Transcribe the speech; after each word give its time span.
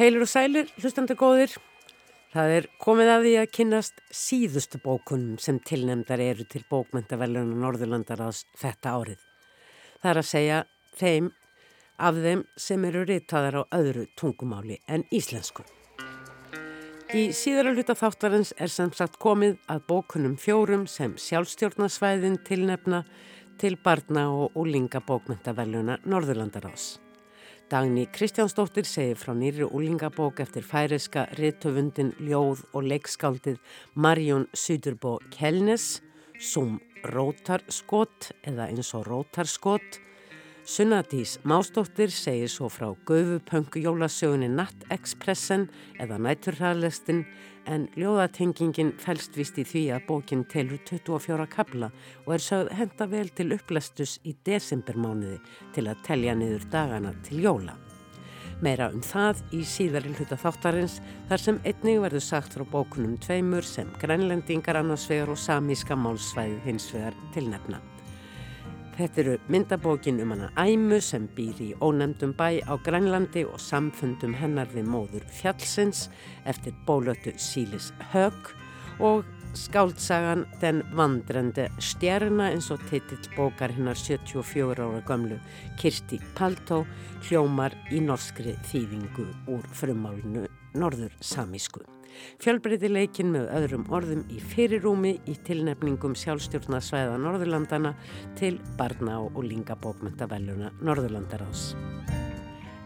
Heilur 0.00 0.22
og 0.24 0.30
sælir, 0.32 0.70
hlustandi 0.80 1.12
góðir. 1.12 1.52
Það 2.32 2.50
er 2.54 2.66
komið 2.80 3.08
að 3.12 3.24
því 3.26 3.32
að 3.36 3.50
kynast 3.52 3.98
síðustu 4.16 4.78
bókunum 4.80 5.34
sem 5.36 5.58
tilnemdar 5.68 6.22
eru 6.24 6.46
til 6.48 6.62
bókmyndavellunar 6.70 7.58
Norðurlandaráðs 7.60 8.46
þetta 8.56 8.94
árið. 8.96 9.18
Það 10.00 10.10
er 10.10 10.20
að 10.22 10.28
segja 10.30 10.60
þeim 10.96 11.28
af 12.00 12.22
þeim 12.24 12.44
sem 12.56 12.86
eru 12.88 13.02
reytaðar 13.10 13.58
á 13.60 13.62
öðru 13.76 14.06
tungumáli 14.16 14.80
en 14.88 15.04
íslensku. 15.12 15.66
Í 17.12 17.26
síðara 17.36 17.76
hluta 17.76 17.98
þáttarins 18.00 18.54
er 18.56 18.72
sem 18.72 18.94
sagt 18.96 19.20
komið 19.20 19.60
að 19.68 19.84
bókunum 19.92 20.40
fjórum 20.40 20.88
sem 20.88 21.18
sjálfstjórnasvæðin 21.20 22.40
tilnefna 22.48 23.04
til 23.60 23.76
barna 23.84 24.30
og 24.32 24.56
úlinga 24.56 25.04
bókmyndavellunar 25.04 26.08
Norðurlandaráðs. 26.08 26.94
Dagni 27.70 28.08
Kristjánsdóttir 28.10 28.82
segir 28.82 29.14
frá 29.14 29.30
nýri 29.30 29.62
úlingabók 29.62 30.40
eftir 30.42 30.64
færiska 30.66 31.28
riðtöfundin 31.38 32.08
Ljóð 32.18 32.64
og 32.74 32.88
leikskáldið 32.90 33.60
Marjón 33.94 34.48
Sudurbó 34.50 35.20
Kelnes, 35.30 36.00
Sum 36.34 36.80
Rótarskott 37.06 38.32
eða 38.42 38.66
eins 38.72 38.90
og 38.98 39.06
Rótarskott. 39.06 40.00
Sunnadís 40.66 41.36
Másdóttir 41.46 42.10
segir 42.10 42.50
svo 42.50 42.66
frá 42.66 42.90
Göfupöngu 43.06 43.78
jólasögunni 43.86 44.50
Natt-Expressen 44.50 45.68
eða 46.02 46.18
Næturhraðlestin 46.18 47.22
en 47.70 47.86
ljóðatengingin 47.98 48.92
fælst 48.98 49.36
vist 49.38 49.58
í 49.60 49.64
því 49.66 49.82
að 49.94 50.06
bókinn 50.08 50.46
telur 50.50 50.80
24 50.88 51.46
kabla 51.52 51.90
og 52.24 52.34
er 52.36 52.44
sögð 52.44 52.72
henda 52.78 53.06
vel 53.10 53.28
til 53.30 53.52
upplestus 53.56 54.16
í 54.26 54.34
desembermániði 54.46 55.38
til 55.76 55.86
að 55.90 56.02
telja 56.08 56.34
niður 56.38 56.66
dagana 56.72 57.14
til 57.26 57.44
jóla. 57.46 57.76
Meira 58.60 58.90
um 58.92 59.00
það 59.00 59.40
í 59.56 59.62
síðari 59.64 60.12
hluta 60.12 60.36
þáttarins 60.40 60.98
þar 61.30 61.44
sem 61.44 61.60
einnig 61.64 62.02
verður 62.02 62.26
sagt 62.26 62.56
frá 62.56 62.66
bókunum 62.74 63.16
tveimur 63.24 63.64
sem 63.64 63.88
grænlendingar 64.02 64.82
annarsvegar 64.82 65.32
og 65.32 65.40
samíska 65.40 65.96
málsvæði 65.96 66.60
hins 66.66 66.90
vegar 66.92 67.16
tilnefna. 67.32 67.80
Þetta 69.00 69.20
eru 69.22 69.34
myndabókin 69.48 70.18
um 70.20 70.32
hana 70.34 70.50
Æmu 70.60 70.98
sem 71.00 71.24
býr 71.32 71.60
í 71.64 71.68
ónemdum 71.80 72.34
bæ 72.36 72.60
á 72.68 72.76
Grænlandi 72.84 73.46
og 73.48 73.56
samfundum 73.56 74.34
hennar 74.36 74.68
við 74.74 74.90
móður 74.92 75.22
fjallsins 75.38 76.10
eftir 76.44 76.74
bólötu 76.84 77.32
Sílis 77.40 77.94
Hög 78.12 78.50
og 79.00 79.24
skáldsagan 79.56 80.44
Den 80.60 80.82
vandrende 80.92 81.70
stjerna 81.80 82.50
eins 82.50 82.68
og 82.74 82.84
titill 82.90 83.30
bókar 83.38 83.72
hennar 83.72 83.96
74 83.96 84.84
ára 84.84 85.00
gamlu 85.08 85.40
Kirsti 85.80 86.20
Paltó 86.36 86.82
hljómar 87.22 87.72
í 87.88 88.02
norskri 88.04 88.52
þýðingu 88.68 89.30
úr 89.48 89.64
frumálinu 89.72 90.44
Norður 90.76 91.16
Samísku. 91.24 91.80
Fjölbreytileikin 92.40 93.32
með 93.34 93.48
öðrum 93.58 93.86
orðum 93.92 94.22
í 94.32 94.38
fyrirúmi 94.52 95.16
í 95.30 95.36
tilnefningum 95.46 96.16
sjálfstjórnarsvæða 96.18 97.18
Norðurlandana 97.22 97.94
til 98.38 98.56
barna 98.78 99.18
og 99.24 99.42
lingabókmyndavelluna 99.46 100.72
Norðurlandarás. 100.80 101.74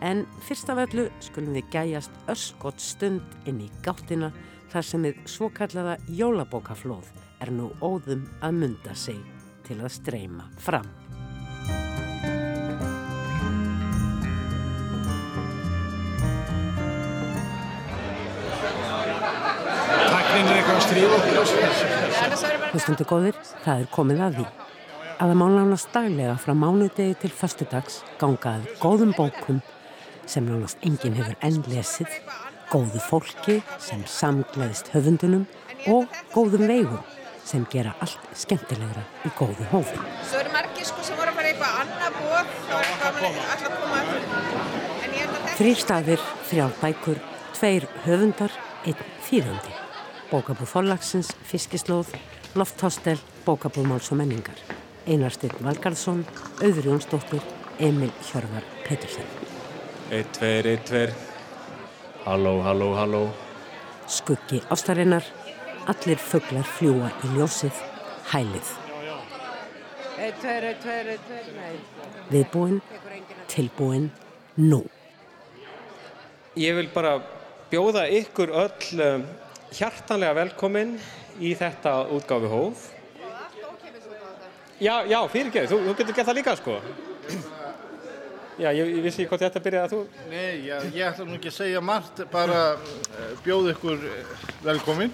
En 0.05 0.27
fyrst 0.45 0.69
af 0.69 0.83
öllu 0.85 1.07
skulum 1.25 1.55
við 1.57 1.71
gæjast 1.73 2.19
öskott 2.29 2.83
stund 2.83 3.49
inn 3.49 3.63
í 3.65 3.71
gáttina 3.87 4.33
þar 4.73 4.89
sem 4.91 5.07
við 5.07 5.23
svokallaða 5.31 5.97
jólabókaflóð 6.11 7.09
er 7.45 7.55
nú 7.55 7.71
óðum 7.81 8.27
að 8.45 8.61
mynda 8.61 8.99
sig 8.99 9.23
til 9.65 9.81
að 9.81 9.95
streyma 10.01 10.51
fram. 10.61 11.04
Að 20.85 20.91
stríða 20.91 21.17
okkur 21.19 22.71
Hlustundu 22.75 23.07
góðir, 23.09 23.37
það 23.65 23.83
er 23.83 23.91
komið 23.95 24.23
að 24.25 24.39
því. 24.39 24.47
Að 25.15 25.31
það 25.31 25.39
má 25.41 25.45
nánast 25.55 25.91
daglega 25.95 26.35
frá 26.43 26.53
mánudegi 26.59 27.17
til 27.23 27.31
fastudags 27.33 28.01
gangaði 28.21 28.75
góðum 28.83 29.13
bókum 29.17 29.61
sem 30.29 30.47
nánast 30.49 30.83
enginn 30.85 31.17
hefur 31.17 31.37
enn 31.47 31.61
lesið 31.71 32.17
góðu 32.73 33.03
fólki 33.07 33.61
sem 33.79 34.03
samgleðist 34.11 34.91
höfundunum 34.95 35.45
og 35.93 36.11
góðum 36.35 36.67
veigum 36.69 37.05
sem 37.45 37.65
gera 37.71 37.95
allt 38.03 38.33
skemmtilegra 38.41 39.05
í 39.25 39.33
góðu 39.39 39.69
hófi. 39.71 40.01
Svo 40.27 40.41
eru 40.43 40.53
margir 40.57 40.89
sko 40.89 41.05
sem 41.07 41.17
voru 41.21 41.31
að 41.31 41.39
fara 41.39 41.53
eitthvað 41.53 41.79
annað 41.85 42.19
bóð 42.19 42.53
þá 42.65 42.75
er 42.81 42.91
gaman 43.05 43.41
alltaf 43.45 43.71
að 43.71 43.79
koma 43.85 44.03
að 44.03 44.13
Þrýr 45.55 45.79
staðir, 45.79 46.27
þrjár 46.51 46.75
bækur, 46.81 47.23
tveir 47.55 47.87
höfundar, 48.09 48.61
einn 48.83 49.09
þýðandi 49.29 49.74
Bókabúð 50.35 50.67
Þorlagsins, 50.67 51.29
Fiskislóð, 51.47 52.09
Lofthástel, 52.59 53.21
Bókabúð 53.45 53.85
Máls 53.87 54.09
og 54.11 54.19
menningar. 54.19 54.59
Einarstinn 55.07 55.53
Valgarðsson, 55.63 56.25
Auður 56.59 56.89
Jónsdóttir, 56.89 57.45
Emil 57.79 58.11
Hjörvar 58.27 58.67
Pettersen. 58.83 59.29
Eitt, 60.11 60.33
tveir, 60.35 60.67
eitt, 60.73 60.83
tveir. 60.89 61.13
Halló, 62.25 62.57
halló, 62.67 62.89
halló. 62.99 63.21
Skuggi 64.11 64.59
ástarinnar, 64.75 65.23
allir 65.87 66.19
fugglar 66.19 66.67
fljúa 66.67 67.13
í 67.23 67.31
ljósið, 67.37 67.79
hælið. 68.33 68.75
Eitt, 70.19 70.43
tveir, 70.43 70.69
eitt, 70.73 70.83
tveir, 70.83 71.13
eitt, 71.15 71.31
tveir, 71.31 71.55
nei. 71.61 71.79
Viðbúinn, 72.33 72.83
tilbúinn, 73.55 74.11
nú. 74.59 74.83
Ég 76.59 76.75
vil 76.83 76.91
bara 76.91 77.21
bjóða 77.71 78.09
ykkur 78.19 78.51
öll 78.51 79.07
um, 79.07 79.27
hjartanlega 79.75 80.37
velkomin 80.39 80.95
í 81.43 81.55
þetta 81.59 82.05
útgáfi 82.15 82.51
hóf. 82.51 82.87
Já, 84.83 85.05
já, 85.07 85.19
fyrirgeðu, 85.31 85.71
þú, 85.71 85.79
þú 85.85 85.95
getur 86.01 86.17
gett 86.17 86.29
það 86.29 86.39
líka 86.41 86.57
sko. 86.61 86.79
Já, 88.55 88.69
ég, 88.71 88.87
ég 88.87 89.03
vissi 89.03 89.25
ekki 89.25 89.33
hvort 89.33 89.43
þetta 89.43 89.61
byrjaði 89.65 89.83
að 89.83 89.93
þú... 89.95 90.27
Nei, 90.31 90.51
já, 90.69 90.75
ég 90.95 91.09
ætla 91.09 91.25
nú 91.27 91.33
ekki 91.35 91.51
að 91.51 91.57
segja 91.57 91.81
margt, 91.83 92.21
bara 92.31 92.61
uh, 92.77 93.33
bjóð 93.43 93.73
ykkur 93.73 94.05
uh, 94.07 94.45
velkomin 94.63 95.11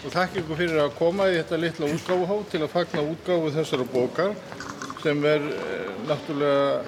og 0.00 0.08
þakka 0.10 0.40
ykkur 0.40 0.58
fyrir 0.58 0.80
að 0.82 0.96
koma 0.98 1.28
í 1.30 1.36
þetta 1.36 1.60
litla 1.62 1.90
útgáfuhóf 1.94 2.48
til 2.50 2.62
að 2.64 2.72
fagna 2.72 3.04
útgáfu 3.12 3.52
þessara 3.54 3.86
bókar 3.94 4.34
sem 5.04 5.22
er 5.30 5.46
uh, 5.52 5.86
náttúrulega 6.10 6.82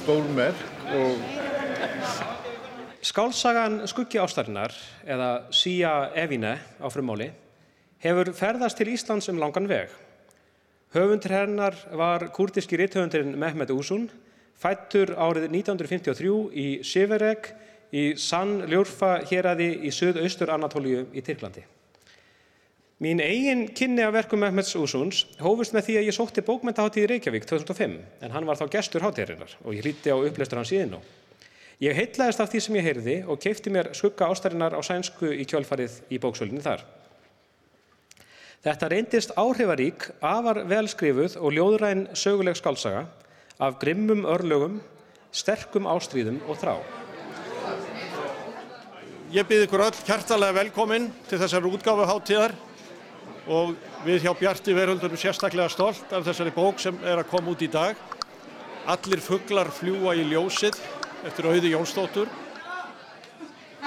stórmerk 0.00 0.66
og 0.98 1.22
Skálsagan 2.98 3.84
Skuggi 3.86 4.18
ástarinnar, 4.18 4.72
eða 5.06 5.46
Sía 5.54 6.10
Evine 6.18 6.56
á 6.82 6.86
frumáli, 6.90 7.28
hefur 8.02 8.32
ferðast 8.34 8.80
til 8.80 8.90
Íslands 8.90 9.28
um 9.30 9.38
langan 9.38 9.68
veg. 9.70 9.92
Höfundur 10.90 11.30
hennar 11.30 11.76
var 11.94 12.26
kurdiski 12.34 12.74
rithöfundurinn 12.80 13.38
Mehmet 13.38 13.70
Úsun, 13.70 14.08
fættur 14.58 15.12
árið 15.14 15.46
1953 15.46 16.32
í 16.58 16.66
Sivereg 16.82 17.52
í 17.94 18.16
San 18.18 18.64
Ljurfa 18.66 19.20
héræði 19.30 19.70
í 19.86 19.94
söð-austur 19.94 20.50
Anatóliu 20.56 21.06
í 21.14 21.22
Tyrklandi. 21.22 21.62
Mín 22.98 23.22
eigin 23.22 23.68
kynni 23.78 24.02
af 24.02 24.16
verkum 24.16 24.42
Mehmets 24.42 24.74
Úsuns 24.74 25.22
hófust 25.38 25.70
með 25.76 25.86
því 25.86 26.00
að 26.00 26.10
ég 26.10 26.18
sótti 26.18 26.42
bókmyndaháttíð 26.42 27.06
Reykjavík 27.12 27.46
2005 27.46 27.94
en 28.26 28.34
hann 28.34 28.48
var 28.48 28.58
þá 28.58 28.66
gestur 28.74 29.06
hátíðarinnar 29.06 29.54
og 29.62 29.78
ég 29.78 29.86
hlíti 29.86 30.10
á 30.10 30.18
uppleistur 30.18 30.58
hans 30.58 30.74
síðan 30.74 30.98
á. 30.98 31.27
Ég 31.78 31.94
heitlaðist 31.94 32.40
af 32.42 32.48
því 32.50 32.60
sem 32.64 32.76
ég 32.80 32.86
heyrði 32.88 33.12
og 33.30 33.38
keipti 33.38 33.70
mér 33.70 33.92
skugga 33.94 34.26
ástarinnar 34.32 34.74
á 34.74 34.82
sænsku 34.82 35.28
í 35.30 35.44
kjölfarið 35.46 36.00
í 36.10 36.18
bóksölinni 36.18 36.62
þar. 36.64 36.82
Þetta 38.66 38.88
reyndist 38.90 39.34
áhrifarík, 39.38 40.08
afar 40.18 40.64
velskrifuð 40.66 41.36
og 41.38 41.54
ljóðræn 41.54 42.08
söguleg 42.18 42.58
skálsaga 42.58 43.04
af 43.62 43.78
grimmum 43.78 44.26
örlögum, 44.26 44.80
sterkum 45.30 45.86
ástríðum 45.86 46.42
og 46.50 46.58
þrá. 46.58 46.74
Ég 49.30 49.46
byrði 49.46 49.70
ykkur 49.70 49.86
öll 49.86 50.02
kjartalega 50.02 50.58
velkomin 50.58 51.12
til 51.30 51.38
þessari 51.38 51.70
útgáfu 51.78 52.10
háttíðar 52.10 52.58
og 53.46 53.76
við 54.02 54.26
hjá 54.26 54.32
Bjarti 54.34 54.74
veröldurum 54.74 55.20
sérstaklega 55.20 55.70
stolt 55.70 56.10
af 56.10 56.26
þessari 56.26 56.50
bók 56.58 56.82
sem 56.82 56.98
er 57.06 57.22
að 57.22 57.30
koma 57.30 57.54
út 57.54 57.62
í 57.62 57.70
dag. 57.70 57.94
Allir 58.90 59.22
fugglar 59.22 59.70
fljúa 59.70 60.18
í 60.18 60.26
ljósið 60.26 60.97
eftir 61.26 61.48
auði 61.50 61.72
Jónsdóttur. 61.72 62.30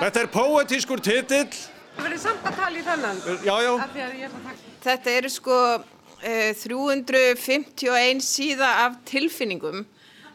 Þetta 0.01 0.24
er 0.24 0.30
poetískur 0.33 1.04
titill. 1.04 1.48
Það 1.95 2.06
verður 2.07 2.22
samt 2.24 2.45
að 2.48 2.60
tala 2.60 2.80
í 2.80 2.83
þannan. 2.86 3.24
Já, 3.45 3.56
já. 3.62 3.72
Þetta 4.81 5.16
eru 5.19 5.31
sko 5.31 5.57
uh, 5.78 6.51
351 6.66 8.24
síða 8.25 8.75
af 8.86 9.01
tilfinningum 9.07 9.83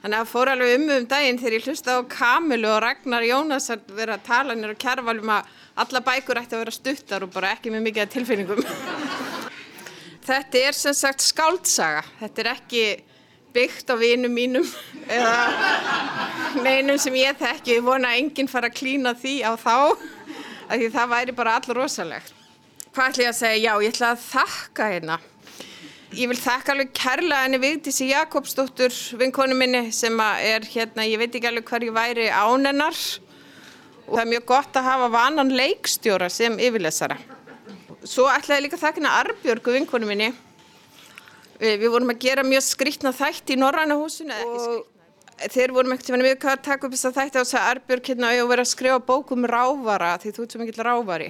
Þannig 0.07 0.23
að 0.23 0.29
fór 0.31 0.49
alveg 0.53 0.73
um 0.77 0.91
um 0.95 1.07
daginn 1.11 1.39
þegar 1.41 1.55
ég 1.57 1.65
hlusta 1.67 1.95
á 1.99 2.01
Kamilu 2.07 2.69
og 2.71 2.77
Ragnar 2.85 3.25
Jónas 3.27 3.65
að 3.75 3.89
vera 3.97 4.15
að 4.15 4.27
tala 4.29 4.55
nýra 4.55 4.77
og 4.77 4.79
kjærvalum 4.79 5.33
að 5.35 5.49
alla 5.83 6.03
bækur 6.07 6.39
ætti 6.39 6.55
að 6.55 6.63
vera 6.63 6.75
stuttar 6.77 7.25
og 7.27 7.33
bara 7.35 7.51
ekki 7.57 7.73
með 7.75 7.83
mikið 7.89 8.13
tilfinningum. 8.13 8.61
Þetta 10.29 10.63
er 10.63 10.79
sem 10.79 10.95
sagt 10.95 11.27
skáldsaga. 11.27 12.05
Þetta 12.21 12.45
er 12.45 12.51
ekki 12.53 12.85
byggt 13.57 13.93
á 13.93 13.95
vinum 13.99 14.33
mínum 14.37 14.67
eða 15.09 15.37
neinum 16.63 16.99
sem 17.01 17.17
ég 17.19 17.39
þekki. 17.41 17.79
Ég 17.79 17.87
vona 17.87 18.13
að 18.13 18.23
enginn 18.23 18.51
fara 18.51 18.71
að 18.71 18.79
klína 18.81 19.15
því 19.17 19.37
á 19.45 19.53
þá, 19.57 19.77
af 20.67 20.75
því 20.77 20.91
það 20.95 21.15
væri 21.15 21.37
bara 21.37 21.57
allur 21.61 21.83
rosalegt. 21.83 22.35
Hvað 22.97 23.11
ætlum 23.11 23.27
ég 23.27 23.33
að 23.33 23.41
segja? 23.41 23.59
Já, 23.61 23.73
ég 23.85 23.93
ætla 23.93 24.13
að 24.15 24.23
þakka 24.25 24.91
hérna. 24.93 25.19
Ég 26.17 26.31
vil 26.31 26.39
þakka 26.39 26.73
alveg 26.73 26.93
kærlega 26.97 27.43
henni 27.43 27.59
Vigdísi 27.61 28.07
Jakobsdóttur, 28.09 28.95
vinkonu 29.21 29.57
minni, 29.59 29.91
sem 29.93 30.17
er 30.23 30.65
hérna, 30.71 31.05
ég 31.05 31.21
veit 31.21 31.35
ekki 31.35 31.51
alveg 31.51 31.69
hver 31.69 31.85
ég 31.85 31.93
væri 31.97 32.29
ánennar. 32.33 32.97
Og 34.07 34.15
það 34.15 34.23
er 34.23 34.31
mjög 34.31 34.47
gott 34.49 34.79
að 34.79 34.87
hafa 34.87 35.11
vanan 35.13 35.53
leikstjóra 35.59 36.31
sem 36.33 36.57
yfirlesara. 36.63 37.19
Svo 38.07 38.31
ætlaði 38.31 38.61
ég 38.61 38.65
líka 38.69 38.79
að 38.79 38.85
þakka 38.87 39.03
henni 39.03 39.13
Arbjörgu, 39.13 39.77
vinkonu 39.77 40.09
minni. 40.09 40.31
Við, 41.57 41.79
við 41.81 41.89
vorum 41.95 42.13
að 42.13 42.21
gera 42.27 42.45
mjög 42.45 42.65
skriktna 42.67 43.13
þætti 43.17 43.57
í 43.57 43.61
Norræna 43.61 43.97
húsinu, 43.97 44.35
eða 44.35 44.45
ekki 44.45 44.63
skriktna. 44.67 44.93
Þeir 45.37 45.73
vorum 45.77 45.93
ekkert 45.93 46.23
við 46.25 46.47
að 46.49 46.63
taka 46.65 46.87
upp 46.87 46.95
þess 46.95 47.09
að 47.11 47.17
þætti 47.19 47.37
á 47.37 47.43
þess 47.43 47.57
að 47.59 47.67
Arbjörg 47.71 48.07
hérna 48.09 48.31
og 48.41 48.49
vera 48.49 48.65
að 48.65 48.71
skrifa 48.71 49.01
bókum 49.05 49.45
rávara, 49.45 50.15
því 50.23 50.33
þú 50.33 50.45
ert 50.45 50.55
svo 50.55 50.61
mikill 50.63 50.87
rávari. 50.87 51.29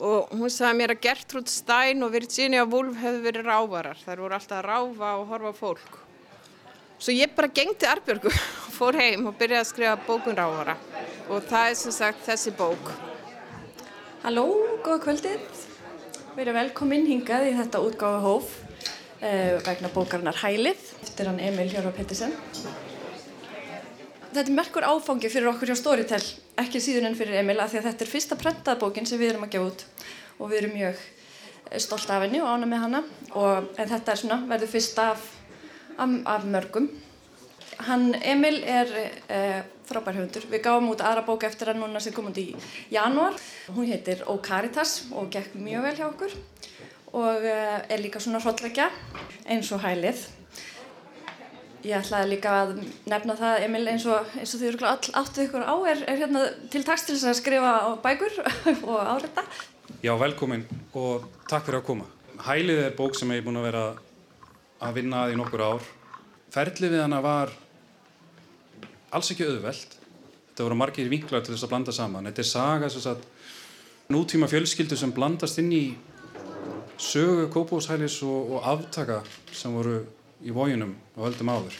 Og 0.00 0.32
hún 0.32 0.50
sagði 0.50 0.78
mér 0.78 0.94
að 0.94 1.02
Gertrúd 1.04 1.52
Stein 1.52 2.02
og 2.02 2.14
Virginia 2.16 2.64
Woolf 2.64 2.96
hefðu 2.98 3.20
verið 3.28 3.46
rávarar. 3.46 4.00
Þær 4.00 4.24
voru 4.24 4.38
alltaf 4.38 4.58
að 4.58 4.66
ráfa 4.70 5.12
og 5.20 5.28
horfa 5.30 5.52
fólk. 5.58 6.00
Svo 6.98 7.12
ég 7.14 7.36
bara 7.36 7.52
gengti 7.52 7.86
Arbjörgu 7.86 8.32
og 8.32 8.72
fór 8.74 8.98
heim 8.98 9.28
og 9.28 9.36
byrjaði 9.38 9.60
að 9.60 9.70
skrifa 9.70 9.94
bókun 10.08 10.40
rávara. 10.40 10.78
Og 11.28 11.44
það 11.44 11.70
er 11.70 11.78
sem 11.78 11.94
sagt 11.94 12.24
þessi 12.24 12.56
bók. 12.56 12.90
Halló, 14.24 14.48
góða 14.80 15.02
kvöldið. 15.04 15.64
Við 16.34 16.46
erum 16.46 16.62
velkominn 16.64 17.06
hingað 17.06 17.50
í 17.52 17.58
þetta 17.60 17.84
útgáðu 17.84 18.22
hóf 18.24 18.54
vegna 19.64 19.88
bókarinnar 19.88 20.36
Hælið. 20.36 20.80
Eftir 21.02 21.28
hann 21.30 21.40
Emil 21.40 21.70
Hjörvar 21.72 21.94
Pettersen. 21.96 22.32
Þetta 24.34 24.42
er 24.42 24.56
merkur 24.56 24.84
áfangi 24.84 25.30
fyrir 25.30 25.48
okkur 25.52 25.70
hjá 25.70 25.78
Storytel, 25.78 26.22
ekki 26.58 26.80
síðan 26.82 27.12
en 27.12 27.16
fyrir 27.16 27.38
Emil, 27.40 27.60
því 27.62 27.78
að 27.80 27.86
þetta 27.88 28.04
er 28.04 28.10
fyrsta 28.10 28.38
prentaðbókin 28.40 29.06
sem 29.06 29.20
við 29.20 29.32
erum 29.32 29.46
að 29.46 29.54
gefa 29.54 29.68
út. 29.70 29.84
Og 30.40 30.50
við 30.50 30.58
erum 30.58 30.74
mjög 30.74 30.98
eh, 31.70 31.78
stolt 31.80 32.10
af 32.10 32.24
henni 32.26 32.42
og 32.42 32.50
ána 32.50 32.68
með 32.68 32.82
hana, 32.82 33.02
og, 33.30 33.70
en 33.78 33.92
þetta 33.94 34.16
svona, 34.18 34.40
verður 34.50 34.72
fyrst 34.74 35.00
af, 35.00 35.22
af, 35.96 36.16
af 36.34 36.48
mörgum. 36.50 36.90
Hann 37.86 38.12
Emil 38.22 38.60
er 38.70 38.90
e, 38.94 39.38
frábær 39.88 40.14
höfundur, 40.14 40.44
við 40.50 40.60
gáum 40.62 40.92
út 40.92 41.00
aðra 41.02 41.24
bók 41.26 41.42
eftir 41.46 41.72
hann 41.72 41.80
núna 41.82 42.02
sem 42.02 42.14
kom 42.14 42.28
út 42.30 42.38
í 42.38 42.52
janúar. 42.94 43.34
Hún 43.74 43.88
heitir 43.90 44.22
O 44.30 44.36
Caritas 44.42 45.00
og 45.10 45.26
gekk 45.34 45.56
mjög 45.58 45.88
vel 45.88 45.96
hjá 45.98 46.06
okkur 46.06 46.36
og 47.14 47.44
e, 47.46 47.58
er 47.88 48.02
líka 48.02 48.22
svona 48.22 48.40
hrollvekja 48.42 48.88
eins 49.50 49.70
og 49.74 49.82
hælið. 49.84 50.24
Ég 51.84 51.98
ætlaði 51.98 52.30
líka 52.30 52.52
að 52.62 52.70
nefna 53.10 53.36
það, 53.36 53.66
Emil, 53.66 53.84
eins 53.92 54.06
og, 54.08 54.30
eins 54.40 54.54
og 54.56 54.62
þið 54.62 54.70
eru 54.70 54.86
all 54.88 55.10
áttuð 55.20 55.42
ykkur 55.44 55.66
á, 55.68 55.74
er, 55.92 56.04
er 56.08 56.22
hérna 56.22 56.44
til 56.72 56.84
takst 56.86 57.10
til 57.10 57.18
þess 57.18 57.30
að 57.34 57.40
skrifa 57.42 57.72
bækur 58.04 58.38
og 58.90 59.02
áreita. 59.02 59.44
Já, 60.00 60.14
velkomin 60.20 60.64
og 60.96 61.26
takk 61.50 61.68
fyrir 61.68 61.82
að 61.82 61.86
koma. 61.90 62.08
Hælið 62.44 62.80
er 62.86 62.96
bók 62.96 63.18
sem 63.18 63.30
ég 63.34 63.42
er 63.42 63.46
búin 63.46 63.60
að 63.60 63.68
vera 63.68 63.84
að 64.84 64.96
vinna 64.96 65.26
að 65.26 65.34
í 65.34 65.36
nokkur 65.38 65.64
ár. 65.64 65.92
Ferlið 66.54 66.96
við 66.96 67.04
hana 67.04 67.20
var 67.24 67.52
alls 69.14 69.30
ekki 69.34 69.46
auðveld. 69.46 69.94
Þetta 70.50 70.66
voru 70.66 70.80
margir 70.80 71.12
vinklar 71.12 71.44
til 71.44 71.54
þess 71.54 71.66
að 71.66 71.72
blanda 71.74 71.94
saman. 71.94 72.30
Þetta 72.30 72.42
er 72.42 72.50
saga 72.50 73.14
nútíma 74.12 74.48
fjölskyldu 74.48 74.96
sem 75.00 75.12
blandast 75.16 75.60
inn 75.62 75.72
í 75.72 75.84
sögu 76.98 77.48
kópóshælis 77.52 78.20
og, 78.26 78.54
og 78.56 78.68
aftaka 78.74 79.22
sem 79.52 79.74
voru 79.74 80.00
í 80.44 80.52
vójunum 80.54 80.94
á 81.16 81.20
öldum 81.28 81.52
áður. 81.52 81.76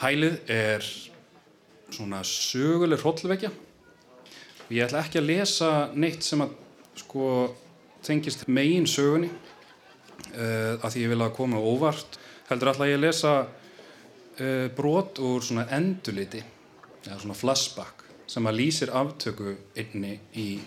Hælið 0.00 0.38
er 0.52 0.84
svona 1.90 2.22
söguleg 2.26 3.00
hrollvekja 3.00 3.50
og 3.50 4.72
ég 4.74 4.86
ætla 4.86 5.04
ekki 5.04 5.20
að 5.22 5.30
lesa 5.30 5.70
neitt 5.94 6.26
sem 6.26 6.42
að 6.44 6.56
sko 6.96 7.28
tengist 8.06 8.46
megin 8.48 8.86
sögunni 8.90 9.30
uh, 9.30 10.76
að 10.80 10.90
því 10.92 11.04
ég 11.06 11.12
vil 11.14 11.22
að 11.24 11.36
koma 11.38 11.62
óvart. 11.62 12.18
Heldur 12.50 12.74
ég 12.86 12.98
að 12.98 13.04
lesa 13.06 13.32
uh, 13.46 14.66
brot 14.76 15.22
úr 15.22 15.42
svona 15.44 15.66
enduliti 15.74 16.42
eða 17.06 17.20
svona 17.22 17.38
flashback 17.38 18.04
sem 18.26 18.46
að 18.46 18.58
lýsir 18.58 18.90
aftöku 18.90 19.54
inni 19.78 20.16
í, 20.34 20.58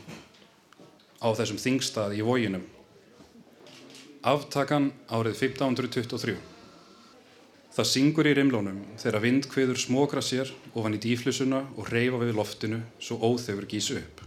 á 1.19 1.27
þessum 1.35 1.59
þingstað 1.59 2.15
í 2.15 2.23
vójunum. 2.23 2.63
Aftakan 4.19 4.89
árið 5.07 5.37
1523. 5.47 6.33
Það 7.71 7.85
syngur 7.87 8.27
í 8.27 8.33
rimlónum 8.35 8.81
þegar 8.99 9.23
vindkviður 9.23 9.77
smokra 9.79 10.19
sér 10.19 10.49
ofan 10.75 10.97
í 10.97 10.99
dýflusuna 10.99 11.61
og 11.79 11.87
reyfa 11.87 12.19
við 12.19 12.33
loftinu 12.35 12.81
svo 12.99 13.15
óþefur 13.15 13.63
gís 13.71 13.87
upp. 13.95 14.19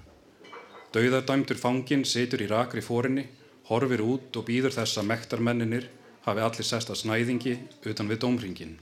Dauðardæmtur 0.97 1.61
fangin 1.61 2.07
situr 2.09 2.41
í 2.41 2.49
rakri 2.49 2.81
fórinni, 2.81 3.27
horfir 3.69 4.01
út 4.01 4.33
og 4.41 4.47
býður 4.49 4.73
þess 4.79 4.97
að 4.97 5.11
mektarmenninir 5.11 5.91
hafi 6.25 6.41
allir 6.41 6.69
sest 6.71 6.89
að 6.89 7.03
snæðingi 7.03 7.59
utan 7.85 8.09
við 8.09 8.23
dómringin. 8.25 8.75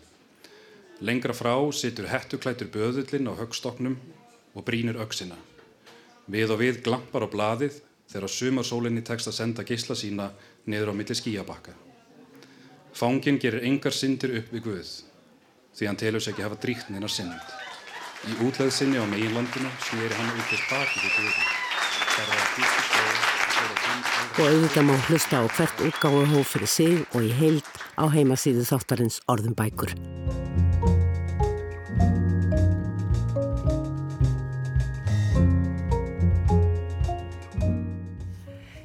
Lengra 1.02 1.34
frá 1.34 1.56
situr 1.74 2.06
hettuklætur 2.06 2.70
böðullin 2.70 3.26
á 3.26 3.34
högstoknum 3.34 3.98
og 4.54 4.62
brínir 4.62 5.02
öksina. 5.02 5.34
Við 6.30 6.54
og 6.54 6.62
við 6.62 6.84
glampar 6.86 7.26
á 7.26 7.34
blaðið 7.34 7.82
þegar 8.10 8.30
sumarsólinni 8.30 9.02
tekst 9.02 9.26
að 9.30 9.38
senda 9.40 9.66
gísla 9.66 9.98
sína 9.98 10.30
niður 10.70 10.92
á 10.92 10.94
milli 10.94 11.16
skíabakka. 11.18 11.74
Fángin 12.94 13.38
gerir 13.42 13.66
engar 13.66 13.94
syndir 13.94 14.38
upp 14.40 14.52
við 14.54 14.66
Guð 14.66 14.90
því 15.76 15.86
hann 15.88 15.98
telur 16.00 16.22
sér 16.22 16.34
ekki 16.34 16.44
hafa 16.44 16.58
dríkt 16.60 16.90
neina 16.90 17.08
synd. 17.08 17.54
Í 18.28 18.36
útleð 18.44 18.72
sinni 18.74 19.00
á 19.00 19.06
meginlandinu 19.08 19.70
snýri 19.86 20.14
hann 20.18 20.32
út 20.34 20.46
þess 20.50 20.66
baki 20.68 21.04
við 21.04 21.12
Guðum. 21.16 21.48
Og 24.40 24.46
auðvitað 24.46 24.86
má 24.88 24.94
hlusta 25.08 25.40
á 25.40 25.44
hvert 25.56 25.84
útgáðu 25.88 26.24
hóf 26.34 26.54
fyrir 26.54 26.72
sig 26.76 27.04
og 27.14 27.24
í 27.24 27.34
heild 27.40 27.66
á 27.96 28.04
heimasíðu 28.12 28.66
þáttarins 28.68 29.22
orðum 29.28 29.56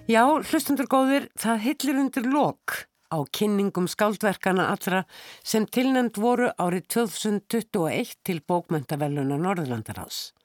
Já, 0.05 0.21
hlustundur 0.21 0.85
góðir, 0.85 1.23
það 1.33 1.63
hillir 1.63 1.97
undir 1.97 2.27
lok 2.29 2.75
á 3.09 3.25
kynningum 3.33 3.87
skáldverkana 3.89 4.67
allra 4.69 4.99
sem 5.41 5.65
tilnæmt 5.65 6.19
voru 6.21 6.51
árið 6.61 6.85
2021 6.93 8.11
til 8.21 8.43
bókmöntaveluna 8.45 9.39
Norðurlandaráðs. 9.41 10.35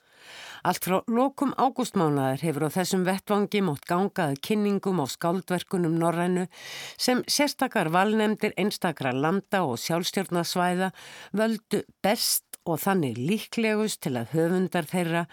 Allt 0.65 0.89
frá 0.89 0.97
lokum 1.13 1.53
ágústmánaðar 1.61 2.41
hefur 2.41 2.69
á 2.73 2.77
þessum 2.79 3.05
vettvangi 3.05 3.61
mótt 3.67 3.85
gangaði 3.85 4.41
kynningum 4.49 5.05
á 5.05 5.07
skáldverkunum 5.13 6.01
Norrænu 6.01 6.49
sem 6.97 7.21
sérstakar 7.29 7.93
valnemdir 7.93 8.57
einstakra 8.57 9.13
landa 9.13 9.67
og 9.69 9.77
sjálfstjórnasvæða 9.85 10.95
völdu 11.37 11.85
best 12.01 12.63
og 12.65 12.81
þannig 12.81 13.21
líklegust 13.21 14.07
til 14.09 14.17
að 14.17 14.39
höfundar 14.39 14.89
þeirra 14.89 15.27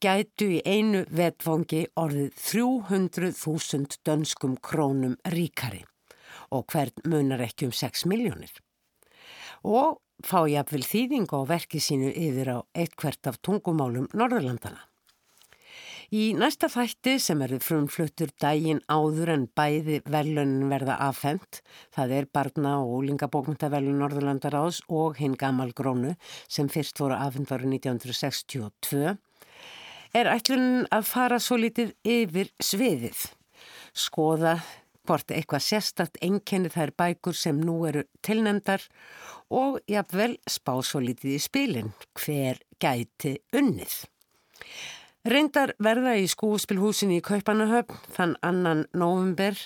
gætu 0.00 0.48
í 0.56 0.60
einu 0.64 1.04
vettvangi 1.12 1.84
orðið 2.00 2.30
300.000 2.40 4.00
dönskum 4.06 4.56
krónum 4.64 5.18
ríkari 5.28 5.82
og 6.50 6.66
hvern 6.72 7.04
munar 7.06 7.44
ekki 7.44 7.68
um 7.68 7.74
6 7.76 8.06
miljónir. 8.10 8.52
Og 9.62 10.00
fá 10.24 10.46
jafnvel 10.48 10.84
þýðing 10.86 11.28
á 11.36 11.38
verkið 11.48 11.84
sínu 11.84 12.12
yfir 12.12 12.54
á 12.56 12.58
eitthvert 12.74 13.28
af 13.28 13.40
tungumálum 13.44 14.08
Norðurlandana. 14.16 14.86
Í 16.10 16.32
næsta 16.34 16.66
þætti 16.66 17.12
sem 17.22 17.42
eru 17.44 17.60
frumfluttur 17.62 18.32
dægin 18.42 18.80
áður 18.90 19.30
en 19.36 19.44
bæði 19.54 20.00
velunin 20.10 20.66
verða 20.72 20.96
afhengt, 21.06 21.60
það 21.94 22.14
er 22.16 22.26
barna 22.34 22.72
og 22.80 22.96
úlingabókmyndavelun 22.96 24.00
Norðurlandaráðs 24.02 24.80
og 24.90 25.20
hinn 25.22 25.36
Gamal 25.38 25.70
Grónu 25.70 26.16
sem 26.48 26.66
fyrst 26.72 26.98
voru 26.98 27.14
afhengt 27.14 27.52
varu 27.52 27.70
1962, 27.70 29.14
er 30.16 30.30
ætlun 30.30 30.86
að 30.90 31.08
fara 31.08 31.38
svo 31.42 31.58
litið 31.60 31.94
yfir 32.06 32.50
sviðið, 32.62 33.24
skoða 33.94 34.58
hvort 35.06 35.32
eitthvað 35.34 35.66
sérstakt 35.66 36.20
enkenni 36.22 36.70
þær 36.70 36.92
bækur 36.98 37.36
sem 37.36 37.58
nú 37.64 37.80
eru 37.88 38.04
tilnefndar 38.26 38.84
og 39.50 39.80
jafnvel 39.90 40.36
spá 40.46 40.76
svo 40.86 41.02
litið 41.02 41.36
í 41.36 41.42
spilin 41.42 41.92
hver 42.18 42.60
gæti 42.82 43.38
unnið. 43.56 43.94
Reyndar 45.30 45.74
verða 45.82 46.14
í 46.16 46.28
skúspilhúsinni 46.32 47.18
í 47.20 47.24
Kaupanahöfn 47.24 47.98
þann 48.14 48.36
annan 48.46 48.86
november 48.96 49.58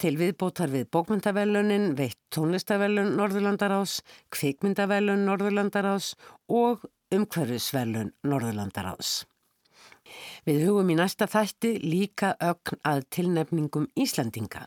til 0.00 0.14
viðbótar 0.16 0.72
við 0.72 0.86
bókmyndavellunin, 0.94 1.90
veitt 1.98 2.16
tónlistavellun 2.32 3.12
Norðurlandarás, 3.18 3.98
kvikmyndavellun 4.32 5.26
Norðurlandarás 5.28 6.14
og 6.48 6.86
umhverfisvellun 7.12 8.14
Norðurlandarás. 8.24 9.26
Við 10.46 10.66
hugum 10.66 10.90
í 10.92 10.98
næsta 10.98 11.28
þætti 11.30 11.76
líka 11.84 12.34
ögn 12.40 12.82
að 12.86 13.06
tilnefningum 13.14 13.88
Íslandinga. 13.98 14.66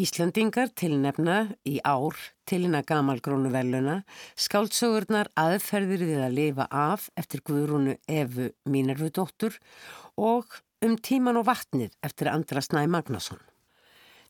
Íslandingar 0.00 0.70
tilnefna 0.78 1.36
í 1.68 1.78
ár 1.84 2.16
tilina 2.48 2.80
gamalgrónu 2.86 3.50
veluna 3.52 4.00
skáldsögurnar 4.38 5.30
aðferðir 5.38 6.06
við 6.08 6.24
að 6.24 6.36
lifa 6.38 6.66
af 6.70 7.10
eftir 7.20 7.44
Guðrúnu 7.44 7.98
Efu 8.08 8.50
Mínervudóttur 8.70 9.58
og 10.16 10.60
um 10.84 10.96
tíman 10.96 11.40
og 11.40 11.48
vatnið 11.50 11.96
eftir 12.06 12.32
Andra 12.32 12.64
Snæ 12.64 12.86
Magnason. 12.88 13.49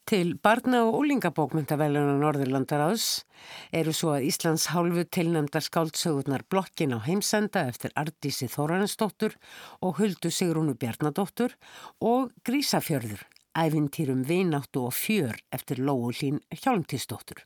Til 0.09 0.35
barna- 0.43 0.83
og 0.89 0.97
úlingabókmyndaveluna 1.03 2.17
Norðurlandaráðs 2.19 3.25
eru 3.73 3.93
svo 3.95 4.15
að 4.17 4.27
Íslands 4.31 4.67
hálfu 4.75 5.05
tilnæmdar 5.05 5.63
skáldsögurnar 5.63 6.43
blokkin 6.51 6.95
á 6.97 6.99
heimsenda 7.05 7.67
eftir 7.69 7.95
Ardísi 7.95 8.49
Þóransdóttur 8.51 9.37
og 9.81 10.01
Huldu 10.01 10.31
Sigrúnu 10.31 10.75
Bjarnadóttur 10.75 11.55
og 12.01 12.33
Grísafjörður 12.43 13.23
æfintýrum 13.55 14.25
vináttu 14.27 14.87
og 14.89 14.95
fjör 14.95 15.39
eftir 15.53 15.79
Lóulín 15.79 16.41
Hjálmtíðsdóttur. 16.51 17.45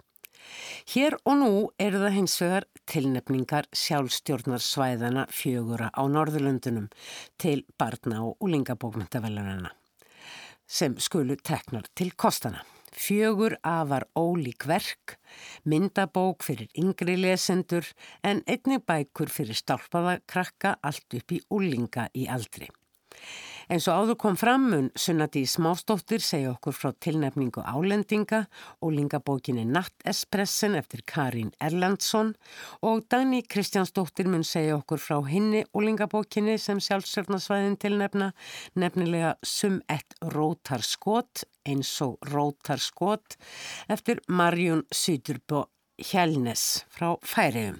Hér 0.92 1.16
og 1.24 1.38
nú 1.40 1.52
eru 1.80 2.02
það 2.02 2.16
hins 2.18 2.40
vegar 2.40 2.66
tilnefningar 2.86 3.68
sjálfstjórnarsvæðana 3.72 5.28
fjögura 5.32 5.88
á 5.92 6.02
Norðurlöndunum 6.04 6.90
til 7.38 7.64
barna- 7.78 8.24
og 8.24 8.36
úlingabókmyndavelunana 8.40 9.72
sem 10.66 10.96
skulu 10.98 11.36
teknar 11.36 11.86
til 11.94 12.12
kostana. 12.16 12.62
Fjögur 12.94 13.56
afar 13.66 14.06
ólík 14.14 14.68
verk, 14.70 15.16
myndabók 15.66 16.44
fyrir 16.46 16.70
yngri 16.78 17.16
lesendur 17.18 17.88
en 18.22 18.44
einnig 18.46 18.84
bækur 18.86 19.32
fyrir 19.34 19.58
stálpaða 19.58 20.20
krakka 20.30 20.76
allt 20.80 21.16
upp 21.18 21.34
í 21.34 21.40
úlinga 21.50 22.06
í 22.14 22.28
aldri. 22.30 22.70
En 23.68 23.80
svo 23.80 23.94
áður 23.96 24.18
kom 24.20 24.36
fram 24.36 24.66
mun 24.70 24.90
Sunnati 24.98 25.44
Smástóttir 25.48 26.20
segja 26.24 26.52
okkur 26.52 26.76
frá 26.76 26.90
tilnefningu 27.06 27.62
álendinga 27.64 28.44
og 28.84 28.92
lingabókinni 28.96 29.64
Nattespressen 29.64 30.76
eftir 30.76 31.04
Karín 31.08 31.52
Erlandsson 31.64 32.34
og 32.84 33.06
Dani 33.10 33.40
Kristjánsdóttir 33.42 34.28
mun 34.28 34.44
segja 34.44 34.76
okkur 34.76 35.00
frá 35.00 35.18
hinni 35.28 35.64
og 35.72 35.86
lingabókinni 35.86 36.58
sem 36.60 36.82
sjálfsörnarsvæðin 36.84 37.78
tilnefna 37.80 38.32
nefnilega 38.76 39.34
Sum 39.42 39.80
ett 39.88 40.18
rótar 40.34 40.84
skot 40.84 41.46
eins 41.64 41.94
og 42.04 42.18
rótar 42.32 42.82
skot 42.82 43.38
eftir 43.88 44.20
Marjún 44.28 44.84
Sýturbó 44.92 45.64
Hjælnes 45.94 46.84
frá 46.90 47.14
Færiðum. 47.22 47.78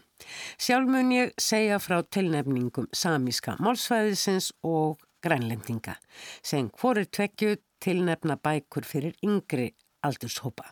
Sjálf 0.56 0.88
mun 0.88 1.10
ég 1.12 1.32
segja 1.40 1.80
frá 1.82 1.98
tilnefningum 2.06 2.86
samíska 2.94 3.58
málsvæðisins 3.60 4.52
og 4.64 5.02
grænlendinga 5.24 5.96
sem 6.42 6.70
hvorir 6.78 7.08
tvekju 7.10 7.56
tilnefna 7.84 8.36
bækur 8.36 8.86
fyrir 8.86 9.16
yngri 9.24 9.72
aldurshópa. 10.04 10.70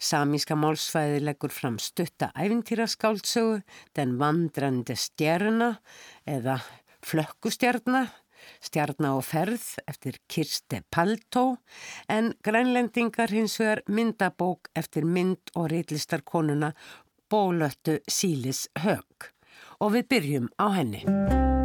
Samíska 0.00 0.56
málsvæði 0.58 1.20
leggur 1.22 1.52
fram 1.54 1.78
stutta 1.78 2.32
æfintýraskáldsögu, 2.34 3.60
den 3.96 4.16
vandrandi 4.18 4.96
stjerna 4.98 5.76
eða 6.26 6.58
flökkustjarna, 7.06 8.06
stjarna 8.62 9.14
og 9.18 9.24
ferð 9.26 9.64
eftir 9.86 10.18
Kirste 10.28 10.82
Paltó 10.90 11.44
en 12.10 12.32
grænlendingar 12.42 13.30
hins 13.30 13.58
vegar 13.60 13.84
myndabók 13.86 14.72
eftir 14.74 15.06
mynd 15.06 15.54
og 15.54 15.70
reillistarkonuna 15.70 16.72
Bólöttu 17.30 18.00
Sílis 18.10 18.66
Hög 18.82 19.30
og 19.80 19.94
við 19.96 20.10
byrjum 20.10 20.52
á 20.58 20.66
henni. 20.74 21.61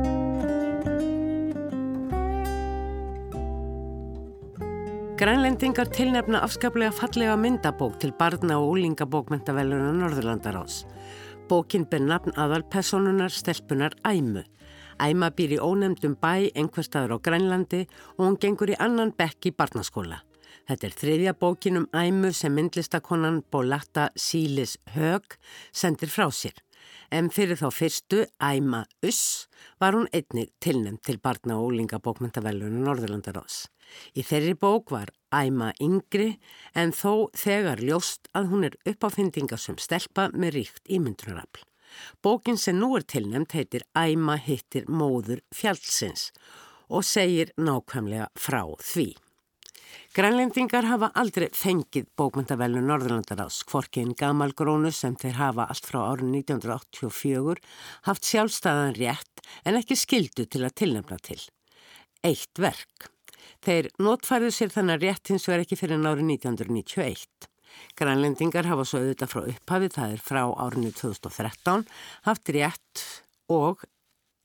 Grænlendingar 5.17 5.89
tilnefna 5.89 6.43
afskaplega 6.45 6.91
fallega 6.93 7.33
myndabók 7.41 7.95
til 7.97 8.11
barna 8.19 8.59
og 8.61 8.75
úlingabókmentaveluna 8.75 9.89
Norðurlandarás. 9.97 10.83
Bókin 11.49 11.87
ber 11.89 12.03
nafn 12.05 12.35
aðalpersonunar 12.37 13.33
stelpunar 13.33 13.95
Æmu. 14.05 14.43
Æma 15.01 15.31
býr 15.33 15.55
í 15.55 15.57
ónemdum 15.57 16.13
bæ 16.21 16.53
einhverstaður 16.53 17.17
á 17.17 17.23
Grænlandi 17.25 17.87
og 18.17 18.27
hún 18.27 18.37
gengur 18.37 18.69
í 18.69 18.77
annan 18.77 19.09
bekk 19.17 19.49
í 19.49 19.55
barnaskóla. 19.57 20.19
Þetta 20.69 20.85
er 20.85 20.93
þriðja 21.01 21.33
bókin 21.33 21.79
um 21.81 21.87
Æmu 21.97 22.29
sem 22.31 22.53
myndlistakonan 22.53 23.41
Bólata 23.49 24.11
Sílis 24.13 24.77
Hög 24.93 25.39
sendir 25.73 26.13
frá 26.13 26.29
sér. 26.29 26.53
En 27.09 27.31
fyrir 27.33 27.57
þá 27.57 27.71
fyrstu, 27.73 28.27
Æma 28.37 28.85
Uss, 29.01 29.47
var 29.81 29.97
hún 29.97 30.05
einnig 30.13 30.53
tilnefnd 30.61 31.01
til 31.01 31.17
barna 31.17 31.57
og 31.57 31.71
úlingabókmentaveluna 31.71 32.85
Norðurlandarás. 32.85 33.65
Í 34.15 34.23
þeirri 34.25 34.55
bók 34.59 34.91
var 34.93 35.11
æma 35.33 35.73
yngri 35.83 36.37
en 36.75 36.93
þó 36.95 37.29
þegar 37.35 37.83
ljóst 37.83 38.29
að 38.37 38.51
hún 38.51 38.67
er 38.69 38.77
uppáfindinga 38.87 39.59
sem 39.59 39.77
stelpa 39.81 40.29
með 40.33 40.59
ríkt 40.59 40.83
ímyndunarafl. 40.87 41.65
Bókin 42.21 42.57
sem 42.59 42.77
nú 42.77 42.95
er 42.97 43.05
tilnæmt 43.07 43.55
heitir 43.57 43.85
Æma 43.97 44.37
hittir 44.37 44.87
móður 44.89 45.41
fjallsins 45.55 46.31
og 46.87 47.05
segir 47.07 47.53
nákvæmlega 47.57 48.27
frá 48.39 48.63
því. 48.83 49.13
Grænlendingar 50.17 50.87
hafa 50.89 51.11
aldrei 51.19 51.47
fengið 51.53 52.07
bókmyndavelnu 52.17 52.81
Norðurlandarás, 52.81 53.59
hvorkiðin 53.69 54.15
gamal 54.17 54.53
grónu 54.57 54.91
sem 54.95 55.15
þeir 55.19 55.37
hafa 55.37 55.67
allt 55.69 55.89
frá 55.89 55.99
árið 56.07 56.31
1984 56.39 57.61
haft 58.07 58.29
sjálfstæðan 58.31 58.97
rétt 58.97 59.43
en 59.67 59.77
ekki 59.79 59.99
skildu 59.99 60.47
til 60.47 60.63
að 60.65 60.75
tilnæmna 60.81 61.19
til. 61.21 61.39
Eitt 62.25 62.57
verk. 62.57 63.11
Þeir 63.67 63.89
notfærið 63.99 64.53
sér 64.55 64.69
þannig 64.71 65.01
rétt 65.01 65.27
hins 65.27 65.45
vegar 65.49 65.65
ekki 65.65 65.75
fyrir 65.75 65.99
árið 65.99 66.29
1991. 66.37 67.47
Grænlendingar 67.99 68.69
hafa 68.69 68.85
svo 68.87 69.01
auðvitað 69.01 69.33
frá 69.33 69.41
upphafið, 69.51 69.95
það 69.97 70.13
er 70.13 70.21
frá 70.23 70.39
árinu 70.63 70.91
2013, 70.95 71.83
haft 72.29 72.51
rétt 72.55 73.03
og 73.51 73.83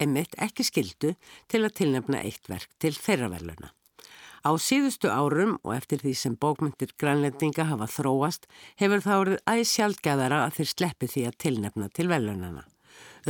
emitt 0.03 0.35
ekki 0.43 0.67
skildu 0.67 1.13
til 1.47 1.63
að 1.63 1.77
tilnefna 1.79 2.25
eitt 2.27 2.51
verk 2.51 2.75
til 2.83 2.93
þeirra 2.99 3.31
verðluna. 3.37 3.71
Á 4.43 4.51
síðustu 4.59 5.07
árum 5.07 5.55
og 5.63 5.77
eftir 5.77 6.03
því 6.03 6.17
sem 6.19 6.35
bókmyndir 6.35 6.97
grænlendinga 6.99 7.71
hafa 7.71 7.87
þróast 7.95 8.51
hefur 8.83 9.07
það 9.07 9.23
orðið 9.23 9.43
æsjaldgæðara 9.55 10.45
að 10.49 10.59
þeir 10.59 10.75
sleppi 10.75 11.15
því 11.15 11.27
að 11.31 11.41
tilnefna 11.47 11.93
til 11.95 12.11
verðlunana 12.11 12.67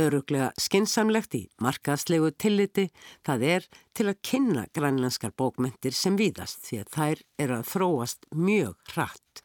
öruglega 0.01 0.51
skinsamlegt 0.59 1.35
í 1.37 1.43
markaðslegu 1.63 2.31
tilliti, 2.39 2.87
það 3.25 3.45
er 3.49 3.67
til 3.93 4.07
að 4.09 4.21
kynna 4.25 4.65
grænlenskar 4.75 5.33
bókmyndir 5.37 5.95
sem 5.97 6.17
víðast 6.19 6.65
því 6.67 6.81
að 6.83 6.95
þær 6.95 7.21
eru 7.45 7.59
að 7.59 7.69
þróast 7.73 8.27
mjög 8.33 8.95
hratt. 8.95 9.43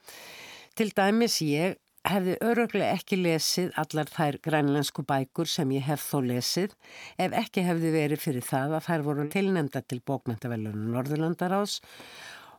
Til 0.78 0.90
dæmis 0.95 1.40
ég 1.45 1.76
hefði 2.09 2.37
öruglega 2.45 2.97
ekki 2.97 3.19
lesið 3.21 3.73
allar 3.81 4.11
þær 4.12 4.38
grænlensku 4.45 5.05
bækur 5.09 5.50
sem 5.50 5.71
ég 5.76 5.87
hef 5.88 6.05
þó 6.05 6.21
lesið 6.25 6.75
ef 7.21 7.35
ekki 7.43 7.64
hefði 7.67 7.95
verið 7.95 8.23
fyrir 8.23 8.47
það 8.47 8.76
að 8.78 8.87
þær 8.88 9.07
voru 9.09 9.26
tilnemda 9.33 9.83
til 9.85 10.00
bókmyndavelunum 10.07 10.93
Norðurlandarás 10.95 11.81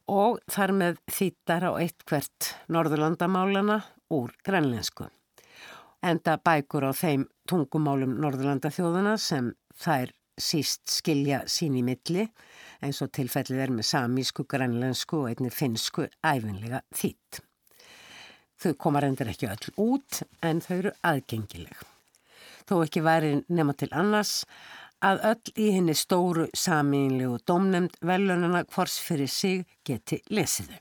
og 0.10 0.42
þar 0.52 0.76
með 0.82 1.00
þýttar 1.14 1.70
á 1.70 1.72
eitt 1.80 2.06
hvert 2.10 2.52
Norðurlandamálana 2.74 3.82
úr 4.14 4.36
grænlensku 4.46 5.10
enda 6.06 6.38
bækur 6.38 6.88
á 6.90 6.92
þeim 6.96 7.26
tungumálum 7.50 8.16
Norðurlanda 8.22 8.72
þjóðuna 8.74 9.18
sem 9.20 9.52
þær 9.84 10.14
síst 10.40 10.88
skilja 10.92 11.44
sín 11.52 11.76
í 11.76 11.84
milli 11.84 12.26
eins 12.86 13.02
og 13.04 13.12
tilfellið 13.16 13.64
er 13.66 13.74
með 13.76 13.90
samísku, 13.90 14.46
grænlensku 14.48 15.24
og 15.24 15.30
einni 15.34 15.52
finsku 15.52 16.08
æfinlega 16.24 16.82
þýtt. 16.96 17.42
Þau 18.60 18.74
koma 18.76 19.04
reyndir 19.04 19.32
ekki 19.32 19.48
öll 19.52 19.72
út 19.80 20.22
en 20.44 20.60
þau 20.64 20.76
eru 20.78 20.94
aðgengileg. 21.08 21.80
Þó 22.68 22.76
ekki 22.84 23.04
væri 23.04 23.34
nema 23.48 23.76
til 23.76 23.90
annars 23.96 24.44
að 25.04 25.24
öll 25.32 25.54
í 25.64 25.70
henni 25.78 25.96
stóru 25.96 26.50
samínlegu 26.56 27.40
domnemd 27.48 27.96
velunana 28.04 28.66
hvors 28.68 29.00
fyrir 29.04 29.32
sig 29.32 29.66
geti 29.88 30.20
lesiðu. 30.32 30.76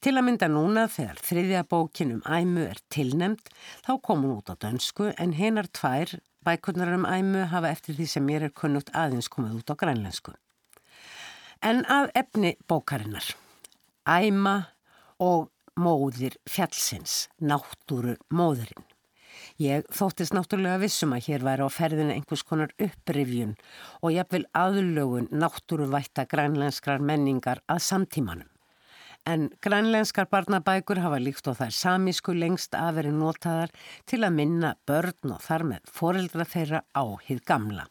Til 0.00 0.16
að 0.16 0.26
mynda 0.26 0.48
núna 0.50 0.86
þegar 0.90 1.22
þriðja 1.26 1.62
bókin 1.70 2.16
um 2.16 2.24
æmu 2.26 2.66
er 2.70 2.80
tilnemd 2.92 3.52
þá 3.86 3.92
kom 4.02 4.24
hún 4.26 4.36
út 4.38 4.52
á 4.52 4.54
dönsku 4.60 5.12
en 5.16 5.36
hennar 5.38 5.70
tvær 5.72 6.18
bækurnar 6.46 6.94
um 6.96 7.06
æmu 7.06 7.46
hafa 7.52 7.72
eftir 7.74 7.98
því 7.98 8.06
sem 8.08 8.26
mér 8.26 8.48
er 8.48 8.54
kunnugt 8.56 8.92
aðeins 8.96 9.28
komið 9.32 9.60
út 9.60 9.72
á 9.72 9.80
grænlensku. 9.80 10.34
En 11.60 11.84
að 11.84 12.08
efni 12.16 12.54
bókarinnar. 12.68 13.34
Æma 14.08 14.72
og 15.20 15.50
móðir 15.76 16.38
fjallsins, 16.48 17.28
náttúru 17.40 18.16
móðurinn. 18.32 18.86
Ég 19.60 19.84
þóttist 19.92 20.32
náttúrulega 20.32 20.80
vissum 20.80 21.12
að 21.12 21.26
hér 21.28 21.44
væri 21.44 21.66
á 21.68 21.70
ferðinu 21.72 22.14
einhvers 22.14 22.44
konar 22.48 22.72
upprifjun 22.80 23.52
og 24.00 24.14
jafnvel 24.14 24.46
aðlögun 24.56 25.28
náttúruvætta 25.42 26.24
grænlenskrar 26.30 27.04
menningar 27.04 27.60
að 27.68 27.84
samtímanum. 27.84 28.48
En 29.28 29.50
grænlenskar 29.60 30.26
barnabækur 30.32 31.00
hafa 31.04 31.18
líkt 31.20 31.48
og 31.50 31.58
þær 31.58 31.74
samísku 31.76 32.32
lengst 32.34 32.74
aðveri 32.74 33.12
notaðar 33.12 33.72
til 34.08 34.22
að 34.24 34.36
minna 34.38 34.74
börn 34.88 35.34
og 35.34 35.42
þar 35.44 35.66
með 35.72 35.90
foreldra 35.98 36.46
þeirra 36.48 36.80
á 36.96 37.04
hið 37.26 37.42
gamla. 37.44 37.84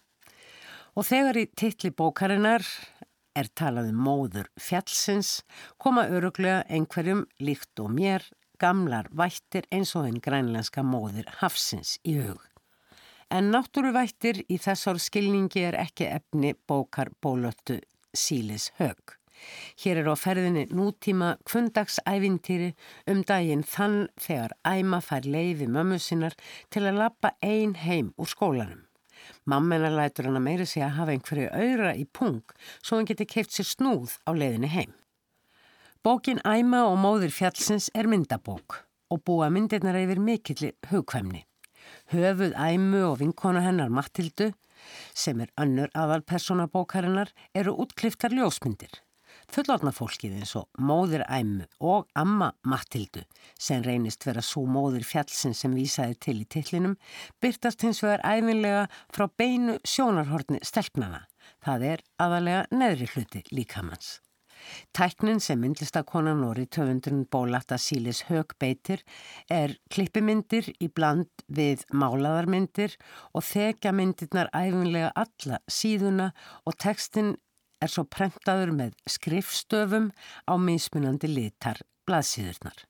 Og 0.97 1.05
þegar 1.05 1.37
í 1.37 1.45
titli 1.53 1.91
bókarinnar 1.93 2.65
er 3.37 3.49
talað 3.55 3.91
um 3.93 4.01
móður 4.07 4.49
fjallsins 4.59 5.43
koma 5.77 6.07
öruglega 6.09 6.65
einhverjum 6.67 7.27
líkt 7.39 7.79
og 7.79 7.93
mér 7.93 8.25
gamlar 8.59 9.07
vættir 9.15 9.69
eins 9.71 9.93
og 9.95 10.09
einn 10.09 10.19
grænlenska 10.23 10.83
móðir 10.83 11.29
hafsins 11.39 11.97
í 12.03 12.17
hug. 12.19 12.41
En 13.29 13.51
náttúruvættir 13.53 14.41
í 14.49 14.57
þessar 14.57 14.97
skilningi 14.99 15.61
er 15.69 15.77
ekki 15.77 16.09
efni 16.09 16.55
bókar 16.67 17.13
bólöttu 17.21 17.77
sílis 18.17 18.71
hög. 18.81 19.18
Hér 19.81 20.01
er 20.01 20.11
á 20.11 20.15
ferðinni 20.19 20.65
nútíma 20.73 21.35
kvöndagsævintýri 21.49 22.73
um 23.11 23.23
daginn 23.23 23.63
þann 23.63 23.97
þegar 24.19 24.55
æma 24.67 25.01
fær 25.05 25.25
leiði 25.25 25.69
mömmu 25.71 25.99
sinnar 25.99 26.37
til 26.69 26.85
að 26.85 27.01
lappa 27.03 27.33
ein 27.41 27.75
heim 27.85 28.13
úr 28.17 28.29
skólanum. 28.31 28.85
Mammena 29.45 29.89
lætur 29.91 30.29
hann 30.29 30.39
að 30.39 30.45
meira 30.47 30.65
sig 30.65 30.83
að 30.83 30.95
hafa 30.99 31.15
einhverju 31.15 31.49
auðra 31.51 31.95
í 31.95 32.05
pung 32.05 32.43
svo 32.81 32.99
hann 32.99 33.09
geti 33.09 33.27
keift 33.27 33.55
sér 33.55 33.67
snúð 33.67 34.17
á 34.27 34.31
leiðinni 34.35 34.71
heim. 34.73 34.93
Bókin 36.03 36.39
Æma 36.47 36.85
og 36.87 36.95
móðir 37.01 37.33
fjallsins 37.35 37.89
er 37.93 38.07
myndabók 38.07 38.83
og 39.11 39.23
búa 39.25 39.49
myndirnar 39.51 39.97
yfir 39.99 40.21
mikilli 40.23 40.71
hugkvæmni. 40.91 41.43
Höfuð 42.13 42.53
Æmu 42.55 43.01
og 43.09 43.19
vinkona 43.19 43.63
hennar 43.65 43.91
Mattildu, 43.91 44.51
sem 45.13 45.41
er 45.41 45.51
önnur 45.59 45.91
aðalpersona 45.97 46.69
bókarinnar, 46.71 47.33
eru 47.53 47.75
útkliftar 47.83 48.33
ljósmyndir. 48.35 49.01
Fullorna 49.49 49.89
fólkið 49.89 50.35
eins 50.37 50.51
og 50.59 50.67
móðir 50.77 51.23
Æmu 51.25 51.65
og 51.81 52.05
amma 52.21 52.51
Mattildu, 52.69 53.23
sem 53.57 53.81
reynist 53.81 54.27
vera 54.27 54.43
svo 54.45 54.61
móðir 54.69 55.07
fjallsins 55.09 55.63
sem 55.63 55.73
vísaði 55.73 56.19
til 56.21 56.35
í 56.43 56.45
tillinum, 56.53 56.93
byrtast 57.41 57.81
hins 57.81 58.03
vegar 58.05 58.21
æfinlega 58.21 58.85
frá 59.09 59.25
beinu 59.41 59.79
sjónarhortni 59.81 60.61
stelpnana. 60.61 61.23
Það 61.65 61.87
er 61.95 62.05
aðalega 62.21 62.65
neðri 62.77 63.09
hluti 63.15 63.43
líkamanns. 63.49 64.19
Tæknin 64.93 65.39
sem 65.41 65.57
myndlistakonan 65.63 66.43
og 66.45 66.57
rítöfundurinn 66.59 67.25
Bólata 67.31 67.79
Sílis 67.81 68.25
högbeitir 68.29 69.01
er 69.49 69.77
klippimyndir 69.89 70.69
í 70.77 70.91
bland 70.93 71.45
við 71.47 71.87
málaðarmyndir 71.89 72.99
og 73.33 73.47
þekja 73.49 73.95
myndirnar 73.95 74.51
æfinlega 74.53 75.13
alla 75.15 75.61
síðuna 75.71 76.33
og 76.67 76.77
tekstin 76.77 77.37
er 77.81 77.91
svo 77.91 78.05
prentaður 78.05 78.73
með 78.75 78.95
skrifstöfum 79.09 80.11
á 80.49 80.53
mismunandi 80.59 81.29
litar 81.31 81.81
blaðsíðurnar. 82.09 82.85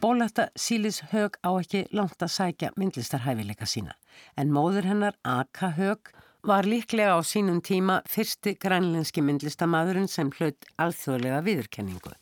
Bólata 0.00 0.48
Sílis 0.56 1.02
hög 1.12 1.36
á 1.44 1.50
ekki 1.58 1.84
langt 1.92 2.22
að 2.22 2.34
sækja 2.36 2.70
myndlistarhæfileika 2.80 3.68
sína 3.68 3.96
en 4.40 4.52
móður 4.54 4.88
hennar 4.88 5.18
Aka 5.24 5.74
hög 5.76 6.12
var 6.46 6.64
líklega 6.64 7.18
á 7.18 7.20
sínum 7.20 7.60
tíma 7.60 8.00
fyrsti 8.08 8.54
grænlenski 8.62 9.24
myndlistamæðurinn 9.26 10.08
sem 10.08 10.30
hlaut 10.38 10.68
alþjóðlega 10.78 11.42
viðurkenningu. 11.44 12.14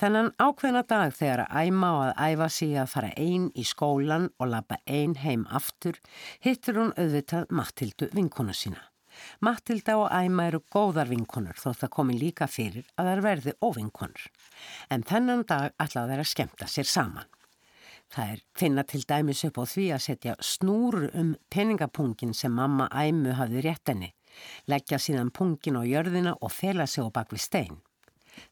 Þennan 0.00 0.32
ákveðna 0.42 0.82
dag 0.90 1.12
þegar 1.14 1.44
að 1.44 1.68
æma 1.68 1.90
og 1.94 2.02
að 2.06 2.32
æfa 2.32 2.48
sig 2.50 2.72
að 2.80 2.90
fara 2.90 3.12
einn 3.14 3.44
í 3.54 3.66
skólan 3.68 4.26
og 4.42 4.50
lappa 4.50 4.80
einn 4.90 5.14
heim 5.22 5.44
aftur, 5.46 6.00
hittur 6.42 6.80
hún 6.80 6.90
auðvitað 6.98 7.46
Mattildu 7.54 8.10
vinkona 8.16 8.56
sína. 8.56 8.82
Mattilda 9.44 9.96
og 10.00 10.10
æma 10.12 10.48
eru 10.50 10.60
góðar 10.72 11.10
vinkonur 11.10 11.58
þótt 11.60 11.84
það 11.84 11.94
komi 11.96 12.18
líka 12.18 12.48
fyrir 12.50 12.86
að 12.98 13.10
það 13.10 13.22
verði 13.28 13.54
óvinkonur. 13.60 14.26
En 14.90 15.06
þennan 15.06 15.46
dag 15.48 15.72
ætlaði 15.78 16.14
þeirra 16.14 16.26
að 16.26 16.32
skemta 16.32 16.70
sér 16.70 16.90
saman. 16.90 17.30
Það 18.14 18.34
er 18.34 18.42
finna 18.54 18.84
til 18.86 19.00
dæmis 19.08 19.42
upp 19.48 19.58
á 19.58 19.64
því 19.66 19.86
að 19.94 20.04
setja 20.04 20.34
snúru 20.38 21.08
um 21.18 21.32
peningapungin 21.50 22.34
sem 22.36 22.52
mamma 22.52 22.86
æmu 22.92 23.34
hafði 23.38 23.64
rétt 23.64 23.90
henni, 23.90 24.12
leggja 24.70 25.00
síðan 25.02 25.32
pungin 25.34 25.80
á 25.80 25.82
jörðina 25.82 26.36
og 26.40 26.52
fela 26.52 26.86
sig 26.86 27.02
á 27.02 27.10
bakvi 27.10 27.40
stein. 27.42 27.80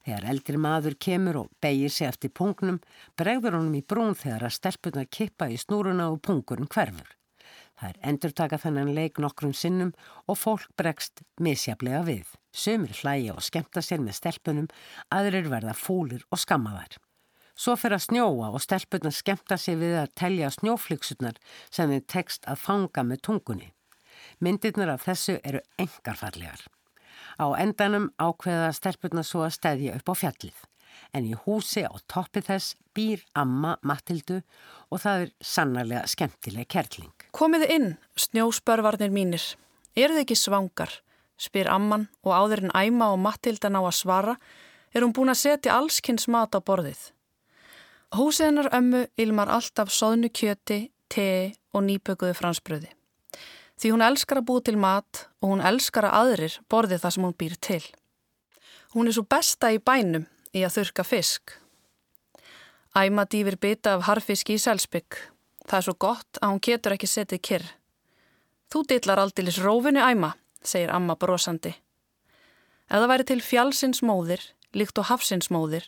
Þegar 0.04 0.28
eldri 0.32 0.58
maður 0.58 0.96
kemur 1.06 1.38
og 1.42 1.50
beigir 1.62 1.90
sig 1.90 2.08
eftir 2.08 2.30
pungnum, 2.34 2.80
bregður 3.18 3.58
honum 3.58 3.78
í 3.78 3.82
brún 3.82 4.14
þegar 4.18 4.46
að 4.48 4.56
stelpuna 4.58 5.04
kippa 5.06 5.50
í 5.50 5.58
snúruna 5.58 6.10
og 6.10 6.22
pungurinn 6.26 6.70
hverfur. 6.70 7.10
Það 7.78 7.88
er 7.88 8.00
endur 8.10 8.34
taka 8.38 8.58
þennan 8.62 8.92
leik 8.96 9.20
nokkrum 9.22 9.54
sinnum 9.56 9.94
og 10.26 10.38
fólk 10.38 10.68
bregst 10.78 11.24
misjaflega 11.40 12.02
við. 12.06 12.26
Sumir 12.52 12.92
hlæja 13.00 13.36
og 13.36 13.44
skemta 13.44 13.82
sér 13.82 14.02
með 14.04 14.18
stelpunum, 14.20 14.68
aðrir 15.10 15.48
verða 15.50 15.74
fúlir 15.76 16.26
og 16.30 16.40
skammaðar. 16.42 16.98
Svo 17.52 17.74
fer 17.76 17.94
að 17.96 18.06
snjóa 18.06 18.50
og 18.54 18.62
stelpunar 18.64 19.12
skemta 19.12 19.58
sig 19.60 19.76
við 19.80 19.98
að 20.00 20.12
telja 20.16 20.50
snjóflygsunar 20.54 21.40
sem 21.70 21.90
þið 21.92 22.06
tekst 22.08 22.48
að 22.48 22.62
fanga 22.64 23.04
með 23.04 23.24
tungunni. 23.28 23.72
Myndirnar 24.40 24.94
af 24.94 25.04
þessu 25.06 25.38
eru 25.44 25.60
engarfallegar. 25.80 26.64
Á 27.36 27.46
endanum 27.60 28.10
ákveða 28.20 28.72
stelpunar 28.76 29.26
svo 29.26 29.44
að 29.46 29.56
stæðja 29.58 29.98
upp 29.98 30.12
á 30.12 30.14
fjallið. 30.22 30.62
En 31.12 31.28
í 31.28 31.34
húsi 31.44 31.84
á 31.84 31.92
toppi 32.08 32.42
þess 32.44 32.76
býr 32.96 33.24
amma 33.36 33.76
Matildu 33.84 34.40
og 34.90 35.04
það 35.04 35.26
er 35.26 35.34
sannarlega 35.40 36.08
skemmtileg 36.08 36.68
kerling. 36.72 37.21
Komiði 37.32 37.68
inn, 37.72 37.88
snjóspörvarnir 38.20 39.10
mínir. 39.12 39.42
Er 39.96 40.12
þið 40.12 40.24
ekki 40.26 40.36
svangar? 40.36 41.00
spyr 41.42 41.70
amman 41.72 42.06
og 42.22 42.34
áður 42.36 42.66
en 42.66 42.74
æma 42.76 43.10
og 43.14 43.20
Matilda 43.22 43.70
ná 43.72 43.80
að 43.80 43.96
svara 43.98 44.34
er 44.92 45.02
hún 45.02 45.14
búin 45.16 45.32
að 45.32 45.40
setja 45.40 45.76
allskynns 45.78 46.28
mat 46.30 46.54
á 46.54 46.60
borðið. 46.60 47.00
Húsið 48.12 48.50
hennar 48.50 48.68
ömmu 48.76 49.06
ilmar 49.24 49.50
alltaf 49.50 49.90
soðnu 49.90 50.28
kjöti, 50.28 50.92
tei 51.08 51.56
og 51.72 51.86
nýbökuðu 51.86 52.36
fransbröði. 52.36 52.92
Því 53.80 53.94
hún 53.94 54.04
elskar 54.04 54.42
að 54.42 54.48
búa 54.50 54.62
til 54.62 54.76
mat 54.78 55.24
og 55.40 55.54
hún 55.54 55.64
elskar 55.64 56.06
að 56.06 56.18
aðrir 56.20 56.58
borði 56.70 57.00
það 57.00 57.14
sem 57.16 57.26
hún 57.26 57.38
býr 57.40 57.56
til. 57.58 57.82
Hún 58.92 59.08
er 59.08 59.16
svo 59.16 59.24
besta 59.24 59.72
í 59.72 59.80
bænum 59.80 60.28
í 60.52 60.62
að 60.62 60.76
þurka 60.76 61.08
fisk. 61.08 61.56
Æma 62.92 63.24
dýfir 63.24 63.56
bytta 63.56 63.96
af 63.96 64.04
harfisk 64.10 64.52
í 64.52 64.60
selsbygg. 64.60 65.31
Það 65.68 65.78
er 65.78 65.86
svo 65.86 65.94
gott 65.98 66.40
að 66.40 66.52
hún 66.52 66.62
getur 66.66 66.96
ekki 66.96 67.10
setið 67.10 67.42
kyrr. 67.48 67.66
Þú 68.72 68.84
dillar 68.88 69.22
aldilis 69.22 69.60
rófinu 69.62 70.02
æma, 70.02 70.32
segir 70.64 70.92
amma 70.94 71.16
brosandi. 71.16 71.74
Ef 72.88 72.98
það 72.98 73.10
væri 73.12 73.28
til 73.28 73.42
fjálsins 73.44 74.02
móðir, 74.04 74.42
líkt 74.76 74.98
og 75.00 75.08
hafsins 75.10 75.50
móðir, 75.52 75.86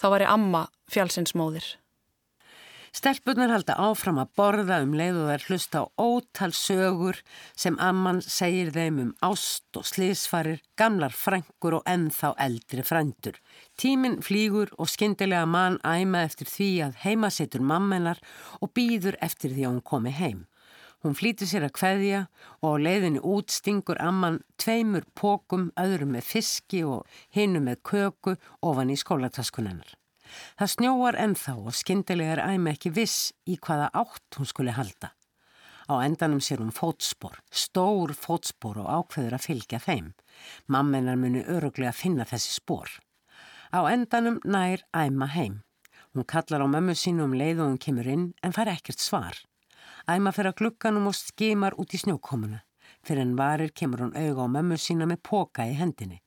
þá 0.00 0.06
ég 0.24 0.30
amma 0.30 0.62
fjálsinsmóðir. 0.92 1.66
Stelpunar 2.96 3.50
halda 3.52 3.74
áfram 3.76 4.16
að 4.22 4.30
borða 4.38 4.76
um 4.80 4.94
leið 4.96 5.18
og 5.20 5.26
þær 5.28 5.42
hlusta 5.50 5.80
á 5.84 5.90
ótal 6.00 6.54
sögur 6.56 7.18
sem 7.52 7.74
amman 7.76 8.22
segir 8.24 8.70
þeim 8.72 9.00
um 9.02 9.10
ást 9.26 9.76
og 9.76 9.84
slísfarir, 9.84 10.62
gamlar 10.80 11.12
frængur 11.12 11.76
og 11.76 11.90
ennþá 11.92 12.30
eldri 12.40 12.84
frændur. 12.88 13.36
Tíminn 13.76 14.22
flýgur 14.24 14.72
og 14.80 14.88
skindilega 14.88 15.44
mann 15.44 15.76
æma 15.84 16.22
eftir 16.24 16.48
því 16.48 16.70
að 16.86 16.96
heima 17.02 17.30
setur 17.36 17.66
mammenar 17.68 18.22
og 18.64 18.72
býður 18.72 19.20
eftir 19.28 19.52
því 19.52 19.66
að 19.66 19.74
hún 19.74 19.84
komi 19.92 20.14
heim. 20.16 20.40
Hún 21.04 21.18
flýtir 21.20 21.52
sér 21.52 21.68
að 21.68 21.76
kveðja 21.76 22.24
og 22.62 22.80
á 22.80 22.84
leiðinu 22.86 23.20
út 23.20 23.52
stingur 23.52 24.00
amman 24.00 24.40
tveimur 24.56 25.04
pókum, 25.12 25.68
öðrum 25.76 26.16
með 26.16 26.32
fiski 26.32 26.80
og 26.88 27.04
hinu 27.28 27.60
með 27.60 27.82
köku 27.92 28.38
ofan 28.64 28.96
í 28.96 28.96
skólataskunennar. 29.04 29.98
Það 30.58 30.72
snjóar 30.74 31.18
ennþá 31.20 31.54
og 31.60 31.76
skindilega 31.76 32.36
er 32.36 32.56
æmi 32.56 32.72
ekki 32.72 32.92
viss 32.96 33.32
í 33.46 33.58
hvaða 33.58 33.90
átt 33.94 34.38
hún 34.38 34.50
skuli 34.50 34.74
halda. 34.76 35.12
Á 35.86 35.94
endanum 36.02 36.40
sér 36.42 36.58
hún 36.58 36.74
fótspor, 36.74 37.38
stór 37.50 38.10
fótspor 38.18 38.80
og 38.82 38.88
ákveður 38.90 39.36
að 39.36 39.44
fylgja 39.46 39.78
þeim. 39.78 40.08
Mammenar 40.66 41.18
muni 41.20 41.44
öruglega 41.46 41.92
að 41.92 42.00
finna 42.00 42.26
þessi 42.26 42.56
spór. 42.58 42.90
Á 43.70 43.86
endanum 43.92 44.40
nær 44.42 44.82
æma 44.90 45.30
heim. 45.36 45.62
Hún 46.14 46.26
kallar 46.26 46.64
á 46.64 46.66
mömmu 46.66 46.94
sínu 46.98 47.28
um 47.28 47.36
leið 47.38 47.62
og 47.62 47.70
hún 47.70 47.82
kemur 47.82 48.08
inn 48.10 48.26
en 48.42 48.54
fær 48.56 48.72
ekkert 48.72 48.98
svar. 48.98 49.38
Æma 50.10 50.32
fer 50.34 50.50
að 50.50 50.58
glukkanum 50.62 51.06
og 51.10 51.14
skimar 51.14 51.78
út 51.78 51.94
í 51.94 52.02
snjókomuna. 52.02 52.64
Fyrir 53.06 53.22
en 53.22 53.36
varir 53.38 53.70
kemur 53.70 54.02
hún 54.06 54.16
auga 54.16 54.46
á 54.46 54.54
mömmu 54.58 54.78
sína 54.80 55.06
með 55.06 55.22
póka 55.22 55.66
í 55.70 55.74
hendinni. 55.78 56.18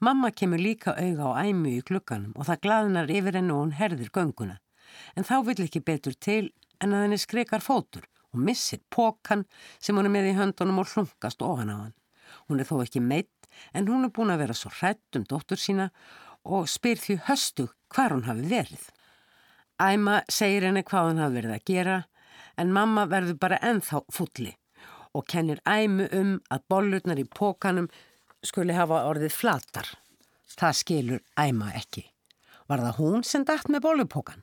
Mamma 0.00 0.30
kemur 0.30 0.60
líka 0.60 0.94
auga 0.96 1.32
á 1.36 1.48
æmu 1.48 1.76
í 1.78 1.82
glukkanum 1.88 2.32
og 2.36 2.48
það 2.48 2.62
glaðnar 2.66 3.12
yfir 3.12 3.38
hennu 3.38 3.56
og 3.56 3.62
hún 3.64 3.76
herðir 3.78 4.10
gönguna. 4.14 4.58
En 5.16 5.24
þá 5.24 5.36
vil 5.46 5.64
ekki 5.64 5.84
betur 5.84 6.16
til 6.18 6.52
en 6.80 6.92
að 6.92 7.06
henni 7.06 7.20
skrekar 7.20 7.64
fótur 7.64 8.06
og 8.32 8.40
missir 8.40 8.80
pókan 8.92 9.44
sem 9.78 9.96
hún 9.96 10.08
er 10.08 10.14
með 10.14 10.32
í 10.32 10.36
höndunum 10.38 10.82
og 10.82 10.92
hlunkast 10.92 11.44
ofan 11.44 11.72
á 11.72 11.76
hann. 11.76 11.94
Hún 12.48 12.60
er 12.60 12.68
þó 12.68 12.80
ekki 12.82 13.02
meitt 13.04 13.48
en 13.76 13.88
hún 13.88 14.06
er 14.06 14.12
búin 14.14 14.32
að 14.32 14.44
vera 14.44 14.56
svo 14.56 14.72
hrætt 14.78 15.18
um 15.18 15.26
dóttur 15.28 15.60
sína 15.60 15.90
og 16.44 16.68
spyr 16.70 16.98
því 16.98 17.18
höstu 17.28 17.68
hvar 17.92 18.14
hún 18.14 18.26
hafi 18.26 18.48
verið. 18.50 18.88
Æma 19.80 20.22
segir 20.30 20.66
henni 20.66 20.84
hvað 20.86 21.10
hún 21.10 21.22
hafi 21.22 21.38
verið 21.40 21.56
að 21.56 21.68
gera 21.68 21.98
en 22.60 22.72
mamma 22.72 23.06
verður 23.10 23.38
bara 23.40 23.60
enþá 23.64 24.02
fulli 24.12 24.52
og 25.12 25.26
kennir 25.28 25.60
æmu 25.68 26.08
um 26.16 26.32
að 26.52 26.64
bollurnar 26.72 27.20
í 27.20 27.28
pókanum 27.28 27.88
skuli 28.46 28.74
hafa 28.76 29.04
orðið 29.08 29.34
flatar. 29.34 29.88
Það 30.52 30.78
skilur 30.78 31.20
æma 31.38 31.72
ekki. 31.78 32.04
Var 32.68 32.82
það 32.86 32.98
hún 32.98 33.26
sem 33.26 33.44
dætt 33.48 33.70
með 33.72 33.84
bollupókan? 33.86 34.42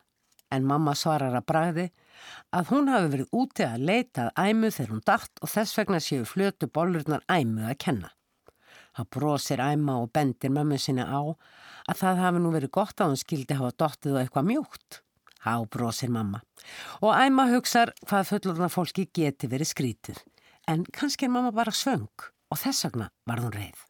En 0.49 0.65
mamma 0.65 0.95
svarar 0.97 1.35
að 1.37 1.45
bræði 1.49 1.85
að 2.55 2.71
hún 2.71 2.89
hafi 2.89 3.11
verið 3.13 3.35
úti 3.37 3.65
að 3.65 3.83
leita 3.85 4.29
að 4.29 4.49
æmu 4.49 4.71
þegar 4.73 4.93
hún 4.93 5.03
dætt 5.05 5.43
og 5.43 5.51
þess 5.51 5.77
vegna 5.77 5.99
séu 6.01 6.25
flötu 6.25 6.69
bollurnar 6.73 7.25
æmu 7.29 7.67
að 7.69 7.77
kenna. 7.85 8.09
Það 8.97 9.09
brosir 9.15 9.61
æma 9.61 9.99
og 10.01 10.09
bendir 10.15 10.51
mömmu 10.51 10.79
sinni 10.81 11.05
á 11.05 11.21
að 11.21 11.99
það 12.01 12.23
hafi 12.23 12.41
nú 12.41 12.53
verið 12.55 12.73
gott 12.79 12.97
að 12.97 13.13
hún 13.13 13.21
skildi 13.21 13.59
hafa 13.59 13.77
dottið 13.83 14.15
og 14.15 14.21
eitthvað 14.23 14.49
mjúkt. 14.49 15.01
Há 15.45 15.53
brosir 15.71 16.11
mamma. 16.11 16.41
Og 17.05 17.13
æma 17.15 17.47
hugsar 17.53 17.93
hvað 18.05 18.33
fullurna 18.33 18.71
fólki 18.73 19.07
geti 19.13 19.47
verið 19.47 19.71
skrítið. 19.71 20.23
En 20.67 20.83
kannski 20.93 21.29
er 21.29 21.33
mamma 21.37 21.53
bara 21.55 21.71
svöng 21.71 22.09
og 22.49 22.59
þess 22.59 22.89
vegna 22.89 23.09
var 23.29 23.45
hún 23.45 23.55
reið. 23.55 23.88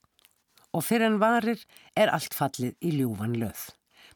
Og 0.74 0.86
fyrir 0.86 1.08
en 1.10 1.20
varir 1.22 1.64
er 1.98 2.12
allt 2.14 2.36
fallið 2.38 2.76
í 2.86 2.94
ljúfan 3.00 3.36
löð. 3.42 3.70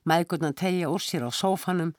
Mægurna 0.05 0.51
tegja 0.53 0.91
úr 0.91 1.01
sér 1.01 1.25
á 1.25 1.31
sófanum 1.33 1.93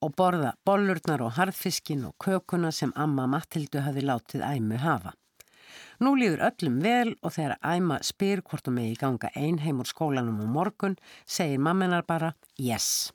og 0.00 0.14
borða 0.16 0.54
bollurnar 0.66 1.24
og 1.26 1.34
harðfiskin 1.36 2.06
og 2.08 2.14
kökuna 2.22 2.70
sem 2.72 2.92
amma 2.94 3.26
Matildu 3.26 3.82
hafi 3.82 4.04
látið 4.06 4.44
æmu 4.46 4.78
hafa. 4.84 5.12
Nú 5.98 6.14
líður 6.14 6.44
öllum 6.46 6.78
vel 6.82 7.14
og 7.26 7.34
þegar 7.34 7.58
æma 7.74 7.98
spyr 8.06 8.42
hvort 8.46 8.68
hún 8.70 8.78
megi 8.78 8.98
ganga 9.00 9.30
ein 9.34 9.58
heim 9.64 9.82
úr 9.82 9.90
skólanum 9.90 10.38
á 10.38 10.46
morgun, 10.46 10.94
segir 11.26 11.58
mammenar 11.58 12.06
bara 12.06 12.34
yes. 12.56 13.12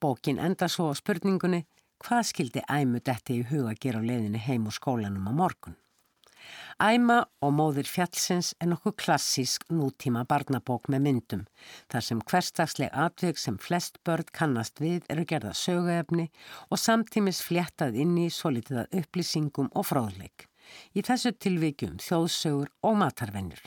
Bókin 0.00 0.40
enda 0.40 0.68
svo 0.68 0.88
á 0.90 0.94
spurningunni 0.96 1.66
hvað 2.00 2.28
skildi 2.30 2.64
æmu 2.68 3.02
detti 3.04 3.40
í 3.40 3.48
huga 3.50 3.76
gera 3.80 4.00
á 4.00 4.08
leiðinni 4.08 4.40
heim 4.48 4.64
úr 4.66 4.76
skólanum 4.76 5.28
á 5.28 5.32
morgun. 5.32 5.76
Æma 6.76 7.22
og 7.40 7.54
móðir 7.56 7.88
fjallsins 7.88 8.52
er 8.60 8.68
nokkuð 8.68 8.96
klassísk 9.00 9.64
nútíma 9.72 10.26
barnabók 10.28 10.90
með 10.92 11.04
myndum 11.06 11.44
þar 11.92 12.04
sem 12.08 12.20
hverstagsleg 12.20 12.92
atveg 13.06 13.40
sem 13.40 13.56
flest 13.56 13.96
börn 14.04 14.28
kannast 14.36 14.82
við 14.82 15.06
eru 15.12 15.24
gerða 15.28 15.54
söguefni 15.56 16.28
og 16.68 16.82
samtímis 16.82 17.40
fléttað 17.46 17.96
inn 18.02 18.18
í 18.20 18.28
svo 18.30 18.52
litið 18.56 18.82
að 18.84 19.00
upplýsingum 19.00 19.72
og 19.72 19.88
fróðleik. 19.88 20.50
Í 20.92 21.02
þessu 21.06 21.32
tilvíkjum 21.40 21.96
þjóðsögur 22.02 22.70
og 22.84 23.00
matarvennur. 23.00 23.62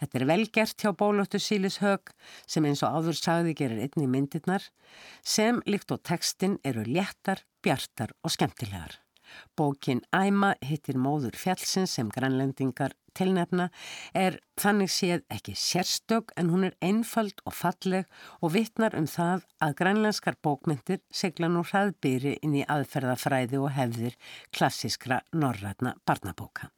Þetta 0.00 0.18
er 0.20 0.26
velgert 0.30 0.82
hjá 0.82 0.92
bólóttu 0.94 1.40
sílis 1.42 1.80
hög 1.82 2.12
sem 2.46 2.66
eins 2.68 2.84
og 2.86 2.98
áður 2.98 3.18
sagði 3.18 3.56
gerir 3.58 3.82
einni 3.86 4.06
myndirnar 4.10 4.68
sem 5.36 5.58
líkt 5.66 5.94
og 5.94 6.04
textin 6.06 6.60
eru 6.64 6.86
léttar, 6.86 7.42
bjartar 7.64 8.14
og 8.22 8.34
skemmtilegar. 8.36 9.00
Bókin 9.56 10.02
Æma 10.14 10.54
hittir 10.64 10.98
móður 11.00 11.36
fjallsins 11.38 11.96
sem 11.96 12.10
grænlendingar 12.12 12.94
tilnefna 13.14 13.68
er 14.18 14.38
þannig 14.60 14.90
séð 14.92 15.24
ekki 15.32 15.54
sérstök 15.58 16.32
en 16.40 16.50
hún 16.52 16.68
er 16.68 16.76
einfald 16.82 17.42
og 17.46 17.56
falleg 17.56 18.08
og 18.40 18.54
vittnar 18.56 18.96
um 18.98 19.06
það 19.10 19.44
að 19.64 19.76
grænlenskar 19.80 20.38
bókmyndir 20.42 21.02
segla 21.10 21.50
nú 21.50 21.64
hraðbýri 21.66 22.38
inn 22.42 22.56
í 22.58 22.64
aðferðafræði 22.76 23.60
og 23.62 23.74
hefðir 23.78 24.16
klassiskra 24.54 25.22
norrætna 25.32 25.94
barnabóka. 26.06 26.70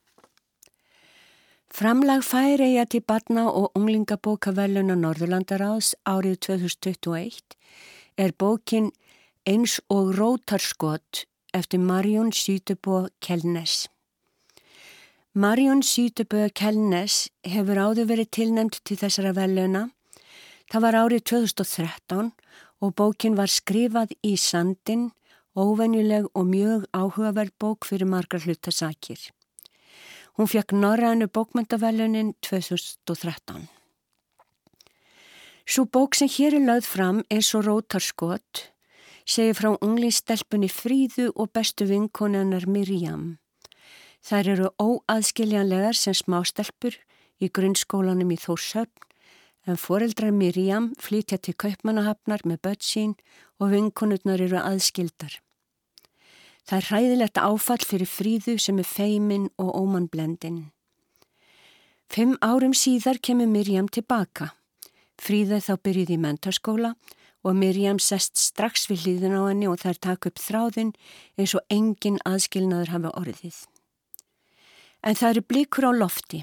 Framlag 1.77 2.23
færi 2.25 2.71
ég 2.77 2.89
til 2.89 3.03
barna 3.03 3.49
og 3.51 3.75
unglingabókavelluna 3.77 4.95
Norðurlandaráðs 4.97 5.95
árið 6.09 6.39
2021 6.47 7.57
er 8.17 8.33
bókin 8.33 8.93
Eins 9.47 9.77
og 9.93 10.15
rótarskott 10.17 11.27
eftir 11.57 11.81
Marjón 11.81 12.33
Sýtubó 12.33 13.09
Kellnes. 13.21 13.89
Marjón 15.35 15.83
Sýtubó 15.83 16.47
Kellnes 16.55 17.29
hefur 17.45 17.81
áður 17.81 18.11
verið 18.13 18.31
tilnæmt 18.37 18.81
til 18.85 18.97
þessara 19.01 19.33
veluna. 19.37 19.87
Það 20.73 20.85
var 20.85 20.99
árið 21.03 21.25
2013 21.33 22.31
og 22.81 22.95
bókin 22.97 23.37
var 23.39 23.53
skrifað 23.53 24.13
í 24.25 24.37
sandin, 24.37 25.11
óvenjuleg 25.57 26.29
og 26.33 26.49
mjög 26.51 26.87
áhugaverð 26.93 27.57
bók 27.61 27.89
fyrir 27.89 28.09
margar 28.09 28.45
hlutasakir. 28.45 29.21
Hún 30.37 30.49
fekk 30.53 30.77
Norrænu 30.77 31.31
bókmyndavelunin 31.33 32.35
2013. 32.45 33.69
Svo 35.67 35.85
bók 35.85 36.15
sem 36.15 36.29
hér 36.29 36.61
er 36.61 36.67
lögð 36.69 36.87
fram 36.87 37.23
eins 37.33 37.55
og 37.57 37.65
rótarskott 37.67 38.76
segir 39.27 39.57
frá 39.59 39.73
unglingstelpunni 39.83 40.69
Fríðu 40.71 41.33
og 41.35 41.51
bestu 41.57 41.89
vinkonennar 41.91 42.69
Mirjam. 42.71 43.39
Þær 44.23 44.53
eru 44.55 44.69
óaðskiljanlegar 44.79 45.99
sem 45.99 46.15
smástelpur 46.15 46.95
í 47.43 47.51
grunnskólanum 47.51 48.31
í 48.31 48.39
Þórshöfn 48.39 49.07
en 49.67 49.81
foreldrar 49.83 50.31
Mirjam 50.31 50.93
flytja 51.03 51.39
til 51.43 51.57
kaupmannahafnar 51.59 52.47
með 52.47 52.63
börn 52.63 52.87
sín 52.87 53.17
og 53.59 53.75
vinkonurnar 53.75 54.43
eru 54.47 54.63
aðskildar. 54.63 55.41
Það 56.67 56.79
er 56.79 56.89
hræðilegt 56.91 57.39
áfall 57.39 57.83
fyrir 57.87 58.11
Fríðu 58.11 58.57
sem 58.63 58.79
er 58.79 58.87
feimin 58.87 59.51
og 59.59 59.75
ómannblendin. 59.79 60.71
Fimm 62.11 62.39
árum 62.43 62.75
síðar 62.75 63.19
kemur 63.19 63.51
Mirjam 63.51 63.91
tilbaka. 63.91 64.53
Fríða 65.19 65.59
þá 65.63 65.75
byrjuði 65.83 66.15
í 66.15 66.23
mentarskóla 66.23 66.95
og 67.47 67.55
Mirjam 67.55 68.01
sest 68.03 68.35
strax 68.41 68.89
við 68.91 69.05
hlýðun 69.05 69.39
á 69.39 69.43
henni 69.47 69.69
og 69.71 69.79
þær 69.79 70.01
takk 70.03 70.27
upp 70.31 70.43
þráðin 70.43 70.93
eins 71.39 71.55
og 71.55 71.63
engin 71.71 72.19
aðskilnaður 72.27 72.93
hafa 72.97 73.13
orðið. 73.21 73.59
En 75.07 75.15
það 75.15 75.31
eru 75.31 75.43
blikur 75.53 75.87
á 75.87 75.93
lofti. 75.95 76.43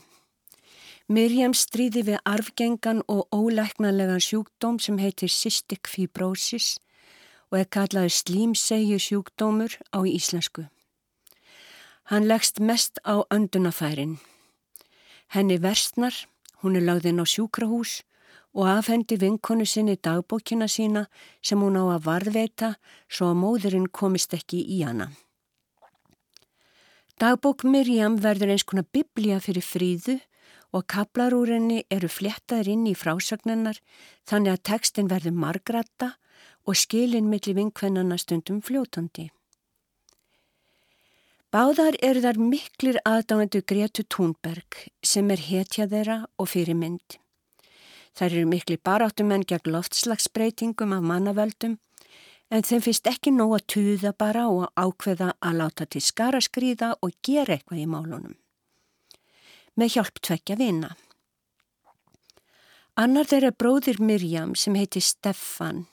Mirjam 1.12 1.52
stríði 1.52 2.06
við 2.08 2.22
arfgengan 2.24 3.04
og 3.12 3.28
óleikmanlegan 3.36 4.24
sjúkdóm 4.24 4.80
sem 4.80 5.02
heitir 5.04 5.28
cystic 5.28 5.92
fibrosis 5.92 6.78
og 7.52 7.60
er 7.60 7.68
kallaður 7.68 8.16
slímsegju 8.16 9.02
sjúkdómur 9.04 9.76
á 9.92 10.00
íslensku. 10.08 10.70
Hann 12.08 12.28
leggst 12.32 12.64
mest 12.64 13.04
á 13.04 13.28
öndunafærin. 13.28 14.22
Henni 15.36 15.60
verstnar, 15.60 16.16
hún 16.64 16.80
er 16.80 16.88
lagðinn 16.88 17.20
á 17.20 17.28
sjúkrahús 17.28 18.02
og 18.54 18.70
afhendi 18.70 19.18
vinkonu 19.18 19.66
sinni 19.66 19.96
dagbókina 19.96 20.68
sína 20.70 21.08
sem 21.42 21.60
hún 21.60 21.78
á 21.78 21.84
að 21.96 22.06
varðveita 22.08 22.74
svo 23.10 23.32
að 23.32 23.40
móðurinn 23.42 23.90
komist 23.90 24.34
ekki 24.38 24.62
í 24.62 24.84
hana. 24.86 25.10
Dagbók 27.22 27.64
Mirjam 27.64 28.18
verður 28.22 28.54
eins 28.54 28.66
konar 28.66 28.86
biblía 28.94 29.40
fyrir 29.42 29.66
fríðu 29.66 30.20
og 30.74 30.88
kaplar 30.90 31.34
úr 31.38 31.54
henni 31.56 31.84
eru 31.94 32.10
flettaður 32.10 32.72
inn 32.74 32.88
í 32.90 32.96
frásagnennar 32.98 33.80
þannig 34.30 34.56
að 34.56 34.66
tekstin 34.70 35.10
verður 35.12 35.38
margrata 35.38 36.14
og 36.66 36.78
skilin 36.80 37.30
millir 37.30 37.58
vinkvennana 37.58 38.18
stundum 38.18 38.62
fljótandi. 38.66 39.30
Báðar 41.54 41.94
eru 42.02 42.24
þar 42.24 42.40
miklir 42.42 42.98
aðdáendu 43.06 43.62
Gretu 43.70 44.06
Túnberg 44.10 44.88
sem 45.06 45.30
er 45.30 45.42
hetja 45.50 45.86
þeirra 45.86 46.24
og 46.42 46.50
fyrirmynd. 46.50 47.23
Þær 48.14 48.30
eru 48.30 48.50
mikli 48.50 48.78
baráttumenn 48.78 49.46
gegn 49.50 49.74
loftslagsbreytingum 49.74 50.94
af 50.94 51.06
mannavöldum 51.10 51.80
en 52.54 52.66
þeim 52.68 52.84
finnst 52.86 53.10
ekki 53.10 53.32
nóg 53.34 53.56
að 53.58 53.66
tuða 53.74 54.12
bara 54.14 54.44
og 54.52 54.68
ákveða 54.78 55.32
að 55.42 55.58
láta 55.62 55.88
til 55.90 56.04
skara 56.06 56.42
skrýða 56.44 56.92
og 57.02 57.16
gera 57.26 57.58
eitthvað 57.58 57.82
í 57.82 57.88
málunum. 57.90 58.36
Með 59.74 59.96
hjálp 59.96 60.22
tvekja 60.22 60.60
vina. 60.60 60.92
Annar 62.94 63.26
þeirra 63.26 63.50
bróðir 63.58 63.98
Mirjam 63.98 64.54
sem 64.54 64.78
heiti 64.78 65.02
Steffan. 65.02 65.88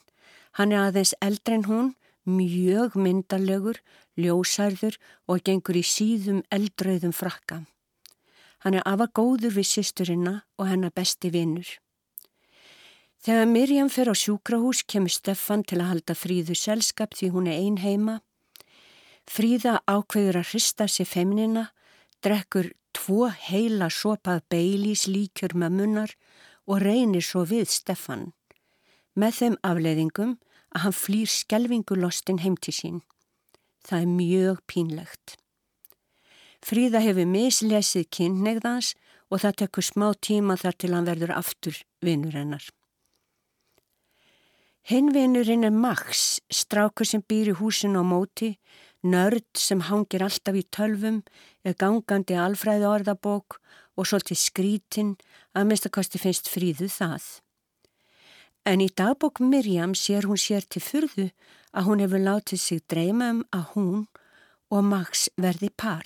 Hann 0.61 0.74
er 0.74 0.90
aðeins 0.90 1.14
eldre 1.24 1.56
en 1.56 1.64
hún, 1.64 1.92
mjög 2.28 2.98
myndalegur, 3.00 3.80
ljósærður 4.20 4.98
og 5.24 5.40
gengur 5.46 5.80
í 5.80 5.87
síðum 5.87 6.42
eldröðum 6.52 7.16
frakka. 7.16 7.62
Hann 8.61 8.76
er 8.76 8.85
afa 8.85 9.09
góður 9.09 9.56
við 9.56 9.70
sýsturina 9.70 10.42
og 10.61 10.68
hennar 10.68 10.92
besti 10.92 11.33
vinnur. 11.33 11.70
Þegar 13.20 13.50
Mirjam 13.52 13.90
fer 13.92 14.09
á 14.09 14.16
sjúkrahús 14.16 14.80
kemur 14.88 15.12
Steffan 15.12 15.61
til 15.68 15.83
að 15.83 15.90
halda 15.90 16.14
Fríðu 16.16 16.54
selskap 16.56 17.12
því 17.12 17.26
hún 17.35 17.50
er 17.52 17.59
ein 17.61 17.76
heima. 17.83 18.14
Fríða 19.28 19.83
ákveður 19.85 20.38
að 20.40 20.48
hrista 20.54 20.87
sér 20.88 21.09
feminina, 21.11 21.66
drekkur 22.24 22.70
tvo 22.96 23.28
heila 23.28 23.90
sopað 23.92 24.40
beilís 24.48 25.04
líkjur 25.04 25.52
með 25.52 25.76
munnar 25.76 26.16
og 26.64 26.80
reynir 26.80 27.20
svo 27.20 27.44
við 27.44 27.68
Steffan. 27.68 28.30
Með 29.12 29.37
þeim 29.42 29.61
afleiðingum 29.68 30.35
að 30.72 30.83
hann 30.87 30.96
flýr 30.96 31.28
skelvingulostin 31.28 32.40
heim 32.40 32.56
til 32.56 32.72
sín. 32.72 32.98
Það 33.85 34.00
er 34.00 34.11
mjög 34.16 34.64
pínlegt. 34.64 35.37
Fríða 36.64 37.04
hefur 37.04 37.28
mislesið 37.28 38.09
kynneigðans 38.16 38.94
og 39.28 39.44
það 39.44 39.62
tekur 39.64 39.85
smá 39.85 40.11
tíma 40.16 40.56
þar 40.56 40.76
til 40.80 40.94
hann 40.96 41.09
verður 41.09 41.37
aftur 41.37 41.85
vinnur 42.00 42.37
hennar. 42.37 42.64
Hinvinurinn 44.88 45.64
er 45.64 45.74
Max, 45.74 46.40
strákur 46.48 47.06
sem 47.06 47.22
býr 47.22 47.52
í 47.52 47.58
húsin 47.60 47.98
á 47.98 48.02
móti, 48.02 48.56
Nörd 49.00 49.56
sem 49.56 49.80
hangir 49.88 50.20
alltaf 50.20 50.56
í 50.60 50.66
tölvum 50.68 51.22
er 51.64 51.76
gangandi 51.80 52.36
alfræði 52.36 52.84
orðabók 52.84 53.56
og 53.96 54.08
svolítið 54.08 54.40
skrítin 54.42 55.14
að 55.56 55.70
minnstakosti 55.70 56.20
finnst 56.20 56.50
fríðu 56.52 56.88
það. 56.92 57.24
En 58.68 58.84
í 58.84 58.90
dagbók 58.92 59.40
Mirjam 59.40 59.94
sér 59.96 60.28
hún 60.28 60.40
sér 60.40 60.68
til 60.68 60.84
fyrðu 60.84 61.30
að 61.72 61.86
hún 61.88 62.04
hefur 62.04 62.24
látið 62.26 62.60
sig 62.60 62.82
dreyma 62.92 63.30
um 63.32 63.40
að 63.56 63.64
hún 63.72 64.02
og 64.68 64.84
Max 64.84 65.30
verði 65.40 65.72
par. 65.72 66.04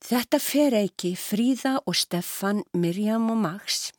Þetta 0.00 0.40
fer 0.40 0.78
ekki 0.80 1.12
Fríða 1.12 1.76
og 1.84 1.92
Steffan, 1.98 2.64
Mirjam 2.72 3.28
og 3.28 3.42
Max 3.44 3.90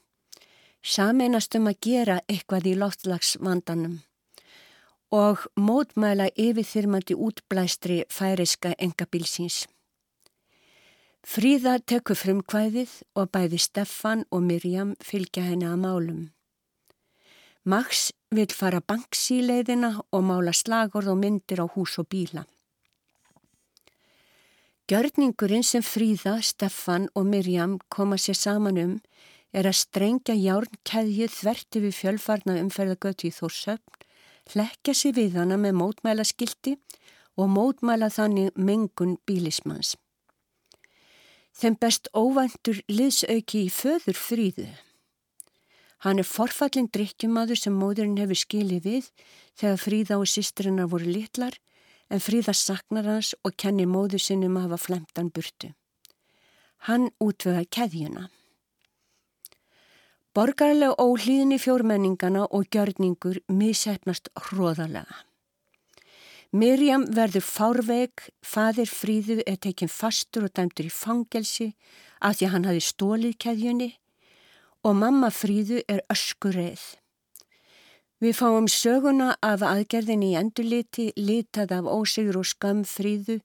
sameinast 0.84 1.56
um 1.56 1.68
að 1.68 1.82
gera 1.82 2.22
eitthvað 2.28 2.70
í 2.72 2.76
loftlagsvandanum 2.80 4.00
og 5.12 5.46
mótmæla 5.58 6.30
yfirþyrmandi 6.38 7.16
útblæstri 7.18 8.04
færiska 8.14 8.76
engabilsins. 8.78 9.66
Fríða 11.26 11.80
tekur 11.82 12.16
frumkvæðið 12.16 12.92
og 13.16 13.32
bæði 13.34 13.58
Steffan 13.60 14.24
og 14.32 14.46
Mirjam 14.46 14.94
fylgja 15.04 15.44
henni 15.44 15.68
að 15.68 15.82
málum. 15.82 16.22
Max 17.66 18.12
vil 18.32 18.48
fara 18.54 18.80
banksíleiðina 18.80 19.92
og 20.16 20.24
mála 20.24 20.54
slagorð 20.54 21.12
og 21.12 21.20
myndir 21.20 21.60
á 21.60 21.68
hús 21.68 21.98
og 22.00 22.08
bíla. 22.08 22.46
Gjörningurinn 24.90 25.66
sem 25.66 25.84
Fríða, 25.86 26.40
Steffan 26.42 27.10
og 27.14 27.26
Mirjam 27.26 27.78
koma 27.90 28.18
sér 28.18 28.38
saman 28.38 28.78
um 28.78 28.96
er 29.54 29.70
að 29.70 29.80
strengja 29.80 30.36
járnkeðju 30.38 31.30
þverti 31.34 31.82
við 31.86 31.96
fjölfarna 31.98 32.58
umferðagötu 32.62 33.30
í 33.30 33.34
Þórsöfn 33.34 34.06
hlekja 34.54 34.96
sér 34.98 35.16
við 35.18 35.38
hana 35.40 35.58
með 35.62 35.78
mótmæla 35.80 36.26
skildi 36.26 36.76
og 37.40 37.50
mótmæla 37.54 38.10
þannig 38.14 38.54
mengun 38.58 39.18
bílismans. 39.30 39.96
Þeim 41.60 41.76
best 41.82 42.08
óvæntur 42.16 42.80
liðsauki 42.88 43.66
í 43.68 43.74
föður 43.74 44.18
fríðu. 44.18 44.70
Hann 46.06 46.22
er 46.22 46.28
forfallin 46.28 46.88
drikkjumadur 46.88 47.60
sem 47.60 47.76
móðurinn 47.76 48.20
hefur 48.22 48.40
skilið 48.40 48.86
við 48.86 49.10
þegar 49.60 49.82
fríða 49.84 50.20
og 50.22 50.30
sýstrinnar 50.32 50.88
voru 50.92 51.10
litlar 51.12 51.58
en 52.10 52.24
fríða 52.24 52.56
saknar 52.56 53.10
hans 53.10 53.34
og 53.44 53.58
kennir 53.60 53.90
móður 53.92 54.24
sinnum 54.24 54.56
að 54.58 54.70
hafa 54.70 54.84
flemtan 54.86 55.34
burtu. 55.36 55.74
Hann 56.88 57.10
útvöða 57.20 57.66
keðjuna. 57.68 58.30
Borgarlega 60.38 60.94
óhlýðin 61.02 61.56
í 61.56 61.58
fjórmenningana 61.58 62.44
og 62.54 62.68
gjörningur 62.70 63.40
missefnast 63.50 64.30
hróðalega. 64.38 65.24
Mirjam 66.54 67.08
verður 67.14 67.46
fárveik, 67.46 68.28
fadir 68.46 68.90
fríðu 68.90 69.40
er 69.50 69.58
tekinn 69.58 69.90
fastur 69.90 70.46
og 70.46 70.54
dæmtur 70.54 70.86
í 70.86 70.94
fangelsi 70.94 71.72
af 72.22 72.38
því 72.38 72.46
að 72.46 72.54
hann 72.54 72.68
hafi 72.70 72.84
stólið 72.86 73.36
keðjunni 73.46 73.90
og 74.86 74.98
mamma 75.02 75.32
fríðu 75.34 75.82
er 75.90 76.04
öskureið. 76.14 76.84
Við 78.22 78.36
fáum 78.36 78.68
söguna 78.70 79.32
af 79.42 79.64
aðgerðinni 79.66 80.34
í 80.34 80.38
endurliti, 80.38 81.08
litað 81.18 81.74
af 81.78 81.90
ósigur 81.90 82.42
og 82.42 82.50
skam 82.50 82.84
fríðu 82.86 83.40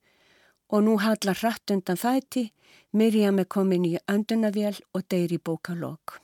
og 0.69 0.85
nú 0.85 0.99
hallar 1.01 1.41
hratt 1.41 1.73
undan 1.73 2.01
fæti, 2.01 2.51
Mirjam 2.93 3.41
er 3.41 3.49
komin 3.49 3.89
í 3.89 3.97
öndunavél 4.11 4.81
og 4.95 5.09
deyri 5.11 5.41
bókalokk. 5.41 6.24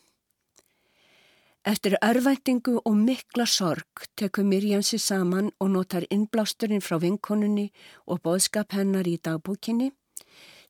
Eftir 1.65 1.99
örvæntingu 2.01 2.81
og 2.85 2.97
mikla 2.97 3.45
sorg 3.45 4.07
tekur 4.17 4.45
Mirjansi 4.49 4.99
saman 4.99 5.51
og 5.61 5.71
notar 5.71 6.07
innblásturinn 6.11 6.81
frá 6.81 6.97
vinkonunni 7.03 7.67
og 8.07 8.23
boðskap 8.25 8.73
hennar 8.73 9.05
í 9.05 9.19
dagbúkinni 9.21 9.91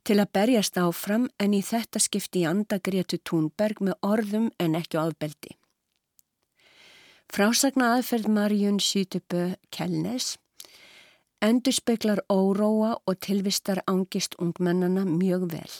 til 0.02 0.18
að 0.18 0.32
berjast 0.34 0.80
áfram 0.82 1.28
en 1.38 1.54
í 1.54 1.62
þetta 1.62 2.02
skipti 2.02 2.42
í 2.42 2.48
andagrétu 2.50 3.20
Túnberg 3.22 3.78
með 3.86 4.00
orðum 4.02 4.50
en 4.58 4.74
ekki 4.74 4.98
áfbeldi. 4.98 5.54
Frásagna 7.30 7.94
aðferð 7.94 8.26
Marjun 8.26 8.82
Sýtubö 8.82 9.54
Kellnes 9.70 10.34
endur 11.40 11.72
speklar 11.72 12.24
óróa 12.26 12.96
og 13.06 13.20
tilvistar 13.22 13.84
ángist 13.86 14.34
ungmennana 14.42 15.06
mjög 15.06 15.46
vel. 15.54 15.72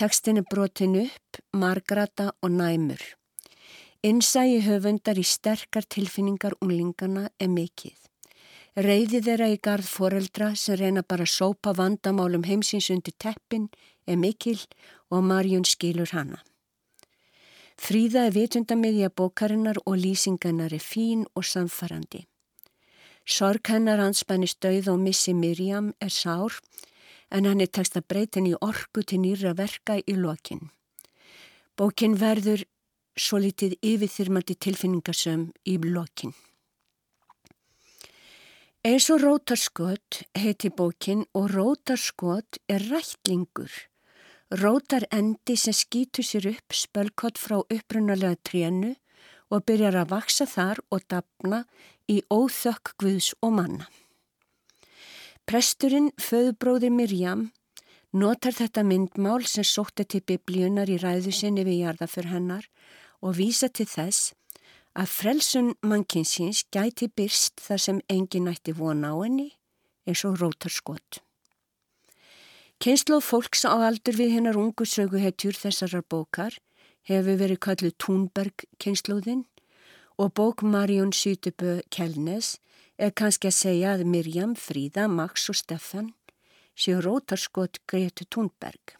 Tekstin 0.00 0.40
er 0.40 0.48
brotin 0.48 0.96
upp, 1.04 1.42
margrata 1.52 2.32
og 2.42 2.50
næmur. 2.50 3.17
Innsægi 4.06 4.60
höfundar 4.62 5.18
í 5.18 5.24
sterkar 5.26 5.82
tilfinningar 5.82 6.54
unglingana 6.62 7.24
er 7.42 7.48
mikill. 7.50 7.96
Reyði 8.78 9.18
þeirra 9.26 9.48
í 9.50 9.56
gard 9.58 9.88
foreldra 9.90 10.52
sem 10.54 10.78
reyna 10.78 11.02
bara 11.02 11.26
að 11.26 11.32
sópa 11.32 11.72
vandamálum 11.74 12.44
heimsins 12.46 12.92
undir 12.94 13.16
teppin 13.18 13.66
er 14.06 14.20
mikill 14.22 14.62
og 15.10 15.26
Marjún 15.26 15.66
skilur 15.66 16.14
hana. 16.14 16.38
Fríða 17.74 18.28
er 18.28 18.36
vitundamiðja 18.38 19.10
bókarinnar 19.10 19.82
og 19.84 19.98
lýsingarnar 19.98 20.78
er 20.78 20.82
fín 20.82 21.26
og 21.34 21.42
samfarrandi. 21.50 22.22
Sorg 23.26 23.66
hennar 23.66 23.98
anspænist 23.98 24.62
dauð 24.62 24.94
og 24.94 25.02
missi 25.02 25.34
Mirjam 25.34 25.90
er 26.00 26.14
sár 26.14 26.54
en 27.34 27.50
hann 27.50 27.60
er 27.60 27.74
tekst 27.74 27.98
að 27.98 28.06
breytin 28.06 28.46
í 28.46 28.54
orgu 28.62 29.02
til 29.02 29.24
nýra 29.26 29.58
verka 29.58 29.98
í 29.98 30.14
lokin. 30.14 30.70
Bókin 31.74 32.14
verður 32.14 32.62
svo 33.18 33.40
litið 33.42 33.76
yfirþyrmandi 33.82 34.54
tilfinningasöm 34.64 35.48
í 35.66 35.76
blokkin. 35.82 36.34
Eins 38.86 39.08
og 39.10 39.20
rótarskot 39.24 40.22
heiti 40.38 40.70
bókin 40.70 41.24
og 41.34 41.50
rótarskot 41.50 42.60
er 42.70 42.84
rætlingur. 42.88 43.72
Rótar 44.62 45.04
endi 45.12 45.58
sem 45.58 45.74
skýtu 45.76 46.22
sér 46.24 46.46
upp 46.54 46.72
spölkott 46.72 47.36
frá 47.42 47.58
upprunalega 47.58 48.38
trénu 48.48 48.94
og 49.50 49.64
byrjar 49.66 49.98
að 50.02 50.12
vaksa 50.14 50.46
þar 50.46 50.80
og 50.94 51.04
dapna 51.10 51.64
í 52.08 52.22
óþökk 52.30 52.94
Guðs 53.02 53.34
og 53.42 53.52
manna. 53.58 53.88
Presturinn, 55.48 56.10
föðubróðir 56.20 56.92
Mirjam, 56.92 57.48
notar 58.12 58.54
þetta 58.56 58.84
myndmál 58.84 59.44
sem 59.48 59.64
sótti 59.64 60.04
til 60.04 60.22
biblíunar 60.24 60.88
í 60.88 60.96
ræðu 61.02 61.32
sinni 61.32 61.64
við 61.64 61.82
jarða 61.82 62.08
fyrir 62.08 62.34
hennar 62.36 62.68
og 63.22 63.38
vísa 63.38 63.68
til 63.68 63.86
þess 63.88 64.32
að 64.98 65.12
frelsun 65.12 65.72
mannkinsins 65.82 66.64
gæti 66.74 67.08
byrst 67.08 67.60
þar 67.62 67.82
sem 67.84 68.00
engin 68.10 68.48
nætti 68.48 68.74
vona 68.74 69.14
á 69.14 69.16
henni 69.22 69.50
eins 70.08 70.24
og 70.24 70.38
rótarskott. 70.40 71.20
Kynsloð 72.78 73.24
fólks 73.26 73.64
á 73.66 73.74
aldur 73.74 74.16
við 74.18 74.36
hennar 74.36 74.58
ungu 74.58 74.86
söguhetjur 74.86 75.56
þessarar 75.58 76.04
bókar 76.06 76.58
hefur 77.08 77.40
verið 77.40 77.62
kalluð 77.64 77.96
Túnberg 77.98 78.64
kynsloðinn 78.82 79.44
og 80.18 80.34
bók 80.34 80.62
Marjón 80.62 81.10
Sýtubö 81.14 81.80
Kelnes 81.90 82.58
er 82.98 83.10
kannski 83.14 83.50
að 83.50 83.58
segja 83.58 83.94
að 83.94 84.06
Mirjam, 84.10 84.54
Fríða, 84.58 85.06
Max 85.10 85.48
og 85.50 85.58
Steffan 85.58 86.12
séu 86.78 87.00
rótarskott 87.02 87.80
Gretu 87.90 88.26
Túnberg. 88.30 88.94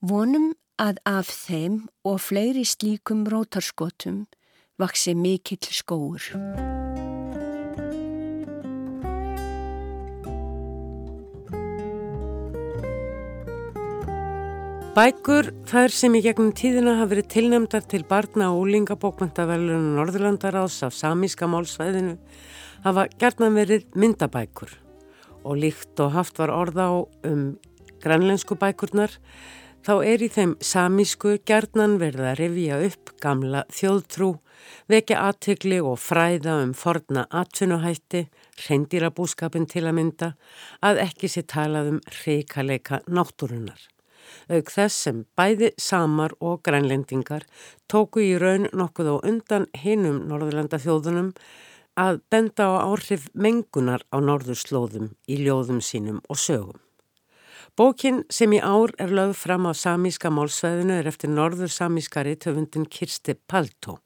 Vonum 0.00 0.52
að 0.76 0.98
af 1.08 1.28
þeim 1.32 1.76
og 2.04 2.20
fleiri 2.20 2.64
slíkum 2.68 3.24
rótarskotum 3.32 4.26
vaksi 4.76 5.14
mikill 5.16 5.64
skóur. 5.72 6.20
Bækur, 14.96 15.50
þær 15.68 15.92
sem 15.92 16.14
í 16.16 16.22
gegnum 16.24 16.54
tíðina 16.56 16.94
hafa 16.96 17.10
verið 17.10 17.26
tilnæmdar 17.34 17.84
til 17.84 18.04
barna 18.08 18.48
og 18.54 18.62
úlingabókmyndavelunum 18.64 19.90
Norðurlandaráðs 19.98 20.78
af 20.86 20.96
samíska 20.96 21.48
málsvæðinu, 21.52 22.14
hafa 22.84 23.04
gerðan 23.20 23.58
verið 23.60 23.84
myndabækur 23.92 24.72
og 25.44 25.60
líkt 25.60 26.00
og 26.00 26.14
haft 26.16 26.40
var 26.40 26.52
orða 26.52 26.88
á 26.88 26.96
um 27.28 27.44
grænlensku 28.00 28.56
bækurnar 28.56 29.12
þá 29.86 29.92
er 30.02 30.22
í 30.24 30.26
þeim 30.34 30.52
samísku 30.66 31.36
gerðnan 31.46 31.92
verið 32.00 32.24
að 32.26 32.38
revja 32.40 32.76
upp 32.88 33.10
gamla 33.22 33.60
þjóðtrú, 33.70 34.30
vekja 34.90 35.20
aðtökli 35.28 35.76
og 35.78 36.00
fræða 36.02 36.56
um 36.64 36.72
forna 36.74 37.22
atvinnuhætti, 37.30 38.24
reyndýrabúskapin 38.66 39.68
til 39.70 39.84
að 39.86 39.94
mynda, 40.00 40.32
að 40.82 41.02
ekki 41.04 41.30
sé 41.30 41.44
talað 41.46 41.92
um 41.92 42.00
reykaleika 42.24 42.98
náttúrunar. 43.06 43.78
Auk 44.50 44.72
þess 44.74 45.04
sem 45.06 45.20
bæði 45.38 45.70
samar 45.78 46.34
og 46.42 46.64
grænlendingar 46.66 47.46
tóku 47.86 48.24
í 48.24 48.32
raun 48.42 48.66
nokkuð 48.74 49.12
á 49.14 49.16
undan 49.22 49.68
hinum 49.84 50.24
norðurlanda 50.26 50.80
þjóðunum 50.82 51.30
að 51.94 52.18
benda 52.34 52.66
á 52.74 52.90
áhrif 52.90 53.30
mengunar 53.38 54.02
á 54.10 54.18
norðurslóðum 54.18 55.12
í 55.30 55.38
ljóðum 55.46 55.78
sínum 55.78 56.18
og 56.26 56.42
sögum. 56.42 56.85
Bókin 57.76 58.22
sem 58.32 58.54
í 58.56 58.58
ár 58.64 58.94
er 58.96 59.10
lögð 59.12 59.34
fram 59.36 59.66
á 59.68 59.76
samíska 59.76 60.30
málsvæðinu 60.32 60.94
er 60.96 61.08
eftir 61.10 61.28
norður 61.28 61.68
samískari 61.68 62.32
töfundin 62.40 62.86
Kirsti 62.88 63.34
Paltó. 63.36 63.98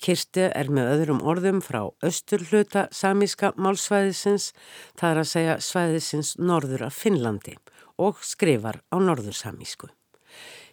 Kirsti 0.00 0.46
er 0.46 0.70
með 0.72 0.88
öðrum 0.94 1.20
orðum 1.20 1.60
frá 1.60 1.82
austurhluta 2.00 2.86
samíska 2.96 3.50
málsvæðisins, 3.60 4.54
það 4.96 5.10
er 5.10 5.20
að 5.20 5.28
segja 5.34 5.58
svæðisins 5.68 6.30
norður 6.40 6.86
af 6.88 6.96
Finnlandi 7.02 7.58
og 8.00 8.24
skrifar 8.24 8.80
á 8.88 8.96
norður 8.96 9.36
samísku. 9.36 9.92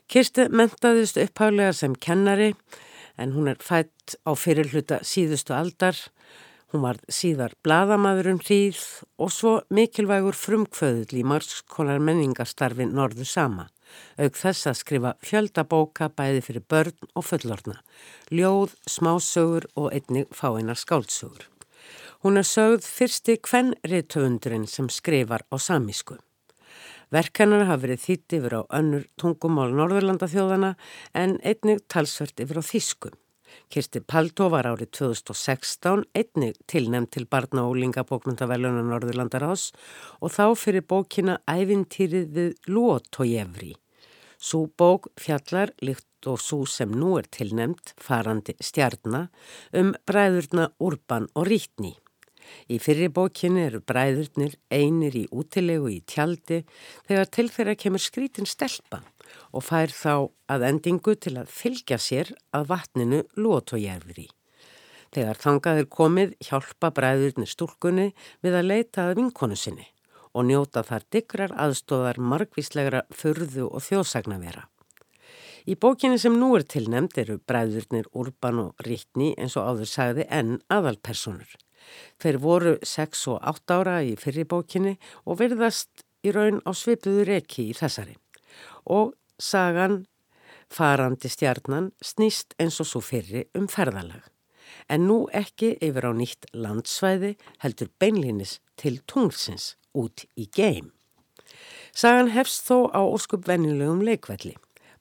Kirsti 0.08 0.48
mentaðist 0.56 1.20
upphálega 1.20 1.76
sem 1.76 2.00
kennari 2.00 2.54
en 3.20 3.36
hún 3.36 3.52
er 3.52 3.60
fætt 3.60 4.15
á 4.24 4.32
fyrirhluta 4.39 5.04
síðustu 5.04 5.52
aldar. 5.52 6.00
Hún 6.71 6.86
var 6.86 7.01
síðar 7.12 7.51
bladamaður 7.65 8.31
um 8.31 8.39
hríð 8.39 8.79
og 9.19 9.31
svo 9.36 9.57
mikilvægur 9.75 10.38
frumkvöðul 10.39 11.19
í 11.19 11.27
margskonar 11.27 11.99
menningarstarfi 11.99 12.88
norðu 12.88 13.27
sama 13.27 13.67
auk 14.21 14.38
þess 14.39 14.69
að 14.69 14.79
skrifa 14.79 15.13
fjöldabóka 15.25 16.10
bæði 16.15 16.41
fyrir 16.45 16.65
börn 16.71 17.10
og 17.17 17.25
fullorna, 17.27 17.77
ljóð, 18.31 18.75
smásögur 18.88 19.67
og 19.75 19.91
einnig 19.95 20.29
fáinar 20.36 20.79
skáldsögur. 20.79 21.47
Hún 22.21 22.38
er 22.38 22.45
sögð 22.45 22.86
fyrsti 22.86 23.38
kvennriðtöfundurinn 23.47 24.67
sem 24.69 24.89
skrifar 24.93 25.45
á 25.49 25.55
samísku. 25.57 26.19
Verkennar 27.12 27.65
hafa 27.67 27.81
verið 27.88 28.05
þýtt 28.05 28.38
yfir 28.38 28.53
á 28.55 28.62
önnur 28.77 29.07
tungumál 29.19 29.73
Norðurlanda 29.75 30.29
þjóðana 30.31 30.75
en 31.17 31.39
einnig 31.43 31.81
talsvert 31.91 32.39
yfir 32.39 32.62
á 32.62 32.63
þýskum. 32.63 33.17
Kirsti 33.71 34.01
Paldó 34.03 34.49
var 34.51 34.67
árið 34.67 34.91
2016 34.97 36.05
einnig 36.17 36.57
tilnæmt 36.71 37.13
til 37.15 37.27
barna 37.31 37.63
og 37.69 37.77
lingabókmyndavellunar 37.79 38.87
Norðurlandarás 38.89 39.69
og 40.19 40.33
þá 40.35 40.45
fyrir 40.59 40.85
bókina 40.87 41.37
Ævintýrið 41.47 42.27
við 42.35 42.51
Lótojevri. 42.67 43.73
Sú 44.41 44.65
bók 44.77 45.11
fjallar 45.21 45.71
líkt 45.85 46.27
og 46.27 46.41
svo 46.41 46.65
sem 46.65 46.91
nú 46.91 47.15
er 47.19 47.27
tilnæmt 47.29 47.93
farandi 48.01 48.55
stjarnar 48.59 49.29
um 49.77 49.93
bræðurna 50.07 50.71
Urban 50.79 51.29
og 51.35 51.47
Rítni. 51.47 51.95
Í 52.67 52.81
fyrri 52.81 53.07
bókinni 53.13 53.67
eru 53.69 53.79
bræðurnir 53.85 54.57
einir 54.73 55.15
í 55.15 55.27
útilegu 55.31 55.91
í 55.93 56.01
tjaldi 56.09 56.63
þegar 57.07 57.29
til 57.37 57.49
þeirra 57.53 57.77
kemur 57.79 58.03
skrítin 58.03 58.49
stelpa 58.49 59.01
og 59.52 59.65
fær 59.67 59.94
þá 59.94 60.13
að 60.52 60.67
endingu 60.67 61.15
til 61.15 61.38
að 61.39 61.52
fylgja 61.52 61.98
sér 62.02 62.34
að 62.56 62.70
vatninu 62.74 63.24
lótojærfri. 63.38 64.28
Þegar 65.12 65.39
þangað 65.44 65.82
er 65.82 65.89
komið 65.91 66.36
hjálpa 66.48 66.91
bræðurnir 66.96 67.50
stúlkunni 67.52 68.12
við 68.44 68.60
að 68.60 68.70
leita 68.70 69.10
að 69.10 69.17
vinkonu 69.20 69.58
sinni 69.60 69.89
og 70.32 70.46
njóta 70.48 70.84
þar 70.88 71.08
digrar 71.12 71.56
aðstóðar 71.60 72.20
margvíslegra 72.24 73.02
förðu 73.12 73.67
og 73.67 73.84
þjóðsagnavera. 73.84 74.67
Í 75.67 75.76
bókinni 75.78 76.17
sem 76.17 76.38
nú 76.39 76.54
er 76.58 76.63
tilnemd 76.65 77.17
eru 77.22 77.38
bræðurnir 77.48 78.08
Urban 78.17 78.62
og 78.63 78.86
Rittni 78.88 79.34
eins 79.38 79.58
og 79.60 79.67
áður 79.67 79.91
sagði 79.91 80.26
enn 80.34 80.56
aðalpersonur. 80.74 81.52
Þeir 82.22 82.39
voru 82.41 82.74
6 82.86 83.28
og 83.34 83.44
8 83.52 83.78
ára 83.82 84.00
í 84.06 84.15
fyrri 84.17 84.46
bókinni 84.48 84.96
og 85.26 85.41
verðast 85.41 86.06
í 86.26 86.34
raun 86.34 86.62
á 86.65 86.72
svipuður 86.78 87.36
ekki 87.38 87.70
í 87.70 87.78
þessari. 87.78 88.15
Og 88.89 89.13
sagan 89.41 90.06
farandi 90.71 91.30
stjarnan 91.30 91.91
snýst 92.06 92.56
eins 92.62 92.80
og 92.84 92.88
svo 92.88 93.01
fyrri 93.04 93.43
um 93.58 93.67
ferðalag. 93.71 94.23
En 94.88 95.08
nú 95.10 95.25
ekki 95.36 95.73
yfir 95.84 96.08
á 96.08 96.12
nýtt 96.15 96.47
landsvæði 96.54 97.36
heldur 97.63 97.91
beinlinis 97.99 98.60
til 98.80 99.01
tunglsins 99.10 99.75
út 99.97 100.25
í 100.39 100.47
geim. 100.47 100.91
Sagan 101.91 102.32
hefst 102.32 102.69
þó 102.69 102.88
á 102.95 103.01
óskup 103.04 103.47
vennilegum 103.49 104.04
leikvelli. 104.08 104.56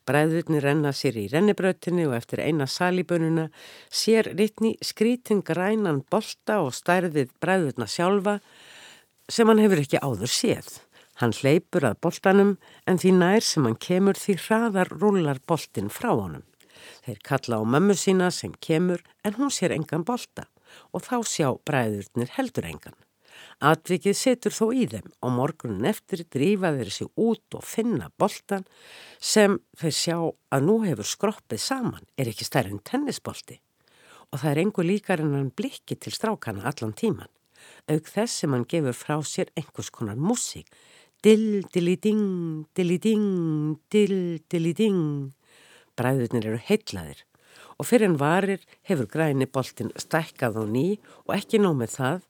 Bræðurni 0.08 0.58
renna 0.64 0.90
sér 0.96 1.20
í 1.20 1.28
rennibrötinu 1.30 2.08
og 2.08 2.16
eftir 2.16 2.42
eina 2.42 2.66
salibönuna 2.66 3.46
sér 3.94 4.32
rittni 4.34 4.74
skrítin 4.82 5.44
grænan 5.46 6.02
bolta 6.10 6.58
og 6.64 6.74
stærðið 6.74 7.30
bræðurna 7.38 7.86
sjálfa 7.86 8.40
sem 9.30 9.46
hann 9.46 9.62
hefur 9.62 9.84
ekki 9.84 10.00
áður 10.02 10.32
séð. 10.34 10.80
Hann 11.20 11.34
hleypur 11.36 11.84
að 11.84 11.98
boltanum 12.04 12.54
en 12.88 13.00
því 13.00 13.10
nær 13.18 13.44
sem 13.44 13.66
hann 13.68 13.76
kemur 13.76 14.16
því 14.16 14.38
hraðar 14.46 14.88
rúlar 14.94 15.40
boltin 15.44 15.92
frá 15.92 16.14
honum. 16.14 16.46
Þeir 17.04 17.20
kalla 17.28 17.60
á 17.60 17.62
mömmu 17.74 17.96
sína 17.98 18.30
sem 18.32 18.54
kemur 18.64 19.02
en 19.24 19.36
hún 19.36 19.52
sér 19.52 19.74
engan 19.76 20.06
bolta 20.08 20.46
og 20.96 21.04
þá 21.04 21.16
sjá 21.28 21.48
bræðurnir 21.68 22.32
heldur 22.38 22.68
engan. 22.70 22.96
Atvikið 23.60 24.16
setur 24.16 24.54
þó 24.56 24.66
í 24.72 24.86
þeim 24.88 25.10
og 25.20 25.34
morgunin 25.36 25.88
eftir 25.90 26.22
drífa 26.32 26.72
þeir 26.76 26.92
sig 26.94 27.10
út 27.20 27.56
og 27.58 27.66
finna 27.68 28.08
boltan 28.20 28.64
sem 29.32 29.58
þeir 29.80 29.96
sjá 29.96 30.16
að 30.24 30.64
nú 30.68 30.78
hefur 30.86 31.08
skroppið 31.08 31.60
saman 31.60 32.06
er 32.16 32.30
ekki 32.32 32.48
stærri 32.48 32.72
en 32.72 32.80
tennisbolti 32.80 33.60
og 34.30 34.40
það 34.40 34.50
er 34.52 34.62
engu 34.62 34.86
líkar 34.86 35.20
en 35.20 35.34
hann 35.34 35.52
blikki 35.52 35.96
til 35.98 36.14
strákana 36.14 36.62
allan 36.70 36.94
tíman. 36.96 37.28
Aug 37.90 38.06
þess 38.08 38.40
sem 38.40 38.54
hann 38.54 38.68
gefur 38.70 38.96
frá 38.96 39.16
sér 39.26 39.50
einhvers 39.58 39.90
konar 39.92 40.16
músík 40.16 40.70
Dill, 41.20 41.60
dilli, 41.68 41.98
ding, 42.00 42.64
dilli, 42.72 42.96
ding, 42.96 43.24
dill, 43.92 44.38
dilli, 44.48 44.70
ding. 44.72 45.00
Bræðurnir 45.92 46.46
eru 46.48 46.60
heitlaðir 46.64 47.26
og 47.76 47.84
fyrir 47.84 48.08
en 48.08 48.16
varir 48.22 48.62
hefur 48.88 49.04
græni 49.04 49.44
boltin 49.44 49.90
stækkað 50.00 50.56
á 50.56 50.64
ný 50.64 50.84
og 51.26 51.34
ekki 51.36 51.60
nómið 51.60 51.92
það. 51.98 52.22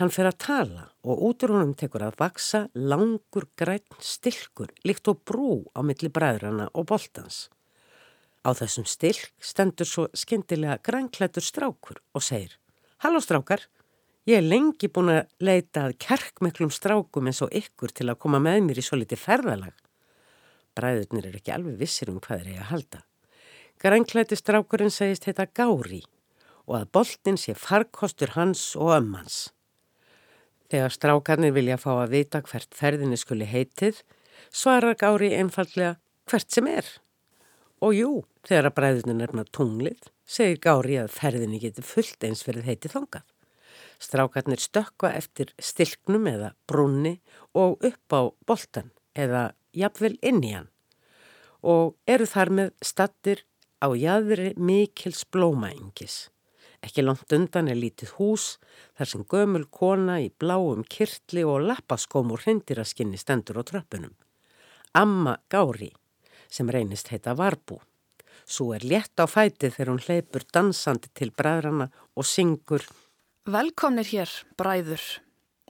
Hann 0.00 0.10
fer 0.10 0.26
að 0.32 0.40
tala 0.42 0.88
og 1.06 1.22
útur 1.28 1.54
honum 1.54 1.76
tekur 1.78 2.02
að 2.08 2.18
vaksa 2.18 2.64
langur 2.74 3.46
græn 3.54 3.86
stilkur 4.02 4.74
líkt 4.82 5.06
og 5.06 5.22
brú 5.22 5.60
á 5.70 5.86
milli 5.86 6.10
bræðrana 6.10 6.72
og 6.74 6.88
boltans. 6.90 7.52
Á 8.42 8.50
þessum 8.50 8.88
stilk 8.90 9.30
stendur 9.38 9.86
svo 9.86 10.08
skindilega 10.10 10.80
grænklættur 10.82 11.46
strákur 11.46 12.02
og 12.10 12.26
segir 12.26 12.58
Halló 13.06 13.22
strákar! 13.22 13.62
Ég 14.22 14.38
er 14.38 14.44
lengi 14.46 14.86
búin 14.86 15.08
að 15.10 15.32
leita 15.42 15.88
að 15.88 15.96
kerkmeklum 16.04 16.70
strákum 16.70 17.26
eins 17.26 17.40
og 17.42 17.50
ykkur 17.58 17.90
til 17.90 18.04
að 18.06 18.20
koma 18.22 18.38
með 18.38 18.60
mér 18.68 18.78
í 18.78 18.84
svo 18.86 19.00
litið 19.00 19.18
ferðalag. 19.18 19.72
Bræðurnir 20.78 21.26
er 21.26 21.38
ekki 21.40 21.50
alveg 21.50 21.80
vissir 21.80 22.12
um 22.12 22.20
hvað 22.22 22.44
er 22.44 22.52
ég 22.52 22.60
að 22.62 22.70
halda. 22.70 23.00
Grænklæti 23.82 24.38
strákurinn 24.38 24.94
segist 24.94 25.26
heita 25.26 25.48
Gári 25.50 26.04
og 26.68 26.76
að 26.78 26.86
boltin 26.94 27.40
sé 27.40 27.56
farkostur 27.58 28.36
hans 28.36 28.62
og 28.78 28.92
ömmans. 29.00 29.40
Þegar 30.70 30.94
strákarnir 30.94 31.56
vilja 31.58 31.80
fá 31.82 31.90
að 31.96 32.14
vita 32.14 32.44
hvert 32.46 32.78
ferðinni 32.78 33.18
skuli 33.18 33.50
heitið, 33.50 34.04
svarar 34.54 34.94
Gári 35.02 35.34
einfallega 35.34 35.96
hvert 36.30 36.54
sem 36.54 36.70
er. 36.70 36.86
Og 37.82 37.98
jú, 37.98 38.14
þegar 38.46 38.70
að 38.70 38.78
bræðurnir 38.78 39.18
nefna 39.18 39.48
tunglið, 39.50 40.12
segir 40.22 40.62
Gári 40.62 41.02
að 41.02 41.10
ferðinni 41.18 41.58
getur 41.58 41.90
fullt 41.90 42.22
eins 42.22 42.46
verið 42.46 42.70
heitið 42.70 43.00
þongað. 43.00 43.31
Strákarnir 44.02 44.58
stökka 44.58 45.12
eftir 45.14 45.52
stilknum 45.62 46.26
eða 46.26 46.52
brunni 46.66 47.20
og 47.54 47.78
upp 47.86 48.16
á 48.18 48.20
boltan 48.46 48.90
eða 49.14 49.52
jafnvel 49.76 50.16
inn 50.26 50.42
í 50.42 50.52
hann 50.56 50.68
og 51.62 51.94
eru 52.10 52.26
þar 52.26 52.50
með 52.50 52.70
stattir 52.82 53.44
á 53.78 53.94
jæðri 53.94 54.52
mikils 54.58 55.22
blómaengis. 55.30 56.28
Ekki 56.82 57.04
langt 57.04 57.30
undan 57.34 57.70
er 57.70 57.78
lítið 57.78 58.16
hús 58.18 58.56
þar 58.98 59.10
sem 59.12 59.24
gömul 59.30 59.68
kona 59.70 60.18
í 60.22 60.32
bláum 60.34 60.82
kirtli 60.82 61.44
og 61.46 61.62
lappaskóm 61.68 62.34
og 62.34 62.42
hrindiraskynni 62.42 63.20
stendur 63.20 63.62
á 63.62 63.64
tröppunum. 63.66 64.14
Amma 64.98 65.38
Gári 65.46 65.92
sem 66.50 66.68
reynist 66.68 67.12
heita 67.14 67.36
Varbú. 67.38 67.78
Svo 68.42 68.72
er 68.74 68.82
létt 68.82 69.22
á 69.22 69.30
fæti 69.30 69.70
þegar 69.70 69.92
hún 69.92 70.02
hleypur 70.02 70.42
dansandi 70.50 71.12
til 71.14 71.30
bræðrana 71.30 71.86
og 72.18 72.26
syngur 72.26 72.82
Velkomnir 73.42 74.06
hér, 74.06 74.30
bræður. 74.54 75.02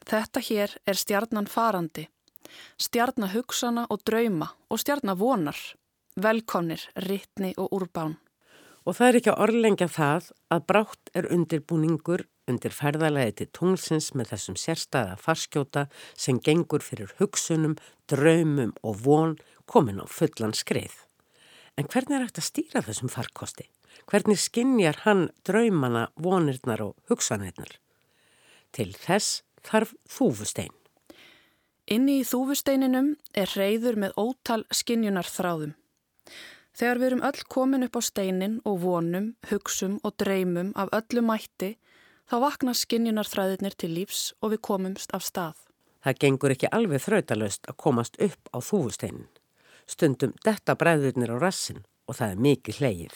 Þetta 0.05 0.41
hér 0.45 0.75
er 0.85 0.99
stjarnan 1.01 1.47
farandi. 1.49 2.03
Stjarnar 2.77 3.33
hugsana 3.33 3.87
og 3.89 4.03
drauma 4.05 4.51
og 4.69 4.83
stjarnar 4.83 5.17
vonar. 5.17 5.57
Velkomnir, 6.21 6.85
rittni 7.01 7.55
og 7.57 7.73
úrbán. 7.73 8.19
Og 8.85 8.99
það 8.99 9.09
er 9.09 9.19
ekki 9.23 9.33
að 9.33 9.41
orðlengja 9.47 9.89
það 9.89 10.31
að 10.53 10.67
brátt 10.69 11.13
er 11.17 11.31
undirbúningur 11.33 12.27
undir 12.45 12.77
ferðalagi 12.77 13.39
til 13.41 13.51
tunglsins 13.57 14.13
með 14.13 14.35
þessum 14.35 14.61
sérstæða 14.61 15.17
farskjóta 15.17 15.89
sem 16.13 16.45
gengur 16.45 16.85
fyrir 16.85 17.17
hugsunum, 17.23 17.79
draumum 18.05 18.77
og 18.85 19.01
von 19.01 19.38
komin 19.65 20.05
á 20.05 20.07
fullan 20.13 20.53
skreið. 20.53 20.92
En 21.81 21.88
hvernig 21.88 22.21
er 22.21 22.27
hægt 22.27 22.37
að 22.37 22.51
stýra 22.53 22.85
þessum 22.85 23.09
farkosti? 23.09 23.65
Hvernig 24.11 24.38
skinnjar 24.40 25.03
hann 25.05 25.29
draumana, 25.47 26.09
vonirnar 26.17 26.83
og 26.85 26.97
hugsanirnar? 27.09 27.79
Til 28.73 28.93
þess 28.97 29.43
þarf 29.65 29.95
þúfustein. 30.09 30.73
Inni 31.93 32.21
í 32.21 32.27
þúfusteininum 32.27 33.15
er 33.35 33.51
reyður 33.59 33.99
með 33.99 34.19
ótal 34.21 34.63
skinnjunar 34.71 35.27
þráðum. 35.27 35.75
Þegar 36.73 37.01
við 37.01 37.07
erum 37.09 37.25
öll 37.29 37.43
komin 37.53 37.85
upp 37.85 37.99
á 37.99 38.03
steinin 38.07 38.61
og 38.65 38.79
vonum, 38.85 39.33
hugsum 39.51 39.99
og 40.07 40.15
dreymum 40.23 40.71
af 40.79 40.93
öllu 40.97 41.25
mætti, 41.27 41.75
þá 42.31 42.37
vakna 42.47 42.73
skinnjunar 42.73 43.29
þræðirnir 43.29 43.77
til 43.77 43.93
lífs 43.93 44.31
og 44.40 44.55
við 44.55 44.63
komumst 44.69 45.13
af 45.13 45.27
stað. 45.27 45.59
Það 46.03 46.19
gengur 46.25 46.55
ekki 46.55 46.71
alveg 46.73 47.03
þrautalöst 47.05 47.69
að 47.69 47.79
komast 47.85 48.17
upp 48.23 48.49
á 48.57 48.59
þúfusteinin. 48.59 49.29
Stundum 49.87 50.33
detta 50.47 50.75
bræðurnir 50.79 51.35
á 51.35 51.37
rassin 51.43 51.85
og 52.09 52.17
það 52.19 52.33
er 52.33 52.43
mikið 52.47 52.81
hleyir. 52.81 53.15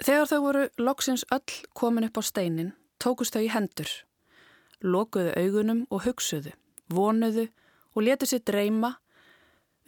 Þegar 0.00 0.28
þau 0.30 0.40
voru 0.40 0.68
loksins 0.80 1.26
öll 1.28 1.56
komin 1.76 2.06
upp 2.06 2.16
á 2.16 2.22
steinin, 2.24 2.72
tókust 2.96 3.34
þau 3.36 3.42
í 3.44 3.50
hendur, 3.52 3.90
lokuðu 4.80 5.34
augunum 5.36 5.82
og 5.92 6.06
hugsuðu, 6.06 6.54
vonuðu 6.88 7.50
og 7.92 8.06
letu 8.06 8.28
sér 8.28 8.40
dreyma 8.48 8.94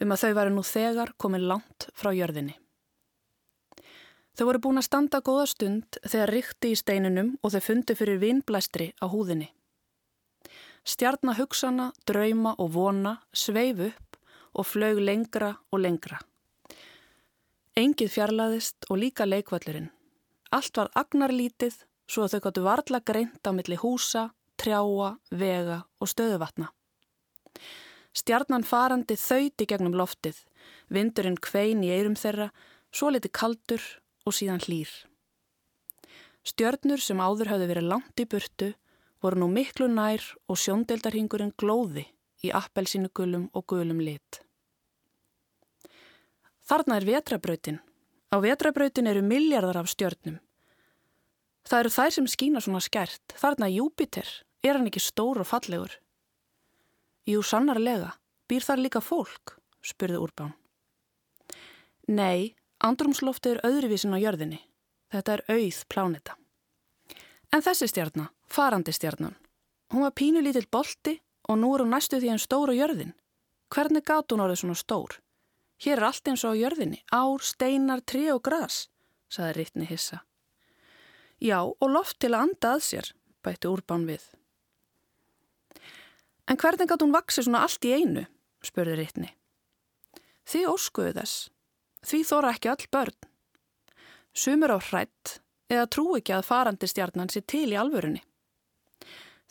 um 0.03 0.13
að 0.13 0.21
þau 0.21 0.33
væri 0.37 0.53
nú 0.53 0.63
þegar 0.67 1.13
komin 1.17 1.47
langt 1.49 1.87
frá 1.97 2.11
jörðinni. 2.13 2.53
Þau 4.37 4.45
voru 4.49 4.61
búin 4.61 4.81
að 4.81 4.87
standa 4.87 5.21
góða 5.25 5.47
stund 5.49 5.97
þegar 6.05 6.33
ríkti 6.33 6.73
í 6.73 6.77
steininum 6.77 7.33
og 7.41 7.55
þau 7.55 7.65
fundi 7.71 7.97
fyrir 7.97 8.21
vinnblæstri 8.21 8.91
á 9.01 9.05
húðinni. 9.09 9.49
Stjarnahugsana, 10.85 11.89
drauma 12.05 12.53
og 12.59 12.73
vona 12.75 13.15
sveif 13.33 13.81
upp 13.89 14.17
og 14.53 14.69
flög 14.69 15.01
lengra 15.01 15.55
og 15.71 15.81
lengra. 15.81 16.21
Engið 17.73 18.13
fjarlæðist 18.13 18.89
og 18.89 18.99
líka 19.01 19.25
leikvallurinn. 19.25 19.89
Allt 20.53 20.77
var 20.77 20.91
agnarlítið 20.99 21.79
svo 22.05 22.25
að 22.25 22.35
þau 22.35 22.41
gáttu 22.45 22.63
varla 22.67 22.99
greint 23.01 23.47
á 23.47 23.51
milli 23.55 23.77
húsa, 23.79 24.27
trjáa, 24.59 25.15
vega 25.31 25.79
og 25.99 26.11
stöðuvatna. 26.11 26.69
Stjarnan 28.13 28.65
farandi 28.67 29.17
þauti 29.17 29.65
gegnum 29.65 29.95
loftið, 29.97 30.37
vindurinn 30.93 31.39
kvein 31.41 31.81
í 31.81 31.89
eirum 31.95 32.17
þeirra, 32.19 32.51
svo 32.93 33.09
liti 33.09 33.31
kaldur 33.33 33.81
og 34.27 34.35
síðan 34.37 34.61
hlýr. 34.61 34.91
Stjörnur 36.45 37.01
sem 37.01 37.21
áður 37.23 37.53
hafði 37.53 37.69
verið 37.71 37.89
langt 37.89 38.19
í 38.19 38.27
burtu 38.29 38.73
voru 39.23 39.39
nú 39.39 39.47
miklu 39.49 39.87
nær 39.87 40.21
og 40.51 40.59
sjóndeldarhingurinn 40.59 41.55
glóði 41.57 42.03
í 42.43 42.51
appelsínu 42.51 43.09
gulum 43.15 43.47
og 43.55 43.65
gulum 43.71 44.03
lit. 44.03 44.41
Þarna 46.67 46.99
er 46.99 47.07
vetrabrautin. 47.07 47.79
Á 48.33 48.41
vetrabrautin 48.41 49.05
eru 49.05 49.21
miljardar 49.21 49.77
af 49.77 49.91
stjörnum. 49.91 50.39
Það 51.69 51.79
eru 51.79 51.91
þær 51.93 52.13
sem 52.15 52.27
skína 52.33 52.61
svona 52.65 52.81
skert. 52.81 53.35
Þarna 53.37 53.67
er 53.69 53.75
Júpiter. 53.77 54.29
Er 54.65 54.79
hann 54.79 54.89
ekki 54.89 55.03
stór 55.03 55.43
og 55.43 55.47
fallegur? 55.47 55.93
Jú, 57.29 57.43
sannarlega. 57.45 58.15
Býr 58.49 58.65
þar 58.65 58.81
líka 58.81 59.01
fólk? 59.05 59.59
spurði 59.85 60.17
Úrbán. 60.17 60.55
Nei, 62.09 62.55
andrumsloftið 62.81 63.59
er 63.59 63.65
öðruvísin 63.69 64.15
á 64.15 64.19
jörðinni. 64.19 64.59
Þetta 65.13 65.37
er 65.37 65.43
auð 65.53 65.83
pláneta. 65.93 66.35
En 67.53 67.61
þessi 67.61 67.87
stjarnar, 67.91 68.31
farandi 68.49 68.91
stjarnan, 68.95 69.35
hún 69.93 70.07
var 70.07 70.15
pínu 70.17 70.41
lítill 70.41 70.65
bolti 70.71 71.19
og 71.47 71.59
nú 71.61 71.69
er 71.75 71.83
hún 71.83 71.93
næstu 71.93 72.17
því 72.17 72.33
hann 72.33 72.41
stór 72.41 72.73
á 72.73 72.79
jörðin. 72.81 73.13
Hvernig 73.69 74.07
gátt 74.07 74.33
hún 74.33 74.41
orðið 74.41 74.63
svona 74.63 74.79
stór? 74.79 75.19
Hér 75.81 75.97
er 75.97 76.07
allt 76.09 76.29
eins 76.29 76.43
og 76.45 76.53
á 76.53 76.61
jörðinni, 76.61 77.01
ár, 77.11 77.41
steinar, 77.41 78.03
tri 78.05 78.27
og 78.31 78.43
gras, 78.45 78.87
saði 79.31 79.57
Rittni 79.57 79.87
hissa. 79.89 80.21
Já, 81.41 81.59
og 81.63 81.89
loft 81.89 82.19
til 82.23 82.33
að 82.33 82.47
anda 82.47 82.75
að 82.77 82.85
sér, 82.87 83.11
bætti 83.43 83.67
úrbán 83.67 84.05
við. 84.07 84.23
En 86.47 86.59
hvernig 86.59 86.87
gátt 86.87 87.03
hún 87.03 87.15
vaksið 87.15 87.47
svona 87.47 87.63
allt 87.65 87.87
í 87.87 87.93
einu, 87.97 88.25
spurði 88.63 88.99
Rittni. 88.99 89.31
Þið 90.47 90.69
óskuðu 90.73 91.13
þess. 91.17 91.49
Því 92.03 92.19
þóra 92.27 92.51
ekki 92.53 92.71
all 92.71 92.87
börn. 92.91 93.17
Sumur 94.33 94.75
á 94.75 94.79
hrætt 94.79 95.37
eða 95.71 95.89
trú 95.91 96.05
ekki 96.17 96.35
að 96.35 96.47
farandi 96.47 96.89
stjarnan 96.89 97.31
sé 97.31 97.43
til 97.47 97.69
í 97.71 97.79
alvörunni. 97.79 98.23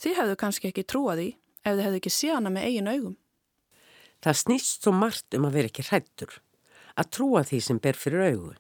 Þið 0.01 0.18
hefðu 0.18 0.39
kannski 0.41 0.68
ekki 0.70 0.85
trúað 0.89 1.20
því 1.23 1.29
ef 1.62 1.77
þið 1.77 1.85
hefðu 1.87 2.01
ekki 2.01 2.12
séð 2.12 2.35
hana 2.37 2.53
með 2.53 2.68
eigin 2.68 2.91
augum. 2.93 3.16
Það 4.23 4.39
snýst 4.39 4.85
svo 4.85 4.93
margt 4.95 5.35
um 5.35 5.47
að 5.49 5.57
vera 5.59 5.70
ekki 5.70 5.85
hrættur, 5.89 6.35
að 6.95 7.11
trúa 7.16 7.43
því 7.47 7.61
sem 7.66 7.79
ber 7.83 7.99
fyrir 7.99 8.27
augu. 8.31 8.53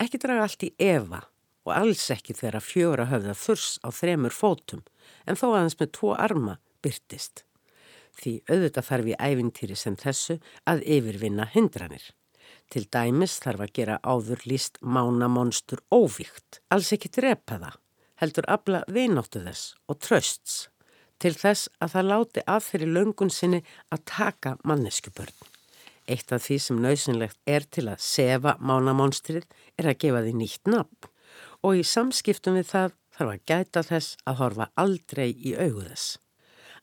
Ekki 0.00 0.20
draga 0.20 0.46
allt 0.46 0.64
í 0.64 0.72
efa 0.80 1.22
og 1.66 1.72
alls 1.74 2.04
ekki 2.14 2.36
þegar 2.36 2.60
að 2.60 2.68
fjóra 2.70 3.08
höfða 3.10 3.34
þurs 3.36 3.70
á 3.82 3.88
þremur 3.92 4.34
fótum 4.34 4.84
en 5.26 5.38
þó 5.38 5.46
aðeins 5.50 5.78
með 5.80 5.92
tvo 5.98 6.12
arma 6.14 6.58
byrtist. 6.84 7.42
Því 8.16 8.32
auðvitað 8.48 8.88
þarf 8.88 9.10
í 9.10 9.16
ævintýri 9.20 9.76
sem 9.76 9.96
þessu 10.00 10.38
að 10.70 10.84
yfirvinna 10.96 11.48
hindranir. 11.52 12.06
Til 12.72 12.86
dæmis 12.88 13.36
þarf 13.42 13.66
að 13.66 13.74
gera 13.76 13.98
áður 14.02 14.46
líst 14.48 14.78
mánamonstur 14.80 15.82
óvíkt, 15.92 16.62
alls 16.72 16.92
ekki 16.94 17.12
drepa 17.12 17.58
það, 17.60 17.76
heldur 18.22 18.48
abla 18.48 18.80
vináttu 18.88 19.42
þess 19.44 19.74
og 19.90 20.00
trösts 20.00 20.56
til 21.22 21.32
þess 21.36 21.70
að 21.80 21.92
það 21.94 22.08
láti 22.10 22.44
að 22.46 22.64
þeirri 22.68 22.88
löngun 22.96 23.32
sinni 23.32 23.60
að 23.94 24.04
taka 24.10 24.56
manneskubörn. 24.64 25.36
Eitt 26.06 26.30
af 26.32 26.44
því 26.44 26.58
sem 26.62 26.82
nöðsynlegt 26.82 27.38
er 27.50 27.66
til 27.66 27.88
að 27.90 28.04
sefa 28.04 28.54
mánamonstrið 28.62 29.46
er 29.78 29.90
að 29.90 29.98
gefa 30.04 30.22
því 30.22 30.34
nýtt 30.38 30.70
nafn 30.70 31.10
og 31.66 31.80
í 31.80 31.82
samskiptum 31.86 32.58
við 32.58 32.68
það 32.70 32.94
þarf 33.16 33.32
að 33.32 33.44
gæta 33.50 33.82
þess 33.88 34.18
að 34.28 34.38
horfa 34.40 34.68
aldrei 34.78 35.28
í 35.32 35.56
augu 35.56 35.86
þess. 35.88 36.18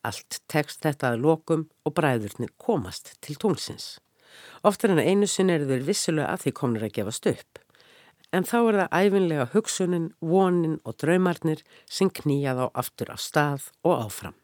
Allt 0.03 0.41
tekst 0.51 0.84
þetta 0.84 1.13
að 1.13 1.21
lokum 1.23 1.67
og 1.88 1.95
bræðurnir 1.95 2.51
komast 2.59 3.13
til 3.23 3.38
tungsins. 3.39 3.99
Oftar 4.67 4.95
en 4.95 5.03
einu 5.03 5.29
sinni 5.29 5.55
eru 5.55 5.69
þeir 5.69 5.86
vissilega 5.88 6.34
að 6.34 6.43
því 6.43 6.55
komnir 6.59 6.88
að 6.89 6.95
gefast 6.97 7.29
upp 7.31 7.62
en 8.34 8.47
þá 8.49 8.57
er 8.59 8.77
það 8.81 8.95
æfinlega 8.99 9.49
hugsunin, 9.53 10.07
vonin 10.19 10.79
og 10.84 10.97
draumarnir 11.01 11.61
sem 11.86 12.09
knýja 12.09 12.55
þá 12.57 12.65
aftur 12.73 13.13
á 13.13 13.17
stað 13.21 13.69
og 13.86 14.07
áfram. 14.07 14.38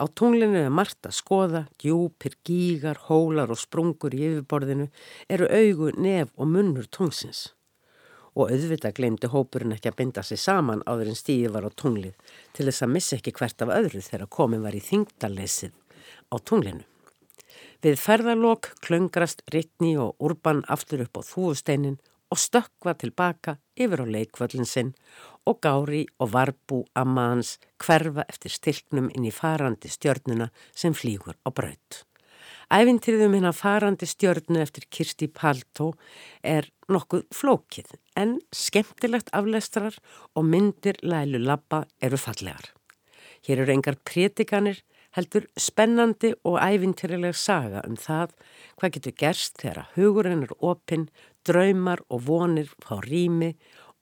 Á 0.00 0.08
tunglinu 0.16 0.56
er 0.62 0.72
margt 0.72 1.04
að 1.04 1.18
skoða, 1.18 1.64
djúpir, 1.82 2.38
gígar, 2.46 3.02
hólar 3.10 3.50
og 3.52 3.58
sprungur 3.60 4.14
í 4.16 4.22
yfirborðinu 4.30 4.86
eru 5.28 5.48
augu, 5.50 5.90
nef 5.92 6.30
og 6.40 6.48
munnur 6.48 6.86
tungsins. 6.88 7.50
Og 8.32 8.54
auðvitað 8.54 8.94
glemdi 8.96 9.28
hópurinn 9.28 9.74
ekki 9.74 9.90
að 9.90 9.98
binda 9.98 10.22
sig 10.24 10.40
saman 10.40 10.86
áður 10.86 11.10
en 11.10 11.18
stíði 11.18 11.50
var 11.52 11.66
á 11.68 11.70
tunglið 11.74 12.14
til 12.56 12.68
þess 12.70 12.86
að 12.86 12.94
missa 12.94 13.18
ekki 13.18 13.34
hvert 13.36 13.66
af 13.66 13.74
öðru 13.74 14.00
þegar 14.06 14.30
komin 14.38 14.64
var 14.64 14.78
í 14.78 14.80
þingdalesið 14.86 15.74
á 16.32 16.36
tunglinu. 16.38 16.86
Við 17.84 18.00
ferðarlokk 18.00 18.70
klöngrast 18.84 19.42
Rittni 19.52 19.96
og 20.00 20.14
Urban 20.20 20.62
aftur 20.68 21.04
upp 21.04 21.20
á 21.20 21.22
þúusteinin 21.26 21.98
og 22.30 22.38
stökkva 22.38 22.94
tilbaka 22.94 23.56
yfir 23.76 24.04
á 24.04 24.06
leikvöllin 24.06 24.68
sinn 24.68 24.92
og 25.46 25.60
Gári 25.64 26.04
og 26.22 26.32
Varbú 26.34 26.84
ammaðans 26.94 27.56
hverfa 27.82 28.26
eftir 28.28 28.54
stilknum 28.54 29.10
inn 29.14 29.26
í 29.26 29.34
farandi 29.34 29.90
stjörnuna 29.90 30.50
sem 30.74 30.94
flýgur 30.94 31.36
á 31.42 31.50
braut. 31.50 32.04
Ævintýrðum 32.70 33.34
hérna 33.34 33.50
farandi 33.50 34.06
stjörnu 34.06 34.60
eftir 34.62 34.86
Kirsti 34.94 35.26
Paltó 35.26 35.90
er 36.46 36.68
nokkuð 36.86 37.24
flókið 37.34 37.96
en 38.20 38.36
skemmtilegt 38.54 39.32
aflestrar 39.34 39.96
og 40.38 40.46
myndir 40.46 41.00
lælu 41.02 41.40
labba 41.42 41.82
eru 42.00 42.20
fallegar. 42.20 42.70
Hér 43.42 43.64
eru 43.64 43.74
engar 43.74 43.98
prétikanir 44.06 44.84
heldur 45.16 45.46
spennandi 45.58 46.32
og 46.46 46.58
ævintýrileg 46.62 47.36
saga 47.36 47.82
um 47.88 47.96
það 47.98 48.34
hvað 48.78 48.94
getur 48.96 49.16
gerst 49.22 49.62
þegar 49.62 49.88
hugurinn 49.96 50.44
er 50.46 50.54
opinn 50.60 51.08
draumar 51.46 52.02
og 52.08 52.26
vonir 52.28 52.70
fá 52.84 53.00
rými 53.06 53.54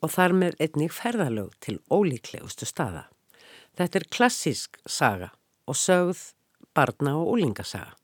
og 0.02 0.12
þar 0.14 0.34
með 0.40 0.58
einnig 0.62 0.94
ferðalög 0.94 1.54
til 1.64 1.78
ólíklegustu 1.90 2.68
staða. 2.68 3.06
Þetta 3.78 4.00
er 4.00 4.10
klassísk 4.14 4.78
saga 4.86 5.32
og 5.66 5.78
sögð 5.78 6.32
barna 6.74 7.16
og 7.18 7.34
úlingasaga. 7.34 7.94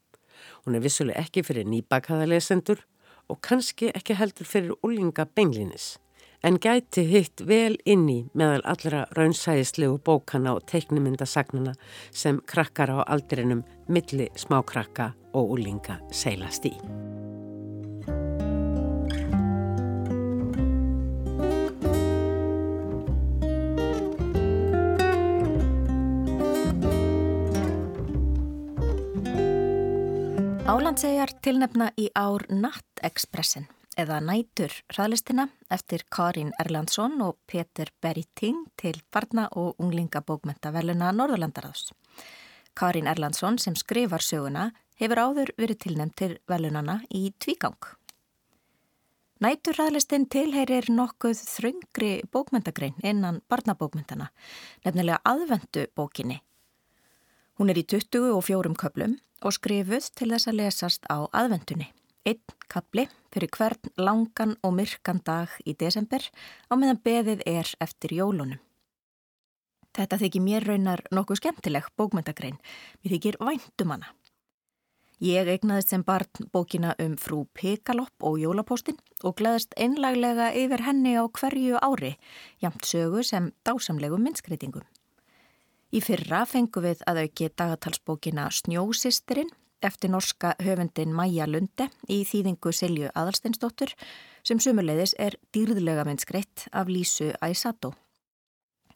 Hún 0.64 0.78
er 0.78 0.84
vissuleg 0.84 1.18
ekki 1.20 1.44
fyrir 1.44 1.68
nýbakaða 1.68 2.26
lesendur 2.30 2.80
og 3.28 3.40
kannski 3.44 3.92
ekki 3.94 4.16
heldur 4.18 4.48
fyrir 4.48 4.74
úlinga 4.84 5.26
benglinis 5.36 5.94
en 6.44 6.58
gæti 6.60 7.06
hitt 7.08 7.40
vel 7.48 7.78
inni 7.88 8.26
meðal 8.36 8.60
allra 8.68 9.04
raunsæðislegu 9.16 9.96
bókana 10.04 10.52
og 10.58 10.66
teiknumindasagnana 10.68 11.72
sem 12.12 12.40
krakkar 12.44 12.92
á 12.92 12.98
aldrinum 13.08 13.64
milli 13.88 14.28
smákrakka 14.36 15.14
og 15.32 15.56
úlinga 15.56 15.98
seilast 16.12 16.68
í. 16.68 16.74
Álandsegjar 30.64 31.30
tilnefna 31.44 31.92
í 32.00 32.10
ár 32.18 32.44
Natt-Expressin 32.50 33.68
eða 34.00 34.20
Nætur 34.20 34.72
hraðlistina 34.92 35.48
eftir 35.72 36.04
Karin 36.10 36.52
Erlandsson 36.62 37.20
og 37.24 37.38
Peter 37.46 37.90
Berryting 38.02 38.66
til 38.80 39.00
barna 39.12 39.48
og 39.52 39.80
unglingabókmenta 39.82 40.72
veluna 40.74 41.12
Norðurlandarðs. 41.14 41.92
Karin 42.74 43.06
Erlandsson 43.06 43.58
sem 43.58 43.76
skrifar 43.78 44.22
söguna 44.22 44.70
hefur 45.00 45.22
áður 45.22 45.52
verið 45.58 45.80
tilnefnt 45.86 46.16
til 46.20 46.38
velunana 46.50 47.00
í 47.14 47.28
tvígang. 47.38 47.78
Nætur 49.42 49.76
hraðlistin 49.78 50.28
tilheyrir 50.30 50.86
nokkuð 50.88 51.40
þröngri 51.42 52.12
bókmentagrein 52.32 52.94
innan 53.02 53.42
barnabókmentana, 53.50 54.30
nefnilega 54.84 55.20
aðvendu 55.26 55.88
bókinni. 55.94 56.38
Hún 57.58 57.70
er 57.70 57.78
í 57.78 57.84
24 57.86 58.74
köplum 58.78 59.18
og 59.42 59.54
skrifuð 59.54 60.08
til 60.16 60.32
þess 60.32 60.50
að 60.50 60.58
lesast 60.62 61.06
á 61.10 61.26
aðvendunni. 61.28 61.90
Einn 62.24 62.40
kapli 62.72 63.06
fyrir 63.34 63.50
hvern 63.56 63.92
langan 64.00 64.56
og 64.64 64.76
myrkan 64.78 65.20
dag 65.24 65.52
í 65.64 65.74
desember 65.78 66.24
á 66.70 66.72
meðan 66.74 67.00
beðið 67.04 67.44
er 67.46 67.70
eftir 67.84 68.16
jólunum. 68.16 68.60
Þetta 69.94 70.18
þykir 70.24 70.42
mér 70.42 70.66
raunar 70.66 71.04
nokkuð 71.14 71.38
skemmtileg 71.38 71.86
bókmyndagrein, 71.98 72.56
mér 73.02 73.14
þykir 73.14 73.38
væntum 73.38 73.94
hana. 73.94 74.10
Ég 75.22 75.46
eignaðist 75.46 75.92
sem 75.92 76.02
barn 76.02 76.48
bókina 76.52 76.96
um 76.98 77.14
frú 77.16 77.44
Pekalopp 77.54 78.24
og 78.26 78.40
jólapóstinn 78.42 78.98
og 79.22 79.36
gleðist 79.38 79.76
einlaglega 79.78 80.50
yfir 80.58 80.82
henni 80.82 81.14
á 81.14 81.22
hverju 81.30 81.78
ári, 81.78 82.16
jamt 82.58 82.82
sögu 82.84 83.22
sem 83.22 83.52
dásamlegum 83.64 84.26
minnskreitingum. 84.26 84.82
Í 85.94 86.02
fyrra 86.02 86.42
fengu 86.50 86.82
við 86.82 87.04
að 87.06 87.22
auki 87.22 87.48
dagatalsbókina 87.54 88.48
Snjósistirinn 88.50 89.54
eftir 89.84 90.10
norska 90.10 90.54
höfundin 90.62 91.12
Maja 91.14 91.46
Lunde 91.46 91.88
í 92.10 92.22
þýðingu 92.28 92.72
Silju 92.72 93.10
Adalsteinsdóttur 93.12 93.92
sem 94.44 94.60
sumuleiðis 94.60 95.14
er 95.20 95.36
dýrðlega 95.54 96.06
minnskreitt 96.08 96.66
af 96.72 96.88
Lísu 96.88 97.32
Æsató. 97.44 97.94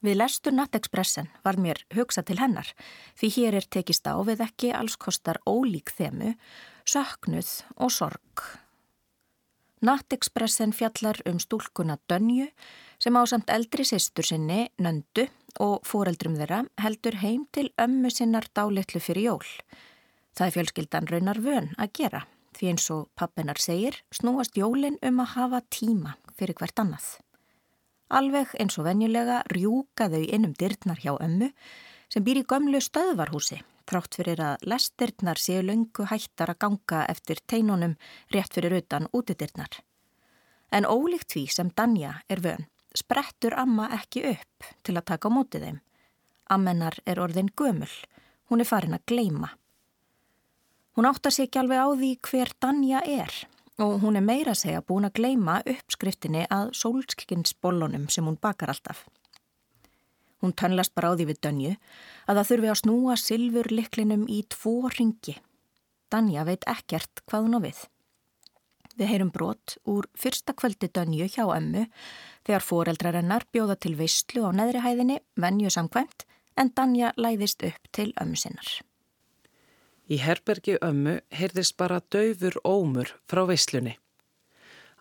Við 0.05 0.20
lestur 0.20 0.55
Nattekspressen 0.55 1.26
var 1.43 1.59
mér 1.59 1.80
hugsa 1.97 2.22
til 2.22 2.39
hennar 2.39 2.70
því 3.18 3.30
hér 3.34 3.59
er 3.59 3.66
tekist 3.66 4.07
á 4.07 4.14
við 4.22 4.45
ekki 4.47 4.70
alls 4.70 4.95
kostar 4.97 5.41
ólík 5.43 5.91
þemu, 5.91 6.36
söknuð 6.86 7.51
og 7.76 7.91
sorg. 7.91 8.45
Nattekspressen 9.82 10.72
fjallar 10.74 11.18
um 11.26 11.39
stúlkuna 11.43 11.99
Dönju 12.11 12.49
sem 12.99 13.14
á 13.14 13.22
samt 13.26 13.51
eldri 13.51 13.84
sýstur 13.86 14.26
sinni, 14.26 14.68
Nöndu 14.78 15.28
og 15.62 15.82
fóreldrum 15.86 16.34
þeirra 16.39 16.64
heldur 16.82 17.18
heim 17.22 17.47
til 17.55 17.70
ömmu 17.78 18.11
sinnar 18.11 18.47
dálitlu 18.55 19.03
fyrir 19.03 19.30
jól. 19.30 19.47
Það 20.39 20.47
er 20.47 20.55
fjölskyldan 20.55 21.09
raunar 21.11 21.39
vön 21.43 21.72
að 21.82 21.95
gera 21.99 22.18
því 22.55 22.68
eins 22.70 22.84
og 22.95 23.09
pappinar 23.18 23.59
segir 23.59 23.97
snúast 24.14 24.55
jólin 24.55 24.99
um 25.03 25.18
að 25.18 25.32
hafa 25.32 25.61
tíma 25.74 26.12
fyrir 26.39 26.55
hvert 26.61 26.78
annað. 26.78 27.09
Alveg 28.14 28.55
eins 28.62 28.78
og 28.78 28.86
venjulega 28.86 29.41
rjúka 29.51 30.07
þau 30.12 30.22
innum 30.22 30.55
dyrtnar 30.55 31.03
hjá 31.03 31.16
ömmu 31.18 31.51
sem 32.07 32.22
býr 32.22 32.45
í 32.45 32.47
gömlu 32.47 32.78
stöðvarhúsi 32.78 33.59
trátt 33.89 34.14
fyrir 34.14 34.39
að 34.45 34.64
lestirtnar 34.70 35.43
séu 35.43 35.64
löngu 35.66 36.07
hættar 36.07 36.55
að 36.55 36.61
ganga 36.62 37.05
eftir 37.11 37.43
teinunum 37.51 37.99
rétt 38.30 38.55
fyrir 38.55 38.78
utan 38.78 39.11
útidyrtnar. 39.11 39.80
En 40.70 40.86
ólíkt 40.86 41.34
því 41.34 41.47
sem 41.51 41.74
Danja 41.74 42.20
er 42.30 42.45
vön 42.45 42.68
sprettur 42.95 43.59
amma 43.59 43.89
ekki 43.99 44.22
upp 44.30 44.70
til 44.86 44.95
að 44.95 45.09
taka 45.11 45.26
á 45.26 45.34
mótið 45.34 45.64
þeim. 45.66 45.80
Ammennar 46.55 47.03
er 47.11 47.18
orðin 47.20 47.51
gömul, 47.59 47.91
hún 48.49 48.62
er 48.62 48.68
farin 48.68 48.97
að 48.97 49.09
gleima. 49.11 49.51
Hún 50.99 51.07
áttar 51.07 51.30
sér 51.30 51.46
ekki 51.46 51.61
alveg 51.61 51.78
á 51.78 51.86
því 51.94 52.09
hver 52.26 52.51
Danja 52.59 53.01
er 53.07 53.34
og 53.78 54.01
hún 54.03 54.18
er 54.18 54.24
meira 54.26 54.51
að 54.51 54.64
segja 54.64 54.80
búin 54.82 55.07
að 55.07 55.12
gleima 55.20 55.61
uppskriftinni 55.62 56.40
að 56.51 56.72
sólskinsbollunum 56.74 58.09
sem 58.11 58.26
hún 58.26 58.34
bakar 58.42 58.72
alltaf. 58.72 59.05
Hún 60.42 60.57
tönlast 60.59 60.96
bara 60.99 61.12
á 61.12 61.14
því 61.14 61.28
við 61.28 61.38
Dönju 61.46 61.76
að 62.26 62.40
það 62.40 62.49
þurfi 62.51 62.72
að 62.72 62.80
snúa 62.80 63.14
silfur 63.22 63.70
liklinum 63.70 64.26
í 64.26 64.40
tvo 64.51 64.74
ringi. 64.96 65.36
Danja 66.11 66.42
veit 66.51 66.66
ekkert 66.66 67.22
hvað 67.30 67.46
hún 67.46 67.55
á 67.55 67.61
við. 67.68 67.84
Við 68.99 69.11
heyrum 69.12 69.30
brot 69.30 69.78
úr 69.86 70.11
fyrsta 70.18 70.51
kvöldi 70.51 70.90
Dönju 70.90 71.30
hjá 71.30 71.44
ömmu 71.46 71.86
þegar 72.42 72.66
foreldrarennar 72.72 73.46
bjóða 73.55 73.78
til 73.78 73.94
veistlu 73.94 74.42
á 74.42 74.51
neðri 74.51 74.82
hæðinni, 74.82 75.22
venju 75.38 75.70
samkvæmt, 75.70 76.26
en 76.59 76.74
Danja 76.74 77.14
læðist 77.14 77.62
upp 77.62 77.92
til 77.94 78.11
ömmu 78.18 78.34
sinnar. 78.34 78.88
Í 80.09 80.16
herbergi 80.24 80.78
ömmu 80.80 81.18
heyrðist 81.36 81.76
bara 81.76 82.00
döfur 82.00 82.56
ómur 82.64 83.11
frá 83.28 83.42
veislunni. 83.48 83.98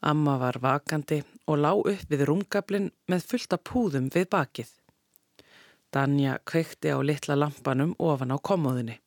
Amma 0.04 0.36
var 0.38 0.60
vakandi 0.62 1.22
og 1.48 1.62
lá 1.64 1.72
upp 1.74 2.10
við 2.12 2.26
rúmgablin 2.28 2.90
með 3.08 3.24
fullta 3.30 3.58
púðum 3.58 4.10
við 4.14 4.28
bakið. 4.34 4.74
Danja 5.96 6.36
kveikti 6.44 6.92
á 6.92 7.00
litla 7.00 7.38
lampanum 7.40 7.96
ofan 7.98 8.36
á 8.36 8.38
komóðinni. 8.38 8.98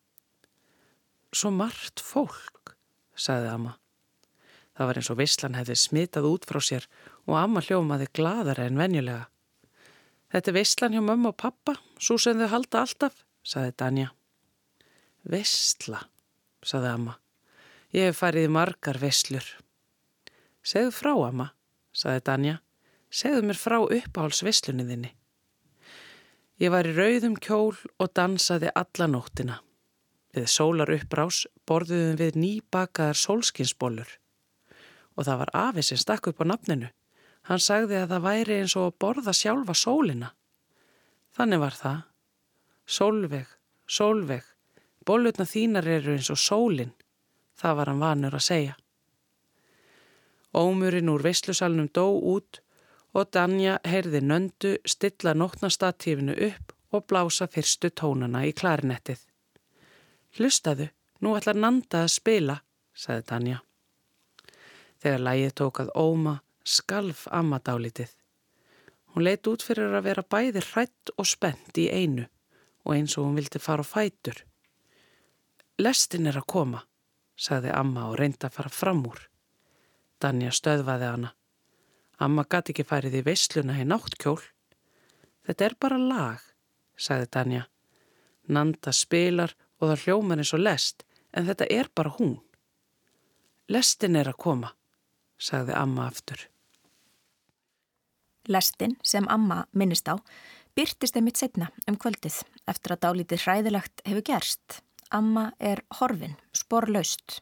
Svo 1.37 1.53
margt 1.53 2.01
fólk, 2.01 2.73
sagði 3.15 3.53
amma. 3.53 3.75
Það 4.75 4.89
var 4.89 4.99
eins 4.99 5.11
og 5.13 5.19
veislan 5.21 5.59
hefði 5.59 5.77
smitað 5.77 6.31
út 6.31 6.49
frá 6.49 6.59
sér 6.65 6.87
og 7.29 7.37
amma 7.37 7.61
hljómaði 7.61 8.09
gladara 8.17 8.65
en 8.65 8.81
venjulega. 8.81 9.29
Þetta 10.33 10.51
er 10.51 10.57
veislan 10.57 10.97
hjá 10.97 11.03
mömmu 11.05 11.35
og 11.35 11.37
pappa, 11.37 11.77
svo 12.01 12.17
sem 12.17 12.41
þau 12.41 12.49
halda 12.55 12.87
alltaf, 12.87 13.21
sagði 13.45 13.77
Danja. 13.77 14.09
Vestla, 15.29 16.01
saði 16.65 16.93
amma. 16.95 17.17
Ég 17.93 18.09
hef 18.09 18.21
farið 18.23 18.53
margar 18.55 19.01
vestlur. 19.03 19.47
Segðu 20.63 20.93
frá, 20.95 21.13
amma, 21.27 21.51
saði 21.93 22.23
Danja. 22.25 22.61
Segðu 23.11 23.49
mér 23.49 23.59
frá 23.59 23.79
uppáhalsveslunni 23.83 24.87
þinni. 24.87 25.11
Ég 26.61 26.73
var 26.73 26.87
í 26.87 26.95
rauðum 26.95 27.35
kjól 27.41 27.75
og 27.99 28.13
dansaði 28.17 28.71
alla 28.77 29.09
nóttina. 29.11 29.59
Við 30.37 30.47
sólar 30.53 30.93
uppbrás 30.95 31.43
borðuðum 31.67 32.19
við 32.21 32.37
nýbakaðar 32.39 33.19
sólskinsbólur. 33.19 34.11
Og 35.17 35.27
það 35.27 35.41
var 35.43 35.53
afi 35.67 35.85
sem 35.85 35.99
stakk 35.99 36.31
upp 36.31 36.45
á 36.45 36.53
nafninu. 36.53 36.91
Hann 37.49 37.65
sagði 37.65 37.99
að 37.99 38.13
það 38.13 38.27
væri 38.29 38.59
eins 38.61 38.77
og 38.79 38.91
að 38.91 38.99
borða 39.03 39.35
sjálfa 39.35 39.75
sólina. 39.75 40.31
Þannig 41.35 41.63
var 41.65 41.79
það. 41.81 41.99
Sólveg, 42.91 43.57
sólveg, 43.91 44.47
Bólutna 45.07 45.47
þínar 45.49 45.89
eru 45.89 46.17
eins 46.17 46.31
og 46.33 46.39
sólinn, 46.39 46.93
það 47.57 47.77
var 47.79 47.91
hann 47.91 48.03
vanur 48.03 48.37
að 48.37 48.47
segja. 48.47 48.75
Ómurinn 50.53 51.09
úr 51.13 51.23
veislusalunum 51.23 51.89
dó 51.95 52.05
út 52.11 52.61
og 53.15 53.31
Danja 53.35 53.79
heyrði 53.87 54.21
nöndu 54.23 54.77
stilla 54.85 55.35
nótnastatífinu 55.35 56.35
upp 56.51 56.75
og 56.91 57.07
blása 57.07 57.47
fyrstu 57.47 57.91
tónana 57.91 58.43
í 58.47 58.53
klarinettið. 58.53 59.23
Hlustaðu, 60.39 60.91
nú 61.23 61.35
ætlar 61.39 61.59
Nanda 61.59 62.05
að 62.05 62.15
spila, 62.15 62.57
sagði 62.95 63.27
Danja. 63.31 63.61
Þegar 65.01 65.25
lægið 65.27 65.55
tók 65.61 65.81
að 65.85 65.93
óma, 65.97 66.35
skalf 66.65 67.27
amma 67.31 67.59
dálitið. 67.65 68.11
Hún 69.15 69.27
leitt 69.27 69.49
út 69.51 69.65
fyrir 69.65 69.95
að 69.97 70.07
vera 70.07 70.23
bæði 70.23 70.63
hrætt 70.67 71.15
og 71.17 71.27
spennt 71.27 71.79
í 71.79 71.89
einu 71.91 72.27
og 72.85 72.95
eins 72.95 73.17
og 73.19 73.27
hún 73.27 73.39
vildi 73.39 73.59
fara 73.63 73.83
á 73.83 73.87
fætur. 73.87 74.45
Lestin 75.81 76.29
er 76.29 76.37
að 76.37 76.49
koma, 76.53 76.81
sagði 77.41 77.71
amma 77.73 78.11
og 78.11 78.19
reyndi 78.21 78.45
að 78.45 78.57
fara 78.59 78.73
fram 78.75 79.01
úr. 79.09 79.21
Danja 80.21 80.53
stöðvaði 80.53 81.07
hana. 81.09 81.31
Amma 82.21 82.45
gæti 82.45 82.75
ekki 82.75 82.85
færið 82.85 83.17
í 83.21 83.23
veisluna 83.25 83.79
í 83.81 83.87
náttkjól. 83.89 84.43
Þetta 85.49 85.65
er 85.65 85.77
bara 85.81 86.01
lag, 86.03 86.43
sagði 87.01 87.31
Danja. 87.33 87.63
Nanda 88.53 88.93
spilar 88.93 89.55
og 89.81 89.89
það 89.89 90.05
hljómar 90.05 90.43
eins 90.43 90.53
og 90.53 90.65
lest, 90.67 91.07
en 91.33 91.49
þetta 91.49 91.71
er 91.73 91.89
bara 91.97 92.13
hún. 92.19 92.37
Lestin 93.73 94.21
er 94.21 94.29
að 94.29 94.41
koma, 94.45 94.75
sagði 95.41 95.79
amma 95.81 96.11
aftur. 96.11 96.45
Lestin 98.51 98.99
sem 99.07 99.25
amma 99.33 99.63
minnist 99.73 100.13
á 100.13 100.21
byrtist 100.77 101.17
einmitt 101.17 101.41
setna 101.41 101.71
um 101.89 101.97
kvöldið 101.97 102.43
eftir 102.69 102.95
að 102.95 103.03
dálítið 103.07 103.45
hræðilegt 103.47 104.05
hefur 104.05 104.27
gerst. 104.29 104.81
Amma 105.11 105.51
er 105.59 105.83
horfin, 105.99 106.37
sporlaust. 106.55 107.41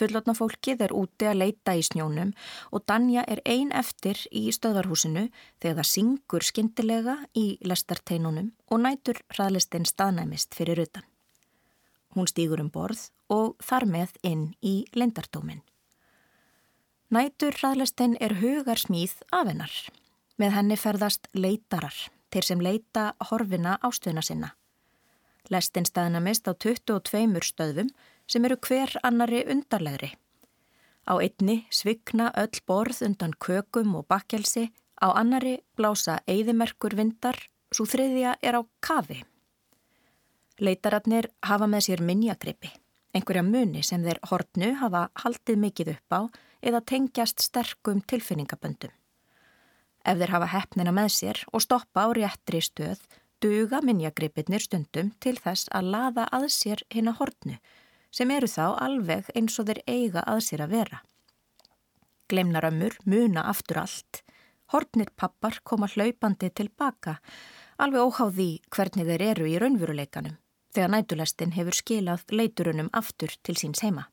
Fullotna 0.00 0.32
fólkið 0.32 0.84
er 0.86 0.92
úti 0.96 1.26
að 1.28 1.40
leita 1.42 1.74
í 1.76 1.82
snjónum 1.84 2.30
og 2.72 2.84
Danja 2.88 3.24
er 3.28 3.42
ein 3.44 3.72
eftir 3.76 4.16
í 4.32 4.46
stöðvarhúsinu 4.54 5.26
þegar 5.60 5.80
það 5.82 5.88
syngur 5.90 6.46
skindilega 6.46 7.16
í 7.36 7.58
lestarteinunum 7.60 8.52
og 8.70 8.80
nætur 8.80 9.20
hraðlistinn 9.34 9.84
staðnæmist 9.84 10.56
fyrir 10.56 10.80
utan. 10.86 11.04
Hún 12.16 12.30
stýgur 12.30 12.62
um 12.62 12.70
borð 12.72 13.10
og 13.28 13.58
þar 13.62 13.86
með 13.86 14.16
inn 14.26 14.46
í 14.64 14.86
lindardómin. 14.96 15.60
Nætur 17.10 17.58
hraðlistinn 17.58 18.16
er 18.22 18.38
hugar 18.40 18.80
smíð 18.80 19.18
af 19.34 19.50
hennar. 19.50 19.74
Með 20.38 20.56
henni 20.56 20.80
ferðast 20.80 21.28
leitarar, 21.34 21.94
þeir 22.32 22.46
sem 22.46 22.64
leita 22.64 23.10
horfina 23.28 23.76
ástöðna 23.84 24.24
sinna. 24.24 24.54
Lestin 25.48 25.86
staðnamist 25.88 26.48
á 26.50 26.52
22 26.52 27.40
stöðum 27.46 27.88
sem 28.30 28.44
eru 28.44 28.58
hver 28.66 28.92
annari 29.02 29.44
undarlegri. 29.48 30.12
Á 31.08 31.16
einni 31.18 31.64
svikna 31.72 32.30
öll 32.36 32.60
borð 32.68 33.00
undan 33.06 33.32
kökum 33.40 33.96
og 33.98 34.06
bakkelsi, 34.06 34.68
á 35.00 35.08
annari 35.16 35.58
blása 35.76 36.20
eigðimerkur 36.28 36.94
vindar, 36.98 37.38
svo 37.72 37.86
þriðja 37.88 38.36
er 38.42 38.60
á 38.60 38.62
kafi. 38.84 39.22
Leitararnir 40.60 41.30
hafa 41.42 41.66
með 41.66 41.86
sér 41.88 42.04
minjagrippi, 42.04 42.68
einhverja 43.16 43.42
muni 43.42 43.82
sem 43.82 44.04
þeir 44.04 44.20
hortnu 44.28 44.74
hafa 44.76 45.08
haldið 45.22 45.62
mikið 45.64 45.92
upp 45.96 46.12
á 46.12 46.20
eða 46.60 46.84
tengjast 46.84 47.40
sterkum 47.40 48.02
tilfinningaböndum. 48.04 48.92
Ef 50.04 50.20
þeir 50.20 50.32
hafa 50.34 50.52
hefnina 50.52 50.92
með 50.92 51.10
sér 51.16 51.40
og 51.52 51.64
stoppa 51.64 52.04
á 52.04 52.08
réttri 52.16 52.60
stöð 52.64 53.00
duga 53.40 53.80
minjagripirnir 53.84 54.62
stundum 54.64 55.14
til 55.20 55.36
þess 55.40 55.70
að 55.72 55.92
laða 55.94 56.26
að 56.36 56.48
sér 56.52 56.82
hinn 56.92 57.08
að 57.08 57.20
hortnu 57.20 57.60
sem 58.10 58.30
eru 58.34 58.48
þá 58.50 58.64
alveg 58.82 59.30
eins 59.38 59.56
og 59.62 59.68
þeir 59.68 59.80
eiga 59.86 60.24
að 60.26 60.42
sér 60.48 60.64
að 60.64 60.74
vera. 60.74 60.98
Glemnarömmur 62.30 62.96
muna 63.06 63.46
aftur 63.50 63.80
allt. 63.84 64.22
Hortnir 64.70 65.10
pappar 65.18 65.60
koma 65.66 65.88
hlaupandi 65.90 66.50
tilbaka, 66.54 67.16
alveg 67.78 68.06
óháði 68.06 68.50
hvernig 68.70 69.08
þeir 69.08 69.24
eru 69.32 69.48
í 69.50 69.56
raunvuruleikanum, 69.58 70.36
þegar 70.74 70.92
nætulestin 70.94 71.54
hefur 71.56 71.74
skilað 71.74 72.26
leiturunum 72.30 72.90
aftur 72.94 73.34
til 73.42 73.56
síns 73.58 73.82
heima. 73.82 74.06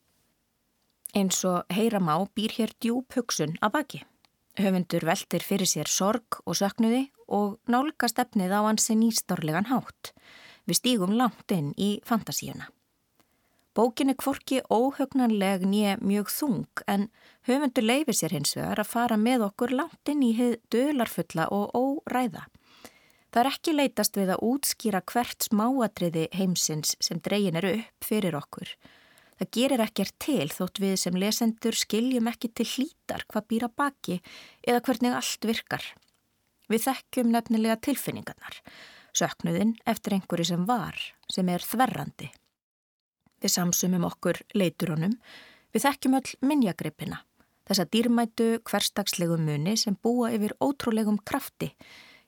Eins 1.14 1.44
og 1.46 1.66
heyra 1.74 2.00
má 2.02 2.16
býr 2.34 2.56
hér 2.58 2.74
djúb 2.82 3.14
hugsun 3.14 3.54
að 3.62 3.74
baki. 3.76 4.02
Höfundur 4.58 5.06
veldir 5.06 5.46
fyrir 5.46 5.70
sér 5.70 5.90
sorg 5.90 6.40
og 6.44 6.58
söknuði 6.58 7.06
og 7.28 7.58
nálgast 7.68 8.18
efnið 8.18 8.56
á 8.56 8.60
hansi 8.66 8.96
nýstorlegan 8.98 9.70
hátt. 9.70 10.12
Við 10.68 10.80
stígum 10.80 11.14
langt 11.16 11.52
inn 11.54 11.72
í 11.76 11.98
fantasíuna. 12.04 12.68
Bókin 13.78 14.10
er 14.10 14.16
kvorki 14.18 14.58
óhögnanleg 14.74 15.62
nýja 15.62 15.98
mjög 16.02 16.32
þung 16.34 16.80
en 16.90 17.04
höfundur 17.46 17.84
leifir 17.86 18.16
sér 18.18 18.32
hins 18.34 18.56
vegar 18.56 18.80
að 18.82 18.90
fara 18.90 19.18
með 19.20 19.44
okkur 19.46 19.70
langt 19.70 20.10
inn 20.10 20.24
í 20.26 20.32
hið 20.34 20.56
dölarfulla 20.72 21.46
og 21.54 21.76
óræða. 21.78 22.48
Það 23.30 23.40
er 23.44 23.50
ekki 23.52 23.74
leitast 23.76 24.18
við 24.18 24.32
að 24.34 24.42
útskýra 24.48 25.02
hvert 25.12 25.46
smáatriði 25.46 26.26
heimsins 26.34 26.96
sem 26.98 27.20
dregin 27.22 27.60
eru 27.60 27.76
upp 27.78 28.08
fyrir 28.08 28.34
okkur. 28.40 28.72
Það 29.38 29.52
gerir 29.54 29.84
ekkert 29.84 30.14
til 30.18 30.48
þótt 30.50 30.82
við 30.82 30.96
sem 30.98 31.18
lesendur 31.22 31.76
skiljum 31.78 32.26
ekki 32.32 32.50
til 32.50 32.66
hlítar 32.66 33.22
hvað 33.30 33.48
býra 33.52 33.68
baki 33.70 34.18
eða 34.66 34.82
hvernig 34.88 35.14
allt 35.20 35.46
virkar. 35.52 35.84
Við 36.68 36.84
þekkjum 36.84 37.30
nefnilega 37.32 37.78
tilfinningarnar, 37.80 38.58
söknuðin 39.16 39.76
eftir 39.88 40.18
einhverju 40.18 40.50
sem 40.50 40.66
var, 40.68 40.98
sem 41.32 41.48
er 41.48 41.64
þverrandi. 41.64 42.28
Við 43.40 43.54
samsumum 43.54 44.04
okkur 44.08 44.40
leiturunum, 44.58 45.14
við 45.72 45.86
þekkjum 45.86 46.18
öll 46.18 46.34
minnjagrippina, 46.50 47.22
þessa 47.68 47.86
dýrmætu 47.88 48.50
hverstagslegu 48.68 49.38
muni 49.40 49.76
sem 49.80 49.96
búa 49.96 50.32
yfir 50.34 50.56
ótrúlegum 50.64 51.18
krafti, 51.24 51.70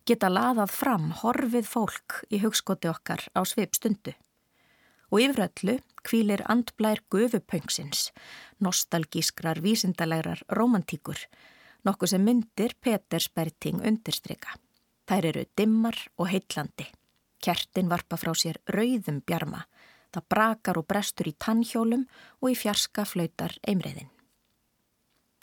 geta 0.09 0.31
laðað 0.33 0.73
fram 0.73 1.11
horfið 1.21 1.69
fólk 1.69 2.21
í 2.33 2.41
hugskoti 2.43 2.89
okkar 2.91 3.27
á 3.37 3.41
sveip 3.45 3.77
stundu. 3.77 4.15
Og 5.11 5.25
yfir 5.25 5.49
öllu 5.49 5.79
kvílir 6.07 6.45
andblær 6.49 7.03
gufupöngsins, 7.13 8.09
nostalgískrar 8.63 9.61
vísindalegrar 9.61 10.45
romantíkur, 10.49 11.19
nokkuð 11.87 12.15
sem 12.15 12.25
myndir 12.25 12.75
Peters 12.81 13.29
Berting 13.29 13.83
undirstryka. 13.87 14.57
Þær 15.11 15.31
eru 15.33 15.45
dimmar 15.59 15.97
og 16.17 16.31
heitlandi. 16.31 16.87
Kertin 17.41 17.89
varpa 17.89 18.19
frá 18.21 18.35
sér 18.37 18.61
rauðum 18.69 19.23
bjarma, 19.27 19.65
Það 20.11 20.27
brakar 20.33 20.79
og 20.81 20.87
brestur 20.91 21.29
í 21.31 21.37
tannhjólum 21.39 22.07
og 22.43 22.51
í 22.51 22.57
fjarska 22.59 23.05
flautar 23.07 23.55
eimreiðin. 23.69 24.11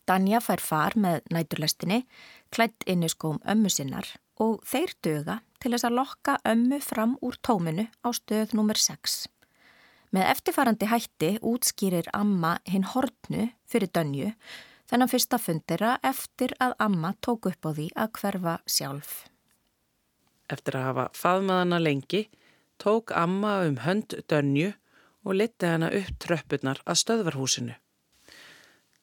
Danja 0.08 0.40
fær 0.44 0.64
far 0.64 0.96
með 1.00 1.26
næturlestinni, 1.36 2.04
klætt 2.52 2.86
inn 2.88 3.04
í 3.04 3.12
skóm 3.12 3.40
ömmu 3.48 3.72
sinnar 3.72 4.08
og 4.44 4.62
þeir 4.68 4.94
döga 5.04 5.40
til 5.60 5.74
þess 5.74 5.88
að 5.88 5.98
lokka 6.00 6.38
ömmu 6.48 6.80
fram 6.84 7.18
úr 7.24 7.36
tóminu 7.44 7.88
á 8.04 8.10
stöð 8.16 8.56
nr. 8.56 8.80
6. 8.80 9.26
Með 10.16 10.30
eftirfarandi 10.32 10.88
hætti 10.88 11.32
útskýrir 11.44 12.08
amma 12.16 12.58
hinn 12.68 12.88
hortnu 12.88 13.50
fyrir 13.68 13.92
Dönju 13.92 14.32
þennan 14.88 15.12
fyrsta 15.12 15.40
fundera 15.42 15.98
eftir 16.04 16.54
að 16.64 16.76
amma 16.80 17.14
tók 17.22 17.50
upp 17.52 17.68
á 17.68 17.72
því 17.72 17.88
að 17.96 18.12
hverfa 18.22 18.58
sjálf. 18.66 19.14
Eftir 20.48 20.80
að 20.80 20.88
hafa 20.90 21.08
faðmaðana 21.14 21.80
lengi 21.84 22.28
tók 22.80 23.12
amma 23.12 23.60
um 23.68 23.82
hönd 23.84 24.16
Dönju 24.32 24.72
og 25.28 25.36
liti 25.36 25.68
hana 25.68 25.92
upp 25.92 26.20
tröppunar 26.24 26.80
að 26.88 27.02
stöðvarhúsinu. 27.04 27.76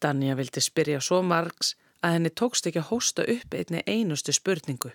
Danja 0.01 0.37
vildi 0.37 0.61
spyrja 0.64 1.01
svo 1.05 1.20
margs 1.24 1.74
að 2.05 2.16
henni 2.16 2.32
tókst 2.32 2.68
ekki 2.68 2.80
að 2.80 2.91
hósta 2.91 3.24
upp 3.35 3.57
einni 3.57 3.82
einustu 3.87 4.32
spurningu. 4.32 4.93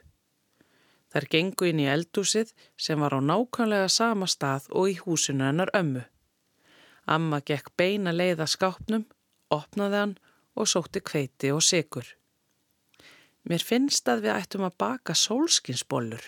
Þar 1.09 1.25
gengu 1.33 1.69
inn 1.69 1.81
í 1.81 1.87
eldúsið 1.89 2.53
sem 2.77 3.01
var 3.01 3.15
á 3.17 3.19
nákvæmlega 3.21 3.89
sama 3.89 4.27
stað 4.29 4.67
og 4.69 4.91
í 4.91 4.97
húsinu 5.01 5.47
hennar 5.47 5.71
ömmu. 5.77 6.03
Amma 7.09 7.39
gekk 7.41 7.71
beina 7.77 8.13
leiða 8.13 8.45
skápnum, 8.45 9.07
opnaði 9.49 10.01
hann 10.03 10.17
og 10.55 10.67
sótti 10.67 11.01
kveiti 11.03 11.51
og 11.55 11.61
sigur. 11.63 12.07
Mér 13.49 13.63
finnst 13.63 14.09
að 14.09 14.25
við 14.25 14.35
ættum 14.35 14.65
að 14.67 14.77
baka 14.81 15.15
sólskinsbollur, 15.15 16.23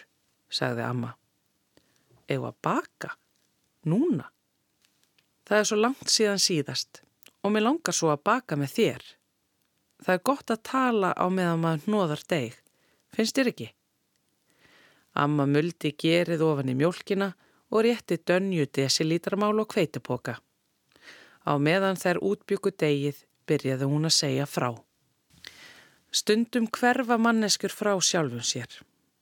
sagði 0.50 0.86
amma 0.88 1.16
eða 2.32 2.54
baka, 2.64 3.16
núna. 3.88 4.30
Það 5.48 5.58
er 5.58 5.68
svo 5.68 5.80
langt 5.80 6.12
síðan 6.12 6.42
síðast 6.42 7.02
og 7.42 7.54
mér 7.54 7.66
langar 7.66 7.96
svo 7.98 8.12
að 8.14 8.24
baka 8.30 8.58
með 8.60 8.76
þér. 8.78 9.06
Það 10.02 10.16
er 10.16 10.26
gott 10.30 10.54
að 10.54 10.64
tala 10.70 11.12
á 11.18 11.26
meðan 11.34 11.62
maður 11.62 11.88
hnóðar 11.88 12.24
deg, 12.32 12.58
finnst 13.14 13.38
þér 13.38 13.52
ekki? 13.52 13.70
Amma 15.22 15.48
muldi 15.50 15.92
gerið 16.00 16.46
ofan 16.46 16.72
í 16.72 16.78
mjölkina 16.78 17.34
og 17.72 17.84
rétti 17.86 18.18
dönju 18.28 18.70
desilítarmál 18.78 19.58
og 19.60 19.68
kveitipoka. 19.74 20.38
Á 21.44 21.54
meðan 21.58 22.00
þær 22.00 22.22
útbyggu 22.32 22.72
degið 22.78 23.26
byrjaði 23.52 23.92
hún 23.92 24.08
að 24.10 24.18
segja 24.18 24.48
frá. 24.50 24.72
Stundum 26.12 26.68
hverfa 26.68 27.18
manneskur 27.20 27.72
frá 27.72 27.94
sjálfum 28.04 28.44
sér, 28.44 28.72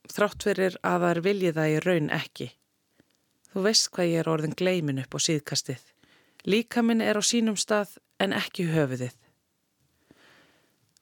þrátt 0.09 0.45
verir 0.47 0.77
að 0.85 1.05
þær 1.05 1.21
vilji 1.27 1.53
það 1.57 1.73
í 1.73 1.79
raun 1.85 2.09
ekki. 2.13 2.47
Þú 3.49 3.65
veist 3.65 3.89
hvað 3.93 4.11
ég 4.11 4.21
er 4.21 4.29
orðin 4.29 4.57
gleimin 4.57 5.01
upp 5.01 5.17
á 5.17 5.19
síðkastið. 5.25 5.81
Líka 6.45 6.81
minn 6.85 7.01
er 7.01 7.17
á 7.17 7.23
sínum 7.25 7.57
stað 7.57 7.97
en 8.21 8.33
ekki 8.37 8.69
höfuðið. 8.69 9.15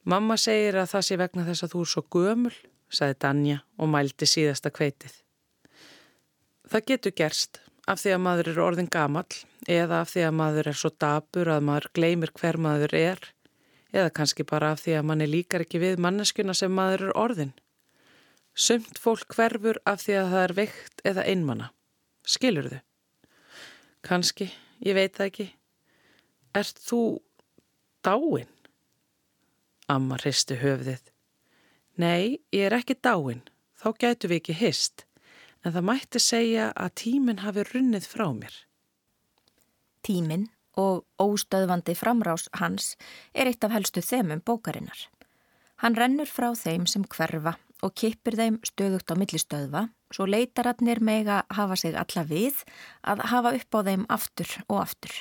Mamma 0.07 0.38
segir 0.39 0.78
að 0.80 0.91
það 0.93 1.05
sé 1.07 1.19
vegna 1.19 1.45
þess 1.47 1.65
að 1.65 1.73
þú 1.73 1.84
er 1.84 1.91
svo 1.91 2.03
gömul, 2.15 2.53
saði 2.88 3.17
Danja 3.19 3.57
og 3.75 3.91
mældi 3.91 4.28
síðasta 4.30 4.71
kveitið. 4.71 5.17
Það 6.67 6.86
getur 6.91 7.15
gerst 7.15 7.59
af 7.88 8.01
því 8.01 8.13
að 8.15 8.23
maður 8.25 8.51
er 8.51 8.61
orðin 8.65 8.89
gamal 8.91 9.27
eða 9.67 10.01
af 10.03 10.11
því 10.11 10.25
að 10.27 10.38
maður 10.41 10.69
er 10.71 10.79
svo 10.81 10.91
dabur 10.99 11.51
að 11.53 11.65
maður 11.69 11.89
gleymir 11.95 12.33
hver 12.35 12.59
maður 12.59 12.95
er 12.99 13.29
eða 13.95 14.11
kannski 14.19 14.45
bara 14.47 14.73
af 14.75 14.83
því 14.83 14.97
að 14.99 15.07
manni 15.09 15.27
líkar 15.29 15.63
ekki 15.63 15.81
við 15.81 16.01
manneskuna 16.03 16.55
sem 16.57 16.73
maður 16.73 17.07
er 17.07 17.17
orðin. 17.17 17.53
Sumt 18.57 18.99
fólk 18.99 19.31
hverfur 19.38 19.79
af 19.85 20.01
því 20.03 20.19
að 20.19 20.31
það 20.33 20.43
er 20.43 20.55
veikt 20.57 21.03
eða 21.07 21.25
einmanna. 21.29 21.71
Skilur 22.27 22.69
þau? 22.71 22.79
Kanski, 24.07 24.49
ég 24.83 24.97
veit 24.97 25.15
það 25.15 25.29
ekki. 25.29 25.47
Ert 26.57 26.81
þú 26.83 27.01
dáin? 28.03 28.49
Amma 29.88 30.17
hristu 30.19 30.57
höfðið. 30.59 31.13
Nei, 31.97 32.39
ég 32.51 32.67
er 32.67 32.75
ekki 32.77 32.97
dáin. 32.99 33.45
Þá 33.77 33.89
gætu 34.01 34.29
við 34.31 34.41
ekki 34.41 34.57
hist. 34.57 35.06
En 35.65 35.73
það 35.73 35.87
mætti 35.89 36.21
segja 36.21 36.71
að 36.75 36.95
tíminn 37.03 37.43
hafi 37.43 37.65
runnið 37.71 38.07
frá 38.07 38.27
mér. 38.33 38.53
Tíminn 40.05 40.47
og 40.77 41.05
óstöðvandi 41.19 41.95
framrás 41.97 42.47
hans 42.61 42.95
er 43.33 43.49
eitt 43.49 43.63
af 43.65 43.73
helstu 43.73 44.03
þemum 44.05 44.43
bókarinnar. 44.45 45.07
Hann 45.81 45.97
rennur 45.97 46.29
frá 46.29 46.53
þeim 46.57 46.85
sem 46.89 47.03
hverfa 47.05 47.57
og 47.85 47.93
kippir 47.93 48.37
þeim 48.37 48.59
stöðugt 48.65 49.11
á 49.13 49.15
millistöðva 49.17 49.87
svo 50.13 50.25
leitararnir 50.29 51.01
mega 51.03 51.43
hafa 51.53 51.75
sig 51.77 51.97
alla 51.97 52.23
við 52.25 52.63
að 53.03 53.25
hafa 53.31 53.53
upp 53.57 53.77
á 53.77 53.79
þeim 53.89 54.05
aftur 54.09 54.53
og 54.67 54.79
aftur. 54.81 55.13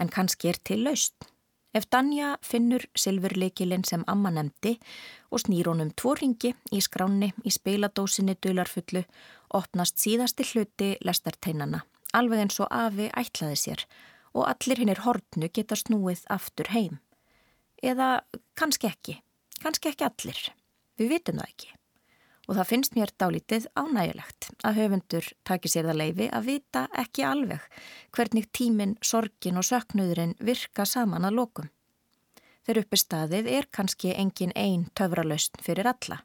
En 0.00 0.10
kannski 0.10 0.50
er 0.50 0.58
til 0.58 0.82
laust. 0.84 1.30
Ef 1.74 1.88
Danja 1.90 2.36
finnur 2.46 2.84
silfurleikilinn 2.94 3.82
sem 3.84 4.04
amma 4.06 4.30
nefndi 4.30 4.76
og 5.30 5.42
snýr 5.42 5.72
honum 5.72 5.90
tvo 5.98 6.14
ringi 6.20 6.52
í 6.70 6.82
skráni 6.84 7.32
í 7.42 7.50
speiladósinni 7.50 8.36
dularfullu 8.38 9.02
opnast 9.58 9.98
síðasti 9.98 10.46
hluti 10.52 10.94
lestarteinana 11.02 11.82
alveg 12.14 12.44
eins 12.44 12.60
og 12.62 12.70
afi 12.70 13.08
ætlaði 13.18 13.58
sér 13.58 13.84
og 14.34 14.46
allir 14.50 14.80
hinn 14.82 14.92
er 14.92 15.02
hortnu 15.04 15.50
geta 15.54 15.76
snúið 15.78 16.24
aftur 16.32 16.70
heim. 16.74 16.98
Eða 17.82 18.24
kannski 18.58 18.88
ekki, 18.90 19.20
kannski 19.62 19.92
ekki 19.92 20.06
allir. 20.08 20.40
Við 20.98 21.12
vitum 21.14 21.38
það 21.38 21.50
ekki. 21.52 21.70
Og 22.44 22.58
það 22.58 22.68
finnst 22.68 22.96
mér 22.96 23.12
dálítið 23.16 23.66
ánægilegt 23.72 24.50
að 24.68 24.76
höfundur 24.80 25.28
taki 25.48 25.70
sér 25.72 25.88
það 25.88 26.00
leifi 26.00 26.26
að 26.28 26.48
vita 26.50 26.82
ekki 27.00 27.24
alveg 27.24 27.64
hvernig 28.12 28.50
tíminn, 28.52 28.98
sorgin 29.00 29.60
og 29.60 29.64
söknuðurinn 29.64 30.36
virka 30.44 30.84
saman 30.84 31.24
að 31.24 31.38
lokum. 31.40 31.70
Þegar 32.64 32.82
uppi 32.84 33.00
staðið 33.00 33.50
er 33.58 33.68
kannski 33.72 34.12
engin 34.16 34.52
einn 34.56 34.86
töfralaust 34.96 35.56
fyrir 35.64 35.88
alla. 35.88 36.20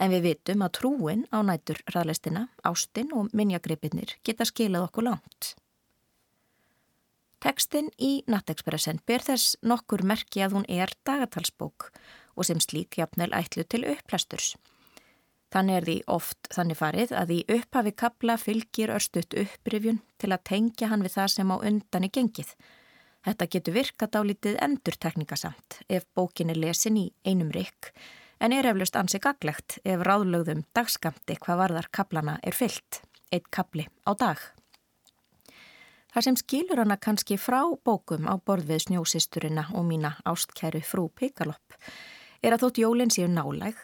En 0.00 0.12
við 0.12 0.24
vitum 0.30 0.64
að 0.64 0.74
trúin 0.78 1.26
á 1.28 1.44
nætur 1.44 1.82
ræðlistina, 1.92 2.46
ástinn 2.64 3.12
og 3.12 3.28
minjagripinnir 3.36 4.16
geta 4.24 4.48
skilað 4.48 4.88
okkur 4.88 5.10
langt. 5.10 5.52
Tekstinn 7.42 7.88
í 7.98 8.22
Nattekspressen 8.30 9.00
ber 9.06 9.24
þess 9.26 9.56
nokkur 9.66 10.04
merki 10.06 10.44
að 10.44 10.56
hún 10.56 10.66
er 10.70 10.92
dagatalsbók 11.04 11.88
og 12.36 12.46
sem 12.46 12.60
slík 12.62 13.00
jafnvel 13.00 13.32
ætlu 13.34 13.64
til 13.66 13.82
upplæsturs. 13.90 14.54
Þannig 15.52 15.76
er 15.76 15.84
því 15.84 15.96
oft 16.14 16.48
þannig 16.54 16.78
farið 16.78 17.10
að 17.12 17.32
í 17.34 17.40
upphafi 17.58 17.92
kapla 18.02 18.38
fylgir 18.40 18.92
örstuðt 18.94 19.36
upprifjun 19.42 20.00
til 20.16 20.30
að 20.32 20.44
tengja 20.48 20.88
hann 20.88 21.04
við 21.04 21.16
það 21.18 21.28
sem 21.34 21.52
á 21.52 21.56
undan 21.60 22.06
er 22.08 22.14
gengið. 22.14 22.54
Þetta 23.22 23.48
getur 23.52 23.76
virkat 23.76 24.16
á 24.16 24.20
lítið 24.24 24.56
endurtekningasamt 24.64 25.82
ef 25.92 26.08
bókin 26.16 26.50
er 26.50 26.58
lesin 26.58 26.96
í 26.96 27.04
einum 27.28 27.52
rikk 27.54 27.92
en 28.42 28.54
er 28.56 28.66
eflust 28.66 28.96
ansi 28.98 29.20
gaglegt 29.22 29.76
ef 29.84 30.02
ráðlögðum 30.02 30.64
dagskamti 30.74 31.36
hvað 31.44 31.60
varðar 31.60 31.88
kaplana 31.94 32.38
er 32.42 32.56
fyllt, 32.56 33.02
eitt 33.30 33.46
kapli 33.54 33.86
á 34.08 34.10
dag. 34.18 34.40
Það 36.12 36.26
sem 36.26 36.38
skilur 36.40 36.80
hana 36.82 36.96
kannski 37.00 37.38
frá 37.40 37.60
bókum 37.84 38.26
á 38.28 38.34
borð 38.40 38.72
við 38.72 38.86
snjósisturina 38.88 39.68
og 39.76 39.86
mína 39.88 40.16
ástkæru 40.28 40.82
frú 40.84 41.06
Pikalopp 41.12 41.76
er 42.42 42.56
að 42.56 42.66
þótt 42.66 42.82
jólinn 42.82 43.12
séu 43.14 43.30
nálæg 43.30 43.78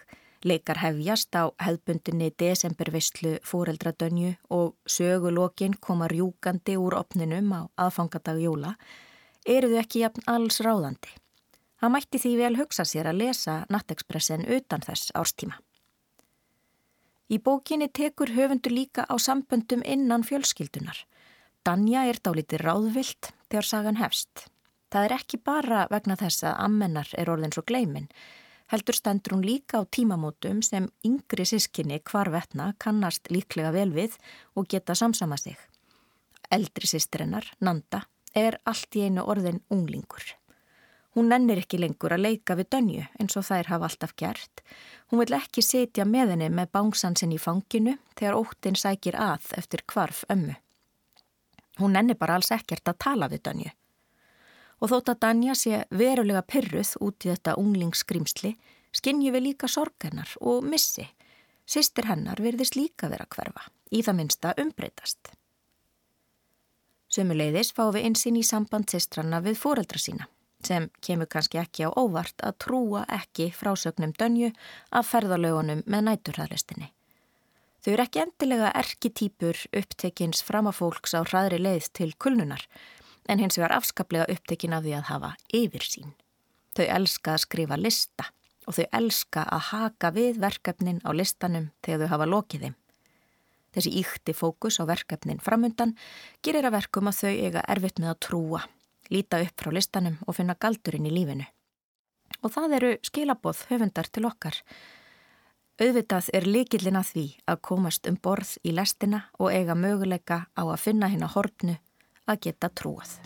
Leikar 0.47 0.79
hefjast 0.79 1.35
á 1.35 1.51
hefðbundinni 1.59 2.29
desembervistlu 2.39 3.39
fóreldradönju 3.43 4.37
og 4.55 4.77
sögulokkin 4.87 5.75
koma 5.81 6.07
rjúkandi 6.07 6.77
úr 6.79 6.95
opninum 6.95 7.51
á 7.51 7.61
aðfangadag 7.75 8.39
jóla, 8.39 8.77
eru 9.47 9.73
þau 9.73 9.81
ekki 9.83 10.05
jafn 10.05 10.29
alls 10.31 10.61
ráðandi. 10.63 11.11
Það 11.79 11.95
mætti 11.95 12.21
því 12.23 12.35
vel 12.39 12.55
hugsa 12.59 12.87
sér 12.87 13.11
að 13.11 13.21
lesa 13.25 13.57
Nattekspressen 13.71 14.47
utan 14.47 14.83
þess 14.87 15.11
árstíma. 15.19 15.59
Í 17.29 17.37
bókinni 17.43 17.91
tekur 17.93 18.31
höfundur 18.33 18.73
líka 18.73 19.05
á 19.11 19.15
samböndum 19.19 19.83
innan 19.85 20.25
fjölskyldunar. 20.25 21.03
Danja 21.67 22.07
er 22.09 22.23
dálítið 22.23 22.63
ráðvilt 22.63 23.35
þegar 23.51 23.67
sagan 23.67 23.99
hefst. 24.01 24.47
Það 24.89 25.05
er 25.05 25.15
ekki 25.19 25.41
bara 25.45 25.87
vegna 25.91 26.17
þess 26.17 26.47
að 26.49 26.61
ammennar 26.65 27.11
er 27.19 27.29
orðin 27.29 27.53
svo 27.53 27.67
gleimin, 27.69 28.07
heldur 28.73 28.97
stendur 28.97 29.35
hún 29.35 29.45
líka 29.47 29.81
á 29.81 29.83
tímamótum 29.89 30.61
sem 30.63 30.89
yngri 31.05 31.45
sískinni 31.49 32.01
hvarvetna 32.05 32.75
kannast 32.79 33.31
líklega 33.33 33.73
vel 33.73 33.93
við 33.97 34.19
og 34.57 34.69
geta 34.69 34.95
samsama 34.95 35.37
sig. 35.37 35.57
Eldri 36.51 36.89
sístrennar, 36.89 37.45
Nanda, 37.61 38.05
er 38.35 38.61
allt 38.65 38.97
í 38.97 39.05
einu 39.09 39.25
orðin 39.25 39.63
unglingur. 39.71 40.25
Hún 41.17 41.33
nennir 41.33 41.63
ekki 41.63 41.81
lengur 41.81 42.13
að 42.15 42.25
leika 42.27 42.55
við 42.55 42.69
dönju 42.75 43.07
eins 43.19 43.37
og 43.37 43.47
þær 43.49 43.73
hafa 43.73 43.89
alltaf 43.89 44.15
gert. 44.17 44.63
Hún 45.09 45.25
vil 45.25 45.35
ekki 45.41 45.65
setja 45.65 46.05
með 46.05 46.37
henni 46.37 46.51
með 46.53 46.71
bánsansinn 46.77 47.33
í 47.33 47.41
fanginu 47.41 47.97
þegar 48.15 48.39
óttin 48.39 48.77
sækir 48.77 49.17
að 49.17 49.51
eftir 49.59 49.83
kvarf 49.89 50.25
ömmu. 50.31 50.55
Hún 51.81 51.97
nennir 51.97 52.19
bara 52.21 52.37
alls 52.37 52.53
ekkert 52.53 52.89
að 52.89 53.01
tala 53.05 53.29
við 53.33 53.45
dönju 53.49 53.73
og 54.79 54.93
þótt 54.93 55.13
að 55.13 55.21
Danja 55.25 55.55
sé 55.59 55.85
verulega 55.91 56.43
pyrruð 56.47 56.95
út 57.05 57.27
í 57.27 57.33
þetta 57.33 57.57
unglingsskrimsli 57.61 58.55
skinnju 58.95 59.33
við 59.35 59.49
líka 59.51 59.69
sorgennar 59.71 60.31
og 60.41 60.65
missi. 60.65 61.07
Sistir 61.69 62.09
hennar 62.09 62.41
verðist 62.41 62.79
líka 62.79 63.11
vera 63.13 63.27
hverfa, 63.29 63.67
í 63.93 64.01
það 64.05 64.19
minsta 64.23 64.55
umbreytast. 64.57 65.35
Sumuleiðis 67.13 67.73
fá 67.77 67.89
við 67.93 68.09
einsinn 68.09 68.39
í 68.41 68.45
samband 68.45 68.89
sistranna 68.93 69.41
við 69.45 69.59
fóreldra 69.61 70.01
sína, 70.01 70.29
sem 70.65 70.89
kemur 71.05 71.29
kannski 71.29 71.61
ekki 71.61 71.89
á 71.89 71.91
óvart 71.93 72.41
að 72.45 72.59
trúa 72.65 73.05
ekki 73.13 73.51
frásögnum 73.57 74.13
dönju 74.17 74.53
af 74.93 75.09
ferðalögunum 75.13 75.85
með 75.87 76.07
næturhæðlistinni. 76.09 76.93
Þau 77.85 77.93
eru 77.95 78.05
ekki 78.05 78.23
endilega 78.25 78.73
erkitýpur 78.77 79.61
upptekins 79.81 80.43
framafólks 80.45 81.15
á 81.17 81.23
hraðri 81.23 81.61
leið 81.63 81.93
til 81.97 82.11
kulnunar, 82.21 82.65
en 83.29 83.39
hins 83.43 83.59
vegar 83.59 83.77
afskaplega 83.77 84.27
upptekin 84.33 84.75
af 84.75 84.85
því 84.87 84.97
að 84.99 85.09
hafa 85.13 85.31
yfir 85.55 85.85
sín. 85.85 86.13
Þau 86.77 86.87
elska 86.97 87.35
að 87.35 87.45
skrifa 87.45 87.79
lista 87.79 88.29
og 88.69 88.77
þau 88.77 88.85
elska 89.01 89.45
að 89.49 89.65
haka 89.71 90.11
við 90.17 90.41
verkefnin 90.43 91.01
á 91.05 91.11
listanum 91.17 91.71
þegar 91.85 92.05
þau 92.05 92.13
hafa 92.15 92.29
lokið 92.29 92.67
þeim. 92.67 92.77
Þessi 93.75 93.93
íkti 94.01 94.35
fókus 94.37 94.81
á 94.81 94.85
verkefnin 94.89 95.41
framundan 95.45 95.95
gerir 96.45 96.69
að 96.69 96.79
verkum 96.79 97.09
að 97.11 97.21
þau 97.21 97.33
eiga 97.33 97.65
erfitt 97.69 98.01
með 98.01 98.13
að 98.15 98.21
trúa, 98.27 98.63
líta 99.13 99.41
upp 99.45 99.61
frá 99.61 99.73
listanum 99.77 100.21
og 100.27 100.37
finna 100.37 100.57
galdurinn 100.61 101.09
í 101.09 101.13
lífinu. 101.13 101.49
Og 102.45 102.53
það 102.55 102.77
eru 102.79 102.95
skilaboð 103.05 103.65
höfundar 103.69 104.09
til 104.13 104.25
okkar. 104.29 104.57
Auðvitað 105.79 106.31
er 106.35 106.47
líkillin 106.49 106.99
að 106.99 107.11
því 107.13 107.27
að 107.49 107.61
komast 107.69 108.09
um 108.11 108.17
borð 108.21 108.57
í 108.67 108.73
lestina 108.75 109.25
og 109.39 109.53
eiga 109.55 109.77
möguleika 109.79 110.47
á 110.53 110.63
að 110.65 110.81
finna 110.83 111.11
hérna 111.13 111.31
hortnu 111.31 111.79
að 112.29 112.41
geta 112.49 112.71
trúað. 112.77 113.17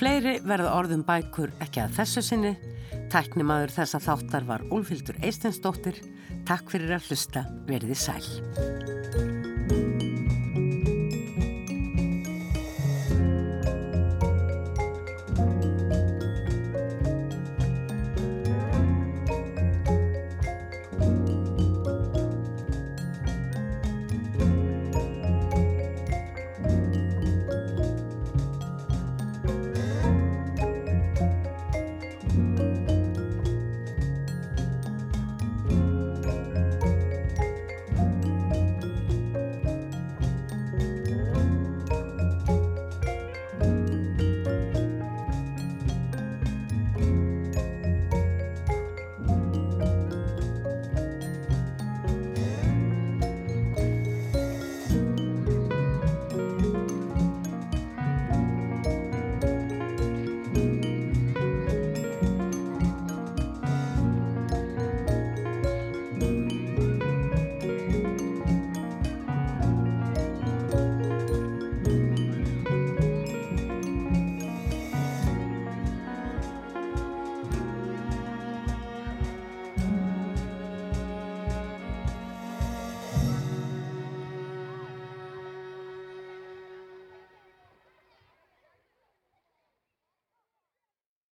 Fleiri 0.00 0.38
verða 0.48 0.76
orðum 0.78 1.02
bækur 1.04 1.52
ekki 1.60 1.82
að 1.82 1.98
þessu 1.98 2.24
sinni. 2.24 2.54
Tæknimaður 3.12 3.74
þessa 3.74 4.00
þáttar 4.00 4.46
var 4.48 4.64
Úlfildur 4.72 5.18
Eistensdóttir. 5.20 5.98
Takk 6.48 6.72
fyrir 6.72 6.96
að 6.96 7.10
hlusta. 7.10 7.44
Verði 7.68 7.98
sæl. 7.98 8.24